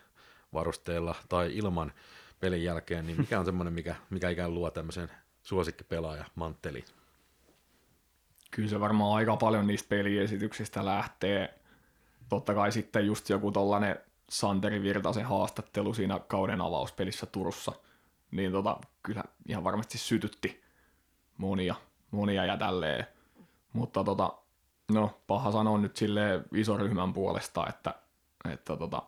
[0.52, 1.92] varusteella tai ilman
[2.40, 5.10] pelin jälkeen, niin mikä on semmoinen, mikä, mikä ikään luo tämmöisen
[5.42, 6.84] suosikkipelaaja mantteli?
[8.50, 11.54] Kyllä se varmaan aika paljon niistä peliesityksistä lähtee.
[12.28, 13.96] Totta kai sitten just joku tollanen
[14.30, 17.72] Santeri Virtasen haastattelu siinä kauden avauspelissä Turussa,
[18.30, 20.62] niin tota, kyllä ihan varmasti sytytti
[21.36, 21.74] monia,
[22.10, 23.06] monia ja tälleen.
[23.72, 24.32] Mutta tota,
[24.92, 27.94] no, paha sanoa nyt sille isoryhmän puolesta, että,
[28.52, 29.02] että tota,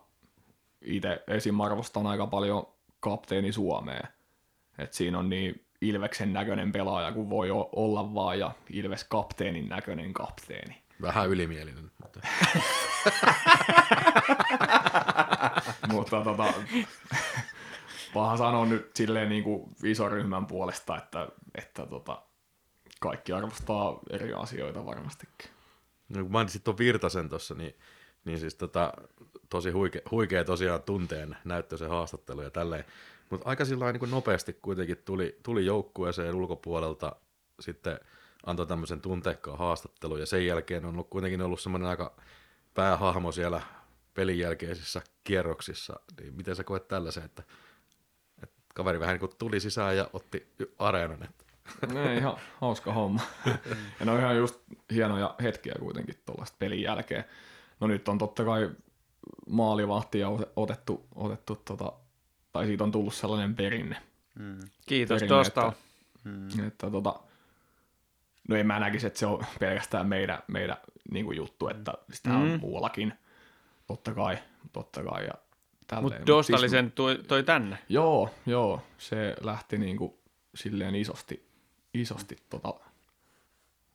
[0.81, 1.61] itse esim.
[1.61, 2.67] arvostan aika paljon
[2.99, 4.07] kapteeni Suomeen.
[4.77, 10.13] Et siinä on niin Ilveksen näköinen pelaaja kuin voi olla vaan ja Ilves kapteenin näköinen
[10.13, 10.83] kapteeni.
[11.01, 12.19] Vähän ylimielinen, mutta
[15.91, 16.53] Mutta tota,
[18.13, 22.21] paha sanoa nyt silleen niin kuin isoryhmän puolesta, että, että tota,
[22.99, 25.49] kaikki arvostaa eri asioita varmastikin.
[26.09, 27.75] no, kun mainitsit tuon Virtasen tuossa, niin,
[28.25, 28.93] niin siis tota,
[29.49, 32.85] tosi huikea, huikea tosiaan tunteen näyttö se haastattelu ja tälleen.
[33.29, 37.15] Mutta aika sillä niin nopeasti kuitenkin tuli, tuli joukkueeseen ulkopuolelta
[37.59, 37.99] sitten
[38.45, 42.15] antoi tämmöisen tunteikkaan haastattelun ja sen jälkeen on ollut, kuitenkin ollut semmoinen aika
[42.73, 43.61] päähahmo siellä
[44.13, 45.99] pelin jälkeisissä kierroksissa.
[46.19, 47.43] Niin miten sä koet tällaisen, että
[48.73, 50.47] kaveri vähän niin kuin tuli sisään ja otti
[50.79, 51.43] areenan, että
[51.93, 53.21] Ne, ihan hauska homma.
[53.99, 54.59] ja ne on ihan just
[54.93, 57.23] hienoja hetkiä kuitenkin tuollaista pelin jälkeen.
[57.79, 58.71] No nyt on totta kai
[59.49, 61.93] maalivahtia otettu, otettu tota,
[62.51, 63.97] tai siitä on tullut sellainen perinne.
[64.39, 64.59] Mm.
[64.85, 65.67] Kiitos perinne, tuosta.
[65.67, 65.79] Että,
[66.29, 66.67] mm.
[66.67, 67.19] että tota,
[68.49, 70.77] no en mä näkisi, että se on pelkästään meidän, meidän
[71.11, 72.59] niin kuin juttu, että sitä on Mm.
[72.59, 73.13] muuallakin.
[73.87, 74.37] Totta kai,
[74.73, 75.25] totta kai.
[75.25, 75.33] Ja.
[76.01, 77.77] Mutta Mut Dostali siis- sen toi, toi tänne.
[77.89, 80.19] Joo, joo, se lähti niinku
[80.55, 81.45] silleen isosti,
[81.93, 82.73] isosti tota,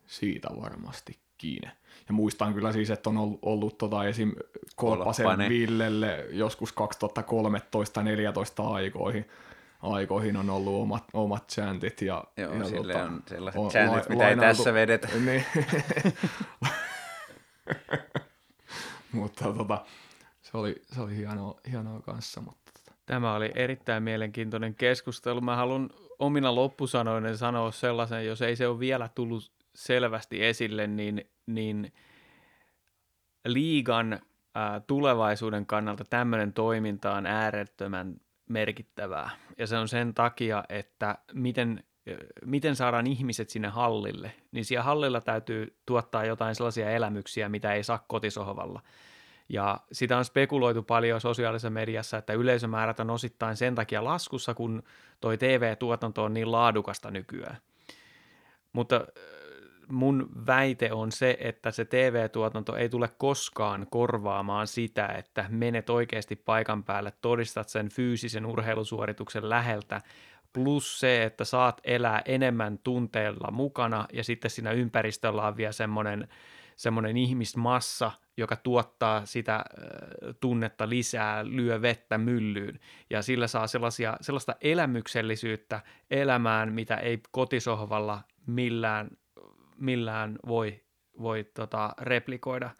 [0.07, 1.69] siitä varmasti kiinni.
[2.09, 4.33] Ja muistan kyllä siis, että on ollut, ollut tota esim.
[4.77, 5.49] Kolpasen Kolppanen.
[5.51, 6.75] Villelle joskus 2013-2014
[8.73, 9.29] aikoihin,
[9.83, 12.03] aikoihin on ollut omat, omat chantit.
[12.03, 15.09] Ja, Joo, ja sille on sellaiset on chantit, la- mitä ei tässä vedetä.
[15.25, 15.45] Niin.
[19.13, 19.85] mutta tota,
[20.51, 22.41] se oli, se oli hienoa, hienoa kanssa.
[22.41, 22.99] Mutta tota.
[23.07, 25.41] Tämä oli erittäin mielenkiintoinen keskustelu.
[25.41, 31.31] Mä haluan omina loppusanoinen sanoa sellaisen, jos ei se ole vielä tullut selvästi esille, niin,
[31.47, 31.93] niin
[33.45, 34.21] liigan
[34.87, 39.31] tulevaisuuden kannalta tämmöinen toiminta on äärettömän merkittävää.
[39.59, 41.85] Ja se on sen takia, että miten,
[42.45, 44.33] miten saadaan ihmiset sinne hallille.
[44.53, 48.83] Niin siellä hallilla täytyy tuottaa jotain sellaisia elämyksiä, mitä ei saa kotisohvalla.
[49.49, 54.83] Ja sitä on spekuloitu paljon sosiaalisessa mediassa, että yleisömäärät on osittain sen takia laskussa, kun
[55.21, 57.57] toi TV-tuotanto on niin laadukasta nykyään.
[58.73, 59.03] Mutta äh,
[59.89, 66.37] mun väite on se, että se TV-tuotanto ei tule koskaan korvaamaan sitä, että menet oikeasti
[66.37, 70.01] paikan päälle, todistat sen fyysisen urheilusuorituksen läheltä,
[70.53, 76.29] plus se, että saat elää enemmän tunteella mukana ja sitten siinä ympäristöllä on vielä semmoinen
[76.77, 79.65] semmoinen ihmismassa, joka tuottaa sitä
[80.41, 88.21] tunnetta lisää, lyö vettä myllyyn ja sillä saa sellaisia, sellaista elämyksellisyyttä elämään, mitä ei kotisohvalla
[88.47, 89.11] millään,
[89.77, 90.85] millään voi,
[91.21, 92.71] voi tota, replikoida.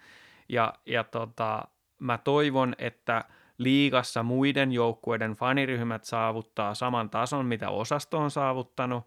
[0.49, 1.63] Ja, ja tota,
[2.01, 3.25] mä toivon, että
[3.59, 9.07] liigassa muiden joukkueiden faniryhmät saavuttaa saman tason, mitä osasto on saavuttanut,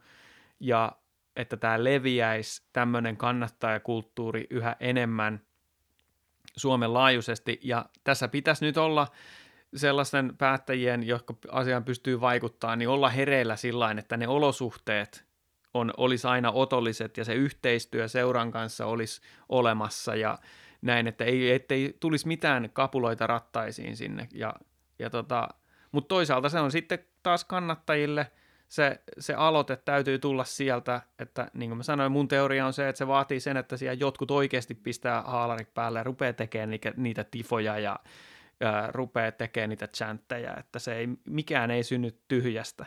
[0.60, 0.92] ja
[1.36, 5.42] että tämä leviäisi tämmöinen kannattajakulttuuri yhä enemmän
[6.58, 7.60] Suomen laajuisesti.
[7.64, 9.08] Ja tässä pitäisi nyt olla
[9.76, 15.26] sellaisten päättäjien, jotka asiaan pystyy vaikuttaa, niin olla hereillä sillä että ne olosuhteet
[15.74, 20.40] on, olisi aina otolliset ja se yhteistyö seuran kanssa olisi olemassa ja
[20.82, 24.28] näin, että ei, ettei tulisi mitään kapuloita rattaisiin sinne.
[24.34, 24.54] Ja,
[25.00, 25.48] ja tota,
[25.92, 28.32] mutta toisaalta se on sitten taas kannattajille–
[28.72, 32.90] se, se aloite täytyy tulla sieltä, että niin kuin mä sanoin, mun teoria on se,
[32.90, 36.94] että se vaatii sen, että siellä jotkut oikeasti pistää haalarit päälle ja rupeaa tekemään niitä,
[36.98, 38.00] niitä tifoja ja,
[38.60, 42.86] ja rupeaa tekemään niitä chantteja, että se ei, mikään ei synny tyhjästä.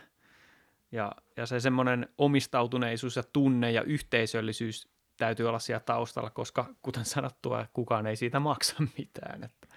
[0.93, 7.05] Ja, ja se semmoinen omistautuneisuus ja tunne ja yhteisöllisyys täytyy olla siellä taustalla, koska kuten
[7.05, 9.45] sanottua, kukaan ei siitä maksa mitään.
[9.45, 9.69] Että.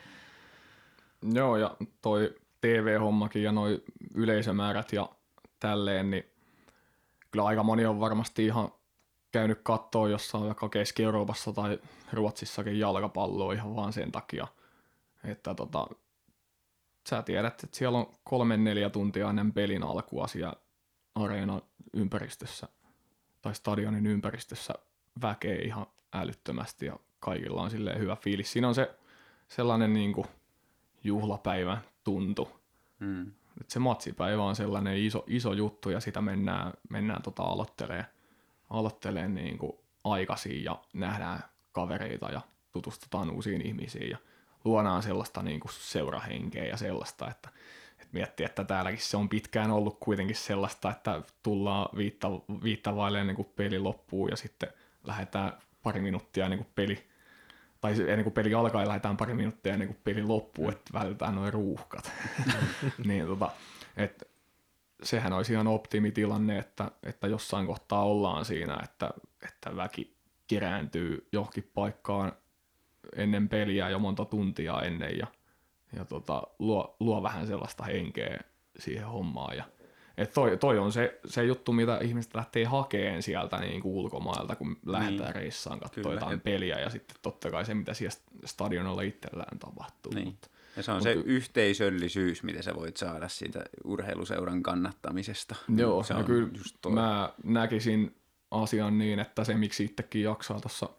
[1.33, 3.83] Joo, ja toi TV-hommakin ja noi
[4.15, 5.09] yleisömäärät ja
[5.59, 6.23] tälleen, niin
[7.31, 8.71] kyllä aika moni on varmasti ihan
[9.31, 11.79] käynyt kattoon jossain vaikka Keski-Euroopassa tai
[12.13, 14.47] Ruotsissakin jalkapalloa ihan vaan sen takia,
[15.23, 15.87] että tota,
[17.09, 20.53] sä tiedät, että siellä on kolme neljä tuntia ennen pelin alkua siellä
[21.15, 21.61] areenan
[21.93, 22.67] ympäristössä
[23.41, 24.73] tai stadionin ympäristössä
[25.21, 28.51] väkeä ihan älyttömästi ja kaikilla on silleen hyvä fiilis.
[28.51, 28.95] Siinä on se
[29.47, 30.27] sellainen niin kuin
[31.03, 32.49] juhlapäivän tuntu.
[32.99, 33.31] Mm.
[33.61, 38.05] Et se matsipäivä on sellainen iso, iso juttu ja sitä mennään, mennään tota aloittelee,
[38.69, 39.73] aloittelee niin kuin
[40.03, 44.17] aikaisin ja nähdään kavereita ja tutustutaan uusiin ihmisiin ja
[44.65, 47.49] luodaan sellaista niin kuin seurahenkeä ja sellaista, että,
[47.91, 52.31] että miettii, että täälläkin se on pitkään ollut kuitenkin sellaista, että tullaan viitta,
[53.19, 54.69] ennen kuin peli loppuu ja sitten
[55.03, 55.53] lähdetään
[55.83, 57.07] pari minuuttia ennen kuin peli
[57.81, 61.35] tai ennen kuin peli alkaa ja lähdetään pari minuuttia ennen kuin peli loppuu, että vältetään
[61.35, 62.11] noin ruuhkat.
[63.05, 63.51] niin, tota,
[63.97, 64.29] et,
[65.03, 69.09] sehän olisi ihan optimitilanne, että, että jossain kohtaa ollaan siinä, että,
[69.47, 70.17] että väki
[70.47, 72.31] kerääntyy johonkin paikkaan
[73.15, 75.27] ennen peliä jo monta tuntia ennen ja,
[75.95, 78.39] ja tota, luo, luo vähän sellaista henkeä
[78.79, 79.57] siihen hommaan.
[79.57, 79.63] Ja,
[80.17, 84.55] et toi, toi on se, se juttu, mitä ihmiset lähtee hakeen sieltä niin kuin ulkomailta,
[84.55, 85.35] kun lähdetään Niin.
[85.35, 90.13] reissaan katsoa jotain peliä ja sitten totta kai se, mitä siellä stadionilla itsellään tapahtuu.
[90.13, 90.25] Niin.
[90.27, 95.55] Mutta, Ja se on Mut se yhteisöllisyys, mitä sä voit saada siitä urheiluseuran kannattamisesta.
[95.77, 96.91] Joo, se on kyllä just toi.
[96.91, 98.15] mä näkisin
[98.51, 100.89] asian niin, että se miksi itsekin jaksaa tuossa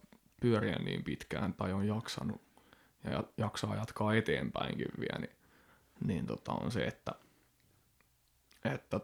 [0.41, 2.41] pyöriä niin pitkään tai on jaksanut
[3.05, 5.37] ja ja- jaksaa jatkaa eteenpäinkin vielä, niin,
[6.05, 7.13] niin tota on se, että,
[8.65, 9.01] että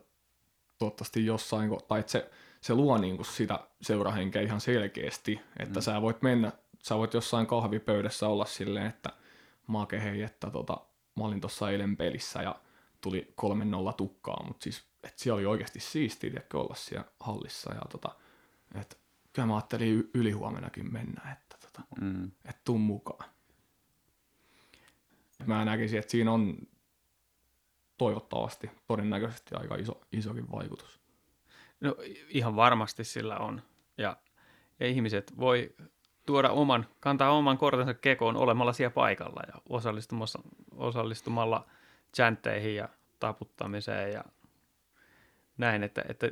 [0.79, 5.85] toivottavasti jossain, tai että se, se luo niinku sitä seurahenkeä ihan selkeästi, että mm.
[5.85, 6.53] sä voit mennä,
[6.83, 9.11] sä voit jossain kahvipöydässä olla silleen, että
[9.67, 10.81] make hei, että tota,
[11.17, 12.61] mä olin tuossa eilen pelissä ja
[13.01, 13.35] tuli
[13.91, 18.15] 3-0 tukkaa, mutta siis, että siellä oli oikeasti siistiä tiedätkö, olla siellä hallissa ja tota,
[18.75, 18.97] että
[19.33, 22.25] kyllä mä ajattelin ylihuomenakin mennä, että tota, Mm.
[22.25, 23.31] että tuu mukaan.
[25.47, 26.57] Mä näkisin, että siinä on
[28.05, 31.01] toivottavasti todennäköisesti aika iso, isokin vaikutus.
[31.81, 31.97] No
[32.29, 33.63] ihan varmasti sillä on.
[33.99, 34.17] Ja,
[34.81, 35.75] ja ihmiset voi
[36.27, 40.39] tuoda oman, kantaa oman kortensa kekoon olemalla siellä paikalla ja osallistumassa,
[40.77, 41.67] osallistumalla
[42.17, 42.89] chantteihin ja
[43.21, 44.25] taputtamiseen ja
[45.59, 46.31] näin, että, että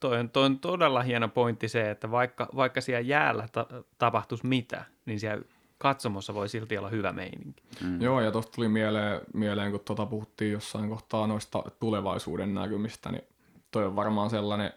[0.00, 3.66] toi on, toi on todella hieno pointti se, että vaikka, vaikka siellä jäällä ta-
[3.98, 5.44] tapahtuisi mitä, niin siellä
[5.82, 7.62] katsomossa voi silti olla hyvä meininki.
[7.80, 8.00] Mm.
[8.00, 13.24] Joo, ja tuosta tuli mieleen, mieleen kun tuota puhuttiin jossain kohtaa noista tulevaisuuden näkymistä, niin
[13.70, 14.72] toi on varmaan sellainen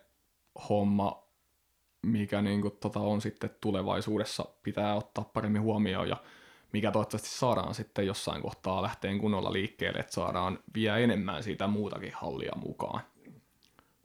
[0.70, 1.24] homma,
[2.02, 6.18] mikä niin kuin tota on sitten tulevaisuudessa pitää ottaa paremmin huomioon ja
[6.74, 12.14] mikä toivottavasti saadaan sitten jossain kohtaa lähteen kunnolla liikkeelle, että saadaan vielä enemmän siitä muutakin
[12.16, 13.02] hallia mukaan.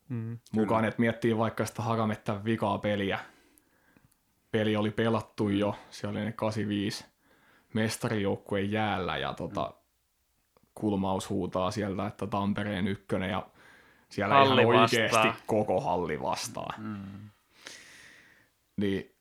[0.09, 3.18] Mm, mukaan, että miettii vaikka sitä Hakamettä vikaa peliä.
[4.51, 7.05] Peli oli pelattu jo, siellä oli ne 85
[7.74, 9.74] mestarijoukkueen jäällä ja tota,
[10.74, 13.47] kulmaus huutaa sieltä, että Tampereen ykkönen ja
[14.09, 15.36] siellä halli ihan oikeasti vastaa.
[15.47, 16.74] koko halli vastaa.
[16.78, 17.31] Mm.
[18.77, 19.14] Niin,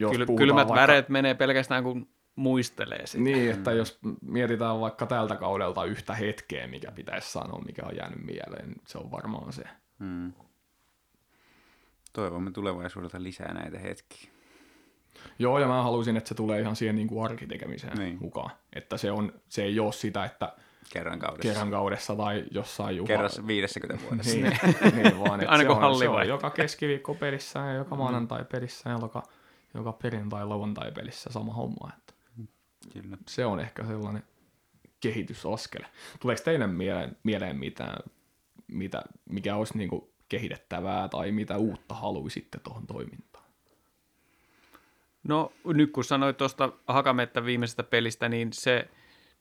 [0.00, 0.80] jos Kyl, kylmät vaikka...
[0.80, 3.24] väreet menee pelkästään kun muistelee sitä.
[3.24, 3.76] Niin, että mm.
[3.76, 8.82] jos mietitään vaikka tältä kaudelta yhtä hetkeä, mikä pitäisi sanoa, mikä on jäänyt mieleen, niin
[8.86, 9.62] se on varmaan se.
[9.98, 10.32] Mm.
[12.14, 14.30] Toivomme tulevaisuudelta lisää näitä hetkiä.
[15.38, 18.18] Joo, ja mä haluaisin, että se tulee ihan siihen niin kuin arkitekemiseen niin.
[18.20, 18.50] mukaan.
[18.72, 20.52] Että se, on, se ei ole sitä, että
[20.92, 23.08] kerran kaudessa, kerran kaudessa tai jossain juhla...
[23.08, 24.36] Kerran 50 vuodessa.
[24.36, 24.58] niin,
[25.02, 28.90] niin, vaan että Aina se, on, se on joka keskiviikko pelissä ja joka maanantai pelissä
[28.90, 29.22] ja joka,
[29.74, 31.90] joka perjantai lauantai pelissä sama homma.
[31.98, 32.14] Että
[32.92, 33.16] Kyllä.
[33.28, 34.22] Se on ehkä sellainen
[35.00, 35.82] kehitysaskel.
[36.20, 37.96] Tuleeko teidän mieleen, mieleen mitään,
[38.66, 43.44] mitä, mikä olisi niin kuin kehitettävää tai mitä uutta haluaisitte tuohon toimintaan?
[45.28, 48.88] No nyt kun sanoit tuosta Hakametta viimeisestä pelistä, niin se,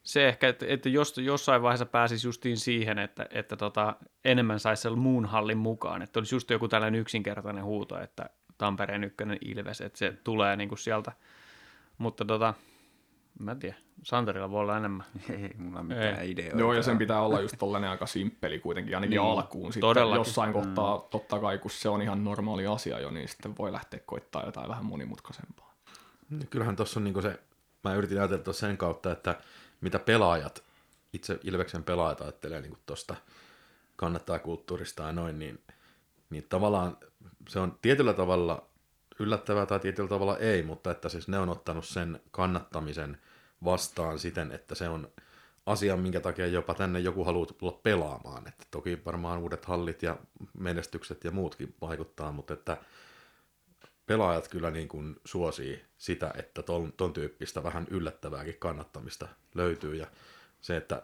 [0.04, 3.96] se ehkä, että, että jos, jossain vaiheessa pääsisi justiin siihen, että, että tota,
[4.26, 9.04] enemmän saisi sen muun hallin mukaan, että olisi just joku tällainen yksinkertainen huuto, että Tampereen
[9.04, 11.12] ykkönen Ilves, että se tulee niin kuin sieltä,
[11.98, 12.54] mutta tota,
[13.40, 13.76] Mä en tiedä.
[14.04, 15.06] Santerilla voi olla enemmän.
[15.30, 16.32] Ei mulla mitään Ei.
[16.32, 16.60] ideoita.
[16.60, 19.74] Joo, ja sen pitää olla just tollainen aika simppeli kuitenkin, ainakin niin, alkuun.
[19.74, 20.20] Sitten todellakin.
[20.20, 21.04] jossain kohtaa, mm.
[21.10, 24.70] totta kai, kun se on ihan normaali asia jo, niin sitten voi lähteä koittaa jotain
[24.70, 25.74] vähän monimutkaisempaa.
[26.30, 27.40] Niin, kyllähän tuossa on niinku se,
[27.84, 29.36] mä yritin ajatella sen kautta, että
[29.82, 30.64] mitä pelaajat,
[31.14, 33.16] itse Ilveksen pelaajat ajattelee niinku tuosta
[33.96, 35.62] kannattaa kulttuurista ja noin, niin,
[36.30, 36.98] niin tavallaan
[37.50, 38.68] se on tietyllä tavalla
[39.20, 43.18] yllättävää tai tietyllä tavalla ei, mutta että siis ne on ottanut sen kannattamisen
[43.64, 45.12] vastaan siten, että se on
[45.66, 48.48] asia, minkä takia jopa tänne joku haluaa tulla pelaamaan.
[48.48, 50.18] Että toki varmaan uudet hallit ja
[50.60, 52.78] menestykset ja muutkin vaikuttaa, mutta että
[54.06, 60.08] pelaajat kyllä niin kuin suosii sitä, että ton, ton tyyppistä vähän yllättävääkin kannattamista löytyy ja
[60.62, 61.02] se, että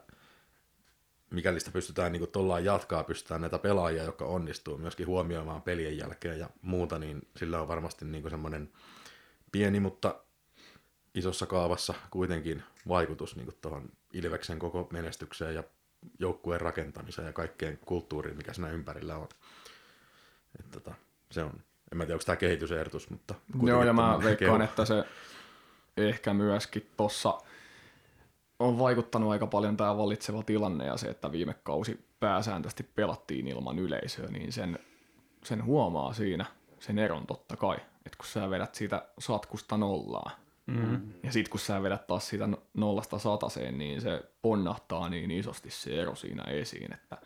[1.31, 6.39] mikäli sitä pystytään niin tuollaan jatkaa, pystytään näitä pelaajia, jotka onnistuu myöskin huomioimaan pelien jälkeen
[6.39, 8.69] ja muuta, niin sillä on varmasti niin semmoinen
[9.51, 10.15] pieni, mutta
[11.15, 15.63] isossa kaavassa kuitenkin vaikutus niin tuohon Ilveksen koko menestykseen ja
[16.19, 19.27] joukkueen rakentamiseen ja kaikkeen kulttuuriin, mikä siinä ympärillä on.
[20.59, 20.93] Et tota,
[21.31, 21.53] se on,
[21.91, 23.35] en mä tiedä, onko tämä kehitysehdotus, mutta...
[23.63, 25.03] Joo, ja mä veikkaan, että se
[25.97, 27.37] ehkä myöskin tuossa
[28.59, 33.79] on vaikuttanut aika paljon tämä vallitseva tilanne ja se, että viime kausi pääsääntöisesti pelattiin ilman
[33.79, 34.79] yleisöä, niin sen,
[35.43, 36.45] sen huomaa siinä
[36.79, 37.77] sen eron totta kai.
[38.05, 40.31] Että kun sä vedät siitä satkusta nollaa,
[40.65, 41.13] mm-hmm.
[41.23, 45.69] ja sitten kun sä vedät taas siitä no-, nollasta sataseen, niin se ponnahtaa niin isosti
[45.69, 47.17] se ero siinä esiin, että,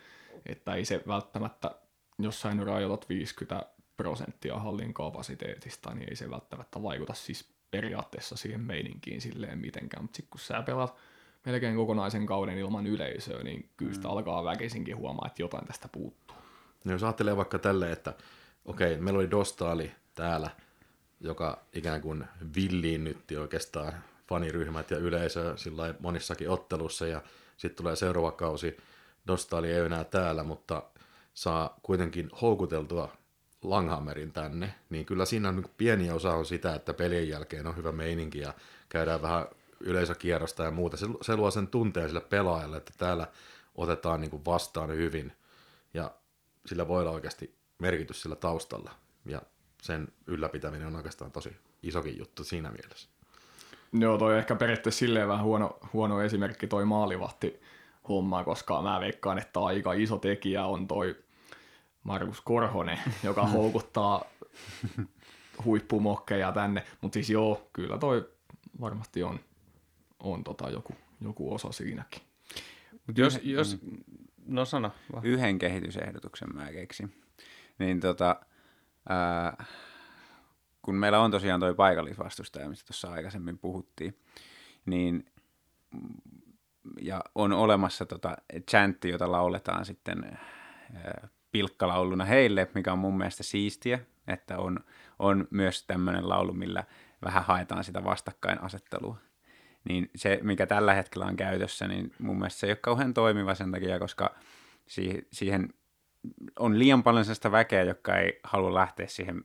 [0.45, 1.71] että ei se välttämättä,
[2.19, 3.65] jos sä rajoitat 50
[3.97, 10.15] prosenttia hallin kapasiteetista, niin ei se välttämättä vaikuta siis periaatteessa siihen meininkiin silleen mitenkään, mutta
[10.15, 10.95] sitten kun sä pelaat
[11.45, 14.11] melkein kokonaisen kauden ilman yleisöä, niin kyllä sitä mm.
[14.11, 16.37] alkaa väkisinkin huomaa, että jotain tästä puuttuu.
[16.85, 18.13] No jos ajattelee vaikka tälle, että
[18.65, 20.49] okei, meillä oli Dostaali täällä,
[21.19, 22.25] joka ikään kuin
[22.55, 23.93] villiinnytti oikeastaan
[24.27, 27.21] faniryhmät ja yleisö sillä monissakin ottelussa, ja
[27.57, 28.77] sitten tulee seuraava kausi,
[29.27, 30.83] Dostaali ei enää täällä, mutta
[31.33, 33.09] saa kuitenkin houkuteltua
[33.61, 37.91] Langhammerin tänne, niin kyllä siinä on pieni osa on sitä, että pelien jälkeen on hyvä
[37.91, 38.53] meininki ja
[38.89, 39.45] käydään vähän
[39.83, 40.97] yleisökierrosta ja muuta.
[40.97, 43.27] Se, se luo sen tunteen sille pelaajalle, että täällä
[43.75, 45.33] otetaan niin kuin vastaan hyvin
[45.93, 46.11] ja
[46.65, 48.91] sillä voi olla oikeasti merkitys sillä taustalla
[49.25, 49.41] ja
[49.81, 53.09] sen ylläpitäminen on oikeastaan tosi isokin juttu siinä mielessä.
[53.93, 57.61] Joo, toi ehkä periaatteessa silleen vähän huono, huono esimerkki toi maalivahti
[58.09, 61.15] homma, koska mä veikkaan, että aika iso tekijä on toi
[62.03, 64.25] Markus Korhonen, joka houkuttaa
[65.65, 68.29] huippumokkeja tänne, mutta siis joo, kyllä toi
[68.81, 69.39] varmasti on
[70.23, 72.21] on tota joku, joku osa siinäkin.
[73.07, 73.77] Mut jos, Yhden, jos,
[74.45, 74.91] no sano.
[75.13, 75.25] Vaan.
[75.25, 77.23] Yhden kehitysehdotuksen mä keksin.
[77.79, 78.35] Niin tota,
[79.09, 79.65] ää,
[80.81, 84.19] kun meillä on tosiaan toi paikallisvastustaja, mistä tuossa aikaisemmin puhuttiin,
[84.85, 85.25] niin
[87.01, 88.37] ja on olemassa tota
[88.71, 90.39] chantti, jota lauletaan sitten
[91.51, 94.79] pilkkalauluna heille, mikä on mun mielestä siistiä, että on,
[95.19, 96.83] on myös tämmöinen laulu, millä
[97.23, 99.17] vähän haetaan sitä vastakkainasettelua.
[99.83, 103.55] Niin se, mikä tällä hetkellä on käytössä, niin mun mielestä se ei ole kauhean toimiva
[103.55, 104.35] sen takia, koska
[105.31, 105.73] siihen
[106.59, 109.43] on liian paljon sellaista väkeä, joka ei halua lähteä siihen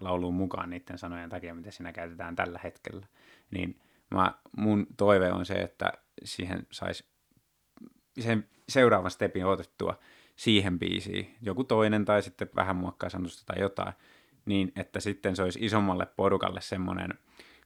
[0.00, 3.06] lauluun mukaan niiden sanojen takia, mitä siinä käytetään tällä hetkellä.
[3.50, 3.80] Niin
[4.10, 5.92] mä, mun toive on se, että
[6.24, 7.04] siihen saisi
[8.20, 9.98] sen seuraavan stepin otettua
[10.36, 13.92] siihen biisiin, joku toinen tai sitten vähän muokkaa sanotusta tai jotain,
[14.44, 17.18] niin että sitten se olisi isommalle porukalle semmoinen,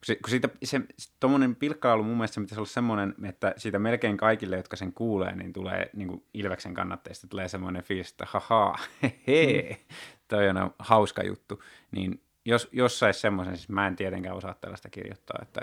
[0.05, 0.81] se, kun siitä, se,
[1.21, 5.37] tuommoinen pilkkalaulu mun mielestä se pitäisi olla semmoinen, että siitä melkein kaikille, jotka sen kuulee,
[5.37, 9.95] niin tulee niin kuin Ilveksen kannatteista tulee semmoinen fiilis, että haha, hehe, mm.
[10.29, 14.91] toi on hauska juttu, niin jos, jos saisi semmoisen, siis mä en tietenkään osaa tällaista
[14.91, 15.61] kirjoittaa, että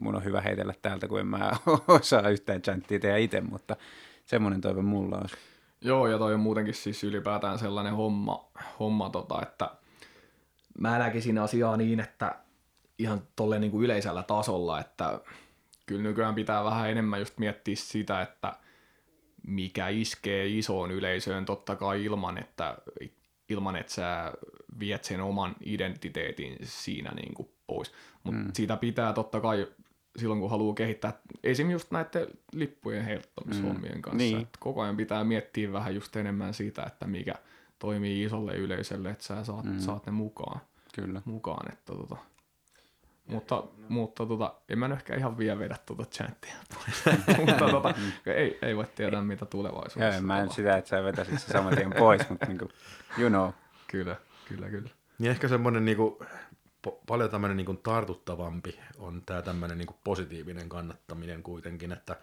[0.00, 1.50] mun on hyvä heitellä täältä, kun en mä
[1.88, 3.76] osaa yhtään chanttia tehdä itse, mutta
[4.24, 5.36] semmoinen toive mulla olisi.
[5.80, 9.70] Joo, ja toi on muutenkin siis ylipäätään sellainen homma, homma tota, että
[10.78, 12.34] mä näkisin asiaa niin, että
[13.02, 15.20] ihan tolle niin kuin yleisellä tasolla, että
[15.86, 18.52] kyllä nykyään pitää vähän enemmän just miettiä sitä, että
[19.46, 22.78] mikä iskee isoon yleisöön totta kai ilman, että,
[23.48, 24.32] ilman, että sä
[24.78, 27.92] viet sen oman identiteetin siinä niin kuin pois.
[28.24, 28.50] Mutta mm.
[28.54, 29.66] siitä pitää totta kai
[30.16, 31.12] silloin, kun haluaa kehittää
[31.42, 31.70] esim.
[31.70, 34.02] just näiden lippujen heittämishommien mm.
[34.02, 34.16] kanssa.
[34.16, 34.40] Niin.
[34.40, 37.34] Että koko ajan pitää miettiä vähän just enemmän siitä, että mikä
[37.78, 39.78] toimii isolle yleisölle, että sä saat, mm.
[39.78, 40.60] saat ne mukaan.
[40.94, 41.22] Kyllä.
[41.24, 42.16] mukaan että tota.
[43.26, 46.54] Mutta, mutta tota, en mä ehkä ihan vielä vedä tuota chattia
[47.46, 47.94] mutta tota,
[48.26, 51.76] ei, ei voi tietää, mitä tulevaisuudessa Joo, mä en sitä, että sä vetäisit se saman
[51.76, 52.70] tien pois, mutta niin kuin,
[53.18, 53.50] you know.
[53.88, 54.16] Kyllä,
[54.48, 54.90] kyllä, kyllä.
[55.18, 56.14] Niin ehkä semmoinen niin kuin,
[56.88, 62.16] po- paljon tämmöinen niin tartuttavampi on tämä tämmöinen niin positiivinen kannattaminen kuitenkin, että,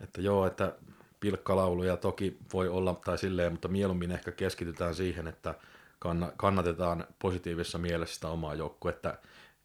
[0.00, 0.72] että joo, että
[1.20, 5.54] pilkkalauluja toki voi olla tai silleen, mutta mieluummin ehkä keskitytään siihen, että
[6.36, 9.14] kannatetaan positiivisessa mielessä sitä omaa joukkuetta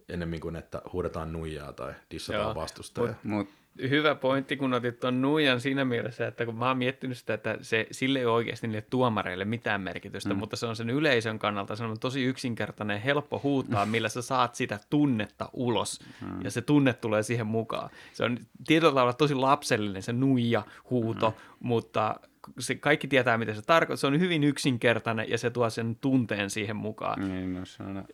[0.09, 3.15] enemmän kuin että huudetaan nuijaa tai dissataan vastustajaa.
[3.23, 3.49] Mut, mut
[3.81, 7.57] hyvä pointti, kun otit tuon nuijan siinä mielessä, että kun mä oon miettinyt sitä, että
[7.61, 10.39] se, sille ei ole oikeasti niille tuomareille mitään merkitystä, mm.
[10.39, 13.91] mutta se on sen yleisön kannalta se on tosi yksinkertainen, helppo huutaa, mm.
[13.91, 16.41] millä sä saat sitä tunnetta ulos, mm.
[16.43, 17.89] ja se tunne tulee siihen mukaan.
[18.13, 21.35] Se on tietyllä tavalla tosi lapsellinen se nuija huuto, mm.
[21.59, 22.19] mutta
[22.59, 24.01] se kaikki tietää, mitä se tarkoittaa.
[24.01, 27.29] Se on hyvin yksinkertainen ja se tuo sen tunteen siihen mukaan.
[27.29, 28.05] Niin, no se on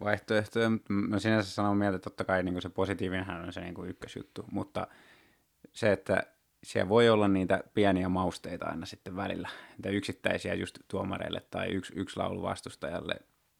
[0.00, 3.74] vaihtoehtoja, mutta mä sinänsä sanon mieltä, että totta kai niin se positiivinen on se niin
[3.74, 4.86] kuin ykkösjuttu, mutta
[5.72, 6.22] se, että
[6.64, 11.92] siellä voi olla niitä pieniä mausteita aina sitten välillä, niitä yksittäisiä just tuomareille tai yksi,
[11.96, 13.14] yksi laulu vastustajalle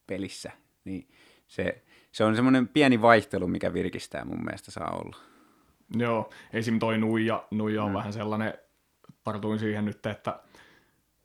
[0.07, 0.51] pelissä,
[0.85, 1.09] niin
[1.49, 5.17] se, se on semmoinen pieni vaihtelu, mikä virkistää mun mielestä saa olla.
[5.97, 6.79] Joo, esim.
[6.79, 7.95] toi Nuija, Nuija on mm.
[7.95, 8.55] vähän sellainen,
[9.25, 10.41] tartuin siihen nyt, että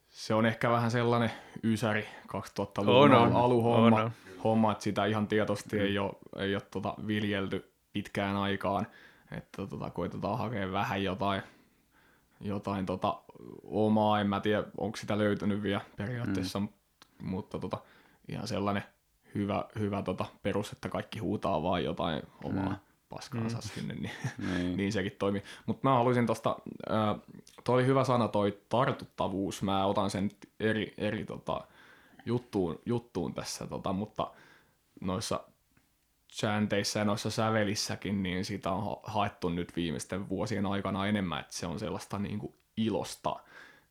[0.10, 1.32] se on ehkä vähän sellainen
[1.64, 4.02] ysäri 2000-luvun on, aluhomma.
[4.02, 4.12] On, on
[4.44, 5.82] homma, että sitä ihan tietoisesti mm.
[5.82, 8.88] ei ole, ei ole tota viljelty pitkään aikaan,
[9.32, 11.42] että tota, koitetaan hakea vähän jotain,
[12.42, 13.22] jotain tota,
[13.64, 16.70] omaa, en mä tiedä, onko sitä löytynyt vielä periaatteessa, mm.
[17.22, 17.78] mutta tota,
[18.28, 18.84] ihan sellainen
[19.36, 22.76] hyvä, hyvä tota, perus, että kaikki huutaa vaan jotain omaa mm.
[23.10, 23.62] paskaansa mm.
[23.62, 24.12] sinne, niin,
[24.48, 24.78] niin.
[24.78, 25.44] niin sekin toimii.
[25.66, 26.56] Mutta mä haluaisin tuosta,
[26.92, 27.22] äh,
[27.64, 31.68] toi oli hyvä sana toi tartuttavuus, mä otan sen eri, eri tota,
[32.26, 34.32] juttuun, juttuun tässä, tota, mutta
[35.02, 35.40] noissa
[36.34, 41.68] chanteissä ja noissa sävelissäkin, niin sitä on haettu nyt viimeisten vuosien aikana enemmän, että se
[41.68, 43.36] on sellaista niin kuin ilosta,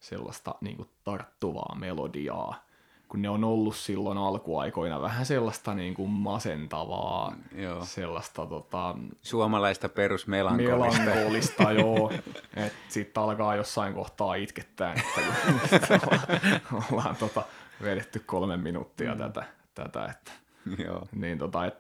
[0.00, 2.64] sellaista niin kuin tarttuvaa melodiaa,
[3.08, 7.84] kun ne on ollut silloin alkuaikoina vähän sellaista niin kuin masentavaa, joo.
[7.84, 11.02] sellaista tota, suomalaista perusmelankolista.
[11.02, 12.12] Melankolista, joo.
[12.56, 16.20] Että sitten alkaa jossain kohtaa itkettää, että ollaan,
[16.92, 17.44] ollaan tota,
[17.82, 19.18] vedetty kolme minuuttia mm.
[19.18, 19.44] tätä,
[19.74, 20.32] tätä että,
[20.84, 21.06] Joo.
[21.12, 21.74] Niin tota, et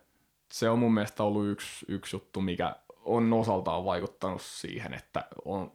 [0.52, 5.72] se on mun mielestä ollut yksi, yksi juttu, mikä on osaltaan vaikuttanut siihen, että on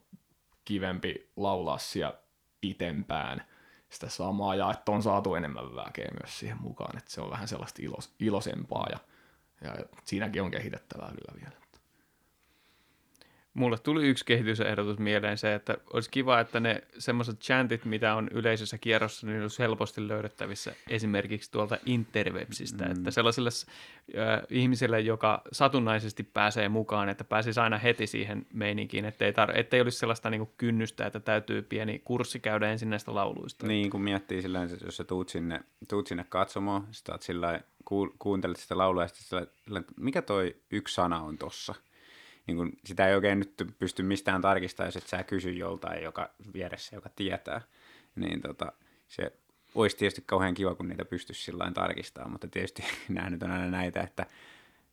[0.66, 2.18] kivempi laulaa siellä
[2.62, 3.44] pitempään
[3.90, 7.48] sitä samaa ja että on saatu enemmän väkeä myös siihen mukaan, että se on vähän
[7.48, 9.00] sellaista ilos, ilosempaa ja,
[9.62, 11.57] ja siinäkin on kehitettävää kyllä vielä.
[13.58, 18.28] Mulle tuli yksi kehitysehdotus mieleen se, että olisi kiva, että ne semmoiset chantit, mitä on
[18.32, 22.92] yleisössä kierrossa, niin olisi helposti löydettävissä esimerkiksi tuolta interwebsistä, mm.
[22.92, 29.32] että sellaiselle äh, ihmiselle, joka satunnaisesti pääsee mukaan, että pääsisi aina heti siihen meininkiin, ettei,
[29.32, 33.68] tar- ettei olisi sellaista niin kynnystä, että täytyy pieni kurssi käydä ensin näistä lauluista.
[33.68, 38.16] Niin, kun miettii sillä jos sä tuut sinne, tuut sinne katsomaan, sä oot sillä ku,
[38.20, 41.76] kuuntelet sitä laulua ja sitten sillä, että mikä toi yksi sana on tossa.
[42.48, 46.30] Niin kun sitä ei oikein nyt pysty mistään tarkistamaan, jos et sä kysy joltain, joka
[46.54, 47.62] vieressä, joka tietää.
[48.16, 48.72] Niin tota,
[49.08, 49.34] se
[49.76, 53.68] olisi tietysti kauhean kiva, kun niitä pystyisi sillä tarkistamaan, mutta tietysti nämä nyt on aina
[53.68, 54.26] näitä, että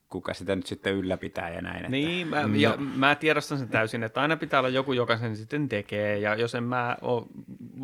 [0.08, 1.76] kuka sitä nyt sitten ylläpitää ja näin.
[1.76, 1.90] Että...
[1.90, 5.68] Niin, mä, ja mä tiedostan sen täysin, että aina pitää olla joku, joka sen sitten
[5.68, 7.26] tekee, ja jos en mä ole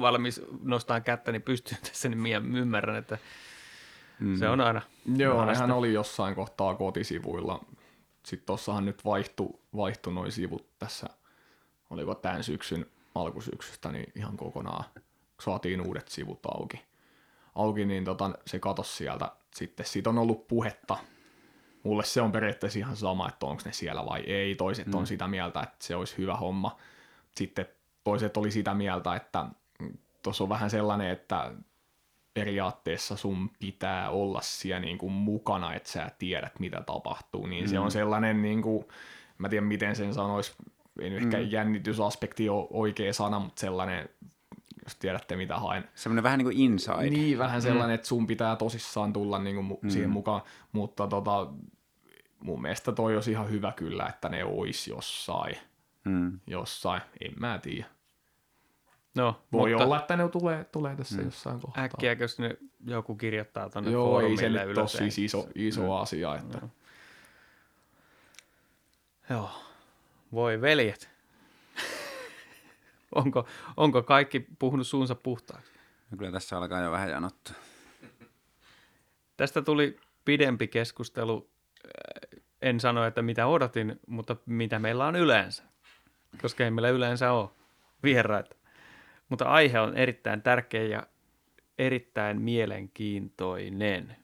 [0.00, 3.18] valmis nostamaan kättä, niin pystyy tässä, niin minä ymmärrän, että
[4.20, 4.36] mm.
[4.36, 4.82] se on aina
[5.16, 7.64] Joo, nehän oli jossain kohtaa kotisivuilla.
[8.24, 11.06] Sitten tossahan nyt vaihtu, vaihtu noi sivut tässä,
[11.90, 14.84] oliko tämän syksyn alkusyksystä, niin ihan kokonaan
[15.40, 16.84] saatiin uudet sivut auki.
[17.54, 19.32] Auki, niin tota, se katos sieltä.
[19.54, 20.96] Sitten siitä on ollut puhetta.
[21.82, 24.54] Mulle se on periaatteessa ihan sama, että onko ne siellä vai ei.
[24.54, 24.94] Toiset mm.
[24.94, 26.76] on sitä mieltä, että se olisi hyvä homma.
[27.36, 27.66] Sitten
[28.04, 29.46] toiset oli sitä mieltä, että
[30.22, 31.52] tuossa on vähän sellainen, että
[32.34, 37.46] periaatteessa sun pitää olla siellä niin kuin mukana, että sä tiedät, mitä tapahtuu.
[37.46, 37.70] Niin mm.
[37.70, 38.84] se on sellainen, niin kuin,
[39.38, 40.52] mä tiedän miten sen sanoisi,
[41.00, 41.50] ei nyt ehkä mm.
[41.50, 44.08] jännitysaspekti ole oikea sana, mutta sellainen,
[44.84, 45.88] jos tiedätte mitä haen.
[45.94, 47.10] Semmoinen vähän niin kuin inside.
[47.10, 47.94] Niin, vähän sellainen, mm.
[47.94, 49.90] että sun pitää tosissaan tulla niin kuin mm.
[49.90, 50.42] siihen mukaan,
[50.72, 51.46] mutta tota,
[52.40, 55.56] mun mielestä toi olisi ihan hyvä kyllä, että ne olisi jossain.
[56.04, 56.40] Mm.
[56.46, 57.86] Jossain, en mä tiedä.
[59.14, 61.24] No, Voi mutta olla, että ne tulee, tulee tässä mm.
[61.24, 61.84] jossain kohtaa.
[61.84, 62.56] Äkkiäkös ne
[62.86, 64.92] joku kirjoittaa tuonne Joo, ei se nyt ole ylös.
[64.92, 65.90] siis iso, iso mm.
[65.90, 66.36] asia.
[66.36, 66.58] Että...
[66.58, 66.70] No.
[69.30, 69.50] Joo.
[70.32, 71.10] Voi veljet.
[73.14, 73.46] onko,
[73.76, 75.72] onko kaikki puhunut suunsa puhtaaksi?
[76.10, 77.54] No kyllä tässä alkaa jo vähän janottaa.
[79.36, 81.50] Tästä tuli pidempi keskustelu.
[82.62, 85.62] En sano, että mitä odotin, mutta mitä meillä on yleensä.
[86.42, 87.50] Koska ei meillä yleensä ole
[88.02, 88.56] vieraita.
[89.30, 91.02] Mutta aihe on erittäin tärkeä ja
[91.78, 94.16] erittäin mielenkiintoinen.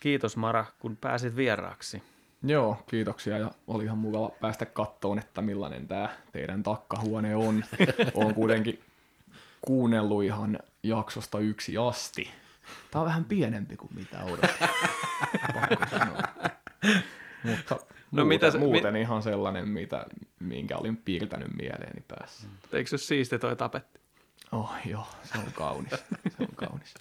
[0.00, 2.02] Kiitos Mara, kun pääsit vieraaksi.
[2.42, 7.64] Joo, kiitoksia ja oli ihan mukava päästä kattoon, että millainen tämä teidän takkahuone on.
[8.14, 8.80] Olen kuitenkin
[9.60, 12.30] kuunnellut ihan jaksosta yksi asti.
[12.90, 14.68] Tämä on vähän pienempi kuin mitä odotin.
[17.44, 17.76] Mutta
[18.12, 20.06] No muuten, mitä muuten ihan sellainen, mitä,
[20.40, 22.46] minkä olin piirtänyt mieleeni päässä.
[22.72, 24.00] Eikö se ole siisti toi tapetti?
[24.52, 25.90] Oh joo, se on kaunis.
[25.90, 26.94] Se on kaunis.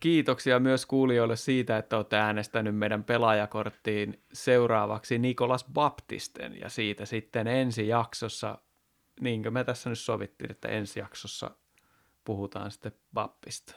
[0.00, 7.46] Kiitoksia myös kuulijoille siitä, että olette äänestänyt meidän pelaajakorttiin seuraavaksi Nikolas Baptisten ja siitä sitten
[7.46, 8.58] ensi jaksossa,
[9.20, 11.50] niinkö me tässä nyt sovittiin, että ensi jaksossa
[12.24, 13.74] puhutaan sitten Bappista.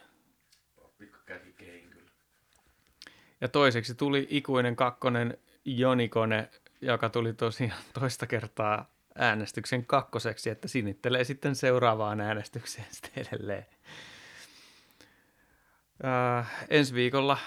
[3.44, 6.50] Ja toiseksi tuli ikuinen kakkonen Jonikone,
[6.82, 13.66] joka tuli tosiaan toista kertaa äänestyksen kakkoseksi, että sinittelee sitten seuraavaan äänestykseen sitten edelleen.
[16.06, 17.38] Äh, ensi viikolla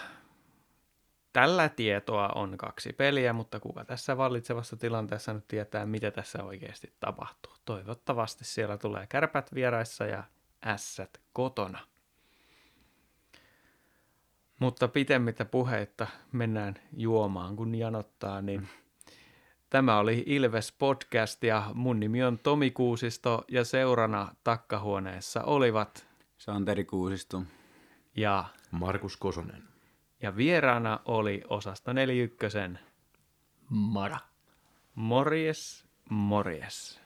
[1.32, 6.92] tällä tietoa on kaksi peliä, mutta kuka tässä vallitsevassa tilanteessa nyt tietää, mitä tässä oikeasti
[7.00, 7.52] tapahtuu.
[7.64, 10.24] Toivottavasti siellä tulee kärpät vieraissa ja
[10.66, 11.95] ässät kotona.
[14.58, 18.68] Mutta pitemmittä puheitta mennään juomaan, kun janottaa, niin
[19.70, 26.06] tämä oli Ilves Podcast ja mun nimi on Tomi Kuusisto ja seurana takkahuoneessa olivat
[26.38, 27.42] Santeri Kuusisto.
[28.16, 29.62] ja Markus Kosonen.
[30.22, 32.58] Ja vieraana oli osasta 41.
[33.68, 34.18] Mara.
[34.94, 37.05] Morjes, morjes.